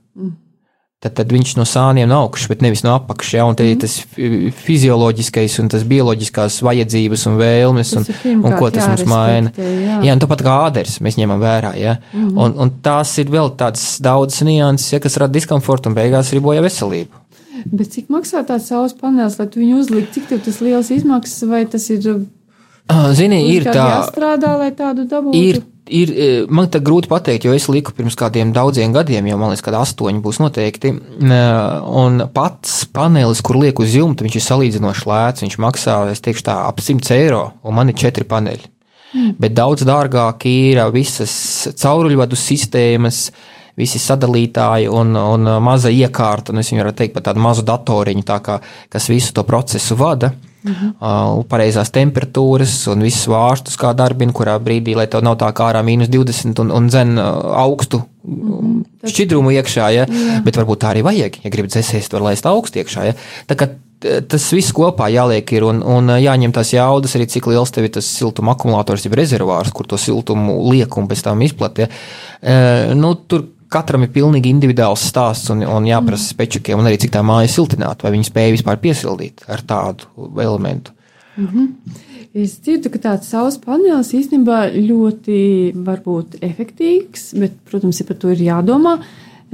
Tad, 1.04 1.12
tad 1.18 1.32
viņš 1.34 1.50
no 1.58 1.66
sāniem 1.68 2.08
no 2.08 2.22
augšas, 2.24 2.48
bet 2.48 2.62
nevis 2.64 2.80
no 2.80 2.94
apakšas. 2.96 3.34
Ja, 3.36 3.44
un 3.44 3.56
te 3.58 3.66
ir 3.68 3.76
tas 3.82 3.98
fi- 4.00 4.48
fizioloģiskais 4.56 5.58
un 5.60 5.66
tas 5.68 5.82
bioloģiskās 5.84 6.62
vajadzības 6.64 7.26
un 7.28 7.34
vēlmes, 7.36 7.90
un, 7.98 8.06
un 8.38 8.54
ko 8.56 8.70
tas 8.72 8.86
mums 8.88 9.04
maina. 9.10 9.52
jā. 9.52 9.98
Jā, 10.06 10.14
tāpat 10.22 10.44
kā 10.46 10.54
āders 10.70 10.94
mēs 11.04 11.18
ņemam 11.20 11.42
vērā. 11.44 11.74
Ja? 11.76 11.98
Mm 12.14 12.22
-hmm. 12.30 12.38
un, 12.46 12.54
un 12.56 12.72
tās 12.80 13.12
ir 13.20 13.28
vēl 13.28 13.52
tādas 13.60 14.00
daudzas 14.00 14.40
nianses, 14.48 14.92
ja, 14.92 15.00
kas 15.00 15.16
rada 15.20 15.32
diskomfortu 15.36 15.90
un 15.92 15.94
beigās 15.94 16.32
arī 16.32 16.40
bojā 16.40 16.62
veselību. 16.64 17.20
Bet 17.66 17.92
cik 17.92 18.08
maksā 18.08 18.40
tāds 18.46 18.68
saules 18.72 18.94
panelis, 18.94 19.38
lai 19.38 19.46
tu 19.46 19.60
viņu 19.60 19.78
uzliktu? 19.80 20.12
Cik 20.14 20.44
tas 20.44 20.60
liels 20.60 20.90
izmaksas, 20.90 21.48
vai 21.48 21.66
tas 21.66 21.90
ir 21.90 22.00
Ah, 22.88 23.12
Zini, 23.12 23.38
ir 23.54 23.64
tā. 23.64 23.72
jāstrādā, 23.72 24.58
lai 24.58 24.70
tādu 24.70 25.06
dabūtu? 25.08 25.36
Ir, 25.36 25.62
ir, 25.86 26.10
eh, 26.10 26.46
man 26.48 26.68
tā 26.72 26.80
grūti 26.84 27.10
pateikt, 27.10 27.46
jo 27.46 27.54
es 27.54 27.68
liku 27.68 27.92
pirms 27.96 28.16
kādiem 28.18 28.52
daudziem 28.54 28.92
gadiem, 28.94 29.26
jau 29.28 29.38
man 29.40 29.52
liekas, 29.52 29.64
ka 29.64 29.74
astoņi 29.80 30.22
būs 30.24 30.40
noteikti. 30.42 30.92
Un 32.04 32.28
pats 32.34 32.84
panelis, 32.86 33.42
kur 33.44 33.56
liek 33.60 33.78
uz 33.78 33.94
jumta, 33.94 34.24
viņš 34.24 34.38
ir 34.38 34.46
salīdzinoši 34.48 35.08
lēts. 35.10 35.44
Viņš 35.44 35.58
maksā, 35.60 35.98
es 36.12 36.22
teikšu, 36.24 36.46
tā 36.46 36.56
ap 36.68 36.80
100 36.80 37.10
eiro, 37.16 37.52
un 37.64 37.74
man 37.74 37.88
ir 37.88 37.98
četri 37.98 38.24
paneļi. 38.24 38.70
Mm. 39.14 39.34
Bet 39.38 39.54
daudz 39.54 39.84
dārgāk 39.86 40.46
ir 40.50 40.80
visas 40.90 41.68
cauruļvadu 41.78 42.34
sistēmas, 42.34 43.28
visi 43.78 43.98
sadalītāji 43.98 44.88
un, 44.90 45.14
un 45.18 45.52
maza 45.62 45.90
iekārta, 45.90 46.50
un 46.52 46.62
es 46.62 46.70
viņu 46.70 46.82
varu 46.82 46.96
teikt 46.96 47.14
par 47.14 47.28
tādu 47.28 47.42
mazu 47.42 47.62
datoriņu, 47.66 48.26
tā 48.26 48.40
kā, 48.42 48.58
kas 48.90 49.08
visu 49.10 49.34
to 49.34 49.46
procesu 49.46 49.98
vada. 49.98 50.32
Mm 50.34 50.53
-hmm. 50.70 50.90
uh, 51.00 51.44
pareizās 51.48 51.90
temperatūras 51.90 52.74
un 52.92 53.04
visus 53.04 53.28
vārstus, 53.28 53.76
kā 53.76 53.92
darbina, 53.96 54.32
kurā 54.32 54.58
brīdī, 54.58 54.96
lai 54.96 55.06
tev 55.06 55.22
nav 55.22 55.36
tā 55.36 55.52
kā 55.52 55.70
ārā 55.70 55.82
mīnus 55.84 56.08
20 56.08 56.60
un, 56.60 56.70
un 56.70 56.88
dzen 56.88 57.18
uh, 57.18 57.24
augstu 57.64 58.00
mm 58.00 58.50
-hmm. 58.50 59.08
šķidrumu 59.10 59.50
iekšā, 59.50 59.88
ja? 59.92 60.06
Jā. 60.08 60.42
bet 60.44 60.56
varbūt 60.56 60.82
tā 60.84 60.94
arī 60.94 61.02
vajag, 61.02 61.44
ja 61.44 61.50
gribat 61.50 61.70
dzēsēs, 61.70 62.12
var 62.12 62.22
laist 62.22 62.46
augstu 62.46 62.78
iekšā. 62.78 63.04
Ja? 63.04 63.14
Tā 63.46 63.54
kā 63.54 63.68
tas 64.28 64.52
viss 64.52 64.72
kopā 64.72 65.08
jāliek 65.08 65.52
ir 65.52 65.64
un, 65.64 65.82
un 65.82 66.10
uh, 66.10 66.20
jāņem 66.20 66.52
tās 66.52 66.72
jaudas 66.72 67.14
arī, 67.16 67.26
cik 67.26 67.46
liels 67.46 67.70
tev 67.70 67.84
ir 67.84 67.90
tas 67.90 68.06
siltuma 68.18 68.52
akumulators, 68.52 69.04
jeb 69.04 69.14
rezervārs, 69.14 69.72
kur 69.72 69.86
to 69.86 69.96
siltumu 69.96 70.70
liek 70.70 70.96
un 70.96 71.08
pēc 71.08 71.22
tam 71.22 71.42
izplat. 71.42 71.78
Ja? 71.78 71.88
Uh, 72.42 72.94
nu, 72.94 73.14
tur 73.14 73.46
katram 73.74 74.06
ir 74.06 74.12
pilnīgi 74.14 74.52
individuāls 74.54 75.04
stāsts 75.10 75.50
un, 75.52 75.64
un 75.66 75.86
jāprasa 75.88 76.30
spečakiem, 76.30 76.80
un 76.80 76.88
arī 76.90 77.00
cik 77.02 77.14
tā 77.16 77.24
māja 77.26 77.48
ir 77.48 77.54
siltināta, 77.54 78.06
vai 78.06 78.14
viņi 78.16 78.30
spēja 78.30 78.56
vispār 78.56 78.80
piesildīt 78.82 79.46
ar 79.50 79.64
tādu 79.66 80.30
elementu. 80.42 80.94
Es 82.34 82.56
dzirdu, 82.62 82.90
ka 82.90 82.98
tāds 82.98 83.28
saules 83.30 83.60
panelis 83.62 84.10
īstenībā 84.16 84.64
ļoti 84.74 85.38
var 85.86 86.00
būt 86.02 86.40
efektīvs, 86.42 87.28
bet, 87.38 87.58
protams, 87.68 88.00
ir 88.02 88.08
par 88.08 88.18
to 88.18 88.32
ir 88.34 88.42
jādomā. 88.42 88.96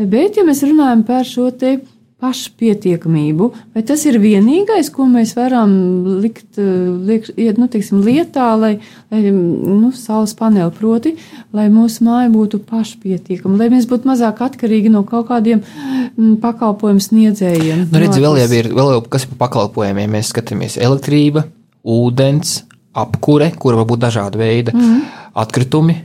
Bet, 0.01 0.39
ja 0.39 0.47
mēs 0.49 0.63
runājam 0.65 1.03
par 1.05 1.29
šo 1.29 1.51
te 1.53 1.75
pašpietiekamību, 2.21 3.49
vai 3.75 3.83
tas 3.87 4.03
ir 4.09 4.19
vienīgais, 4.21 4.91
ko 4.93 5.07
mēs 5.09 5.33
varam 5.39 5.73
likt, 6.21 6.59
liek, 6.59 7.29
iet, 7.35 7.61
nu, 7.61 7.69
teiksim, 7.73 8.03
lietā, 8.05 8.51
lai, 8.61 8.73
lai 9.13 9.23
nu, 9.33 9.91
saules 9.97 10.35
paneli 10.39 10.73
proti, 10.77 11.15
lai 11.57 11.69
mūsu 11.73 12.05
māja 12.07 12.29
būtu 12.33 12.61
pašpietiekama, 12.69 13.57
lai 13.61 13.71
mēs 13.73 13.89
būtu 13.91 14.11
mazāk 14.11 14.43
atkarīgi 14.47 14.93
no 14.93 15.05
kaut 15.09 15.31
kādiem 15.31 15.63
mm, 15.63 16.37
pakalpojumu 16.45 17.07
sniedzējiem. 17.07 17.87
Nu, 17.89 18.03
redz, 18.03 18.21
vēl 18.21 18.43
jau 18.43 18.51
ir, 18.59 18.71
vēl 18.77 18.93
jau, 18.97 19.01
kas 19.09 19.25
ir 19.25 19.33
par 19.33 19.47
pakalpojumiem, 19.47 20.19
mēs 20.19 20.35
skatāmies 20.35 20.77
elektrība, 20.81 21.47
ūdens, 21.81 22.61
apkure, 23.01 23.53
kur 23.57 23.79
var 23.79 23.89
būt 23.89 24.05
dažādi 24.05 24.41
veidi, 24.41 24.77
mm. 24.77 25.03
atkritumi. 25.41 25.97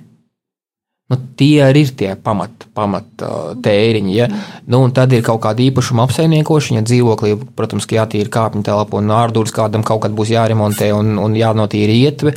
Nu, 1.05 1.19
tie 1.37 1.61
arī 1.61 1.83
ir 1.85 1.91
tie 1.93 2.07
pamat, 2.17 2.65
pamat 2.73 3.23
tēriņi. 3.61 4.13
Ja? 4.15 4.25
Nu, 4.65 4.79
tad 4.89 5.11
ir 5.13 5.21
kaut 5.25 5.43
kāda 5.43 5.61
īpašuma 5.67 6.07
apsaimniekošana. 6.07 6.81
Ja 6.81 6.87
dzīvoklī, 6.89 7.35
protams, 7.57 7.85
jātīra 7.85 8.31
kāpņu 8.33 8.65
telpa 8.65 8.97
un 8.97 9.13
ārdūrs 9.13 9.53
kādam 9.53 9.85
kaut 9.85 10.01
kad 10.07 10.15
būs 10.17 10.33
jāremontē 10.33 10.89
un, 10.97 11.19
un 11.21 11.37
jānotīra 11.37 11.93
ietve. 11.93 12.33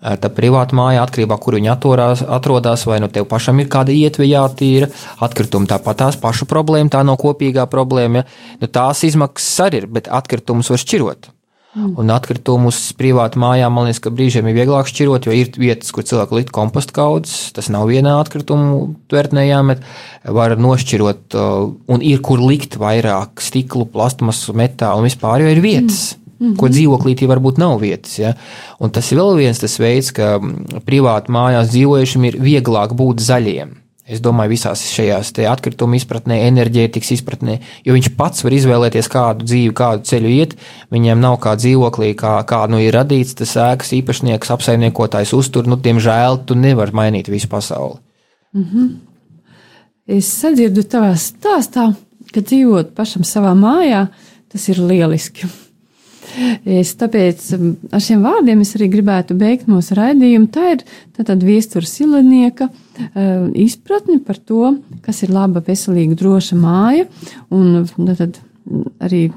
Tā 0.00 0.30
privāta 0.32 0.76
māja 0.76 1.04
atkarībā 1.04 1.36
no 1.36 1.42
kur 1.42 1.58
viņi 1.58 1.70
atorās, 1.72 2.22
atrodas, 2.22 2.86
vai 2.88 3.02
nu 3.04 3.12
tev 3.12 3.28
pašam 3.28 3.60
ir 3.60 3.68
kāda 3.72 3.92
ietve 3.92 4.28
jātīra, 4.28 4.88
atkritumi 5.24 5.68
tāpat 5.68 6.00
tās 6.00 6.20
pašu 6.20 6.48
problēma, 6.48 6.92
tā 6.92 7.04
nav 7.04 7.20
kopīgā 7.20 7.68
problēma. 7.68 8.22
Ja? 8.24 8.58
Nu, 8.62 8.72
tās 8.72 9.04
izmaksas 9.04 9.66
arī 9.68 9.84
ir, 9.84 9.92
bet 9.92 10.08
atkritumus 10.08 10.72
var 10.72 10.80
šķirot. 10.80 11.35
Mm. 11.76 11.92
Un 12.00 12.10
atkritumus 12.14 12.78
privāti 12.96 13.36
mājām, 13.36 13.74
man 13.76 13.84
liekas, 13.84 14.00
ka 14.00 14.12
brīžiem 14.14 14.46
ir 14.48 14.54
vieglāk 14.56 14.88
šķirot, 14.88 15.26
jo 15.28 15.34
ir 15.36 15.50
vietas, 15.60 15.92
kur 15.92 16.06
cilvēki 16.08 16.38
likt 16.38 16.52
kompostu 16.56 16.96
kaudzes. 16.96 17.50
Tas 17.56 17.68
nav 17.72 17.90
vienā 17.90 18.14
atkritumu 18.22 18.94
tvertnē 19.12 19.44
jāmet. 19.44 19.84
Var 20.24 20.56
nošķirot, 20.56 21.36
un 21.92 22.04
ir 22.04 22.22
kur 22.24 22.40
likt 22.40 22.78
vairāk 22.80 23.44
stiklu, 23.44 23.84
plastmasu, 23.92 24.56
metālu 24.56 25.04
un 25.04 25.10
vispār, 25.10 25.44
jo 25.44 25.52
ir 25.52 25.60
vietas. 25.60 26.14
Mm. 26.16 26.22
Mm 26.36 26.52
-hmm. 26.52 26.56
Ko 26.56 26.68
dzīvoklītī 26.68 27.28
varbūt 27.28 27.58
nav 27.58 27.80
vietas. 27.80 28.18
Ja? 28.18 28.34
Un 28.80 28.90
tas 28.90 29.12
ir 29.12 29.18
vēl 29.18 29.36
viens 29.36 29.58
tas 29.58 29.78
veids, 29.80 30.12
ka 30.12 30.40
privāti 30.84 31.32
mājās 31.32 31.72
dzīvojušiem 31.72 32.24
ir 32.24 32.36
vieglāk 32.40 32.92
būt 32.92 33.20
zaļiem. 33.20 33.85
Es 34.06 34.20
domāju, 34.22 34.52
visās 34.54 34.84
šajās 34.94 35.32
atkrituma 35.50 35.96
izpratnē, 35.98 36.36
enerģētikas 36.46 37.08
izpratnē, 37.16 37.56
jo 37.82 37.96
viņš 37.96 38.12
pats 38.14 38.44
var 38.46 38.54
izvēlēties, 38.54 39.08
kādu 39.10 39.48
dzīvi, 39.48 39.72
kādu 39.74 40.06
ceļu 40.06 40.30
iet. 40.30 40.54
Viņiem 40.94 41.18
nav 41.18 41.40
kā 41.42 41.56
dzīvoklī, 41.58 42.12
kā, 42.18 42.36
kā 42.46 42.60
nu 42.70 42.78
ir 42.84 42.94
radīts 42.94 43.34
tas 43.40 43.56
ēkas 43.58 43.90
īpašnieks, 43.98 44.52
apsaimniekotājs 44.54 45.34
uztur. 45.34 45.66
Nu, 45.66 45.74
diemžēl 45.74 46.44
tu 46.46 46.54
nevari 46.54 46.94
mainīt 46.94 47.32
visu 47.32 47.50
pasauli. 47.50 47.98
Mm 48.54 48.64
-hmm. 48.64 48.94
Es 50.06 50.30
sadzirdu 50.30 50.86
tavā 50.86 51.10
stāstā, 51.18 51.92
ka 52.32 52.40
dzīvot 52.40 52.94
pašam 52.94 53.24
savā 53.26 53.54
mājā, 53.58 54.06
tas 54.48 54.68
ir 54.68 54.78
lieliski. 54.78 55.48
Es 56.66 56.92
tāpēc 56.98 57.44
ar 57.94 58.02
šiem 58.02 58.24
vārdiem 58.26 58.62
es 58.64 58.74
arī 58.76 58.88
gribētu 58.92 59.36
beigt 59.38 59.70
mūsu 59.70 59.96
raidījumu. 59.98 60.50
Tā 60.52 60.72
ir 60.74 60.84
tātad 61.16 61.44
viestura 61.46 61.88
silinieka 61.88 62.68
uh, 62.68 63.46
izpratne 63.54 64.18
par 64.26 64.40
to, 64.42 64.76
kas 65.06 65.22
ir 65.26 65.34
laba, 65.34 65.62
veselīga, 65.66 66.18
droša 66.18 66.58
māja. 66.60 67.06
Un 67.54 67.86
tātad 67.86 68.40
arī 69.02 69.28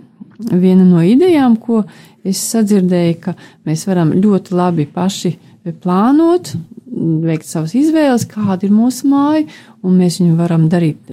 viena 0.49 0.85
no 0.87 1.03
idejām, 1.05 1.59
ko 1.61 1.83
es 2.27 2.41
sadzirdēju, 2.51 3.19
ka 3.23 3.35
mēs 3.67 3.85
varam 3.87 4.13
ļoti 4.15 4.55
labi 4.55 4.87
paši 4.89 5.35
plānot, 5.83 6.53
veikt 7.23 7.47
savas 7.47 7.75
izvēles, 7.77 8.27
kāda 8.29 8.65
ir 8.65 8.73
mūsu 8.73 9.09
māja, 9.11 9.45
un 9.85 9.99
mēs 9.99 10.19
viņu 10.21 10.37
varam 10.39 10.67
darīt 10.71 11.11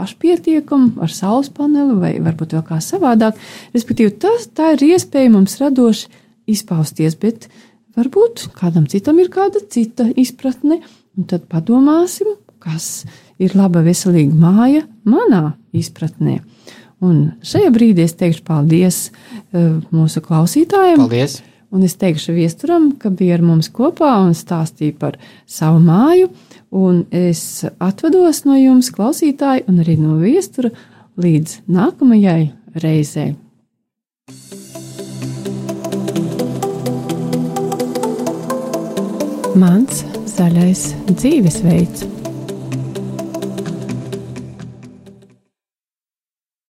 pašpietiekama 0.00 1.04
ar 1.04 1.12
saules 1.12 1.52
paneli 1.54 1.98
vai 2.00 2.14
varbūt 2.24 2.56
vēl 2.56 2.64
kā 2.66 2.80
savādāk. 2.84 3.38
Respektīvi, 3.76 4.16
tas, 4.24 4.48
tā 4.56 4.74
ir 4.74 4.86
iespēja 4.94 5.32
mums 5.36 5.58
radoši 5.60 6.08
izpausties, 6.50 7.16
bet 7.20 7.50
varbūt 7.98 8.48
kādam 8.58 8.88
citam 8.90 9.20
ir 9.20 9.30
kāda 9.32 9.62
cita 9.70 10.08
izpratne, 10.18 10.80
un 11.16 11.28
tad 11.30 11.46
padomāsim, 11.50 12.32
kas 12.60 13.04
ir 13.40 13.56
laba 13.56 13.82
veselīga 13.84 14.36
māja 14.36 14.86
manā 15.08 15.54
izpratnē. 15.76 16.40
Un 17.00 17.30
šajā 17.46 17.70
brīdī 17.72 18.04
es 18.04 18.16
teikšu 18.20 18.42
paldies 18.44 19.06
uh, 19.08 19.78
mūsu 19.92 20.20
klausītājiem. 20.24 21.00
Paldies! 21.00 21.40
Un 21.70 21.84
es 21.86 21.94
teikšu 21.96 22.34
viesturam, 22.34 22.90
ka 22.98 23.12
bija 23.14 23.36
ar 23.38 23.44
mums 23.46 23.70
kopā 23.72 24.10
un 24.24 24.34
stāstīja 24.34 24.96
par 24.98 25.16
savu 25.48 25.78
māju. 25.84 26.28
Un 26.70 27.02
es 27.10 27.64
atvados 27.82 28.44
no 28.46 28.54
jums, 28.54 28.92
klausītāji, 28.94 29.64
un 29.66 29.80
arī 29.82 29.96
no 29.98 30.20
viestura 30.20 30.70
līdz 31.18 31.64
nākamajai 31.66 32.52
reizei. 32.78 33.34
Mans 39.58 40.04
zaļais 40.30 40.86
dzīvesveids. 41.10 42.19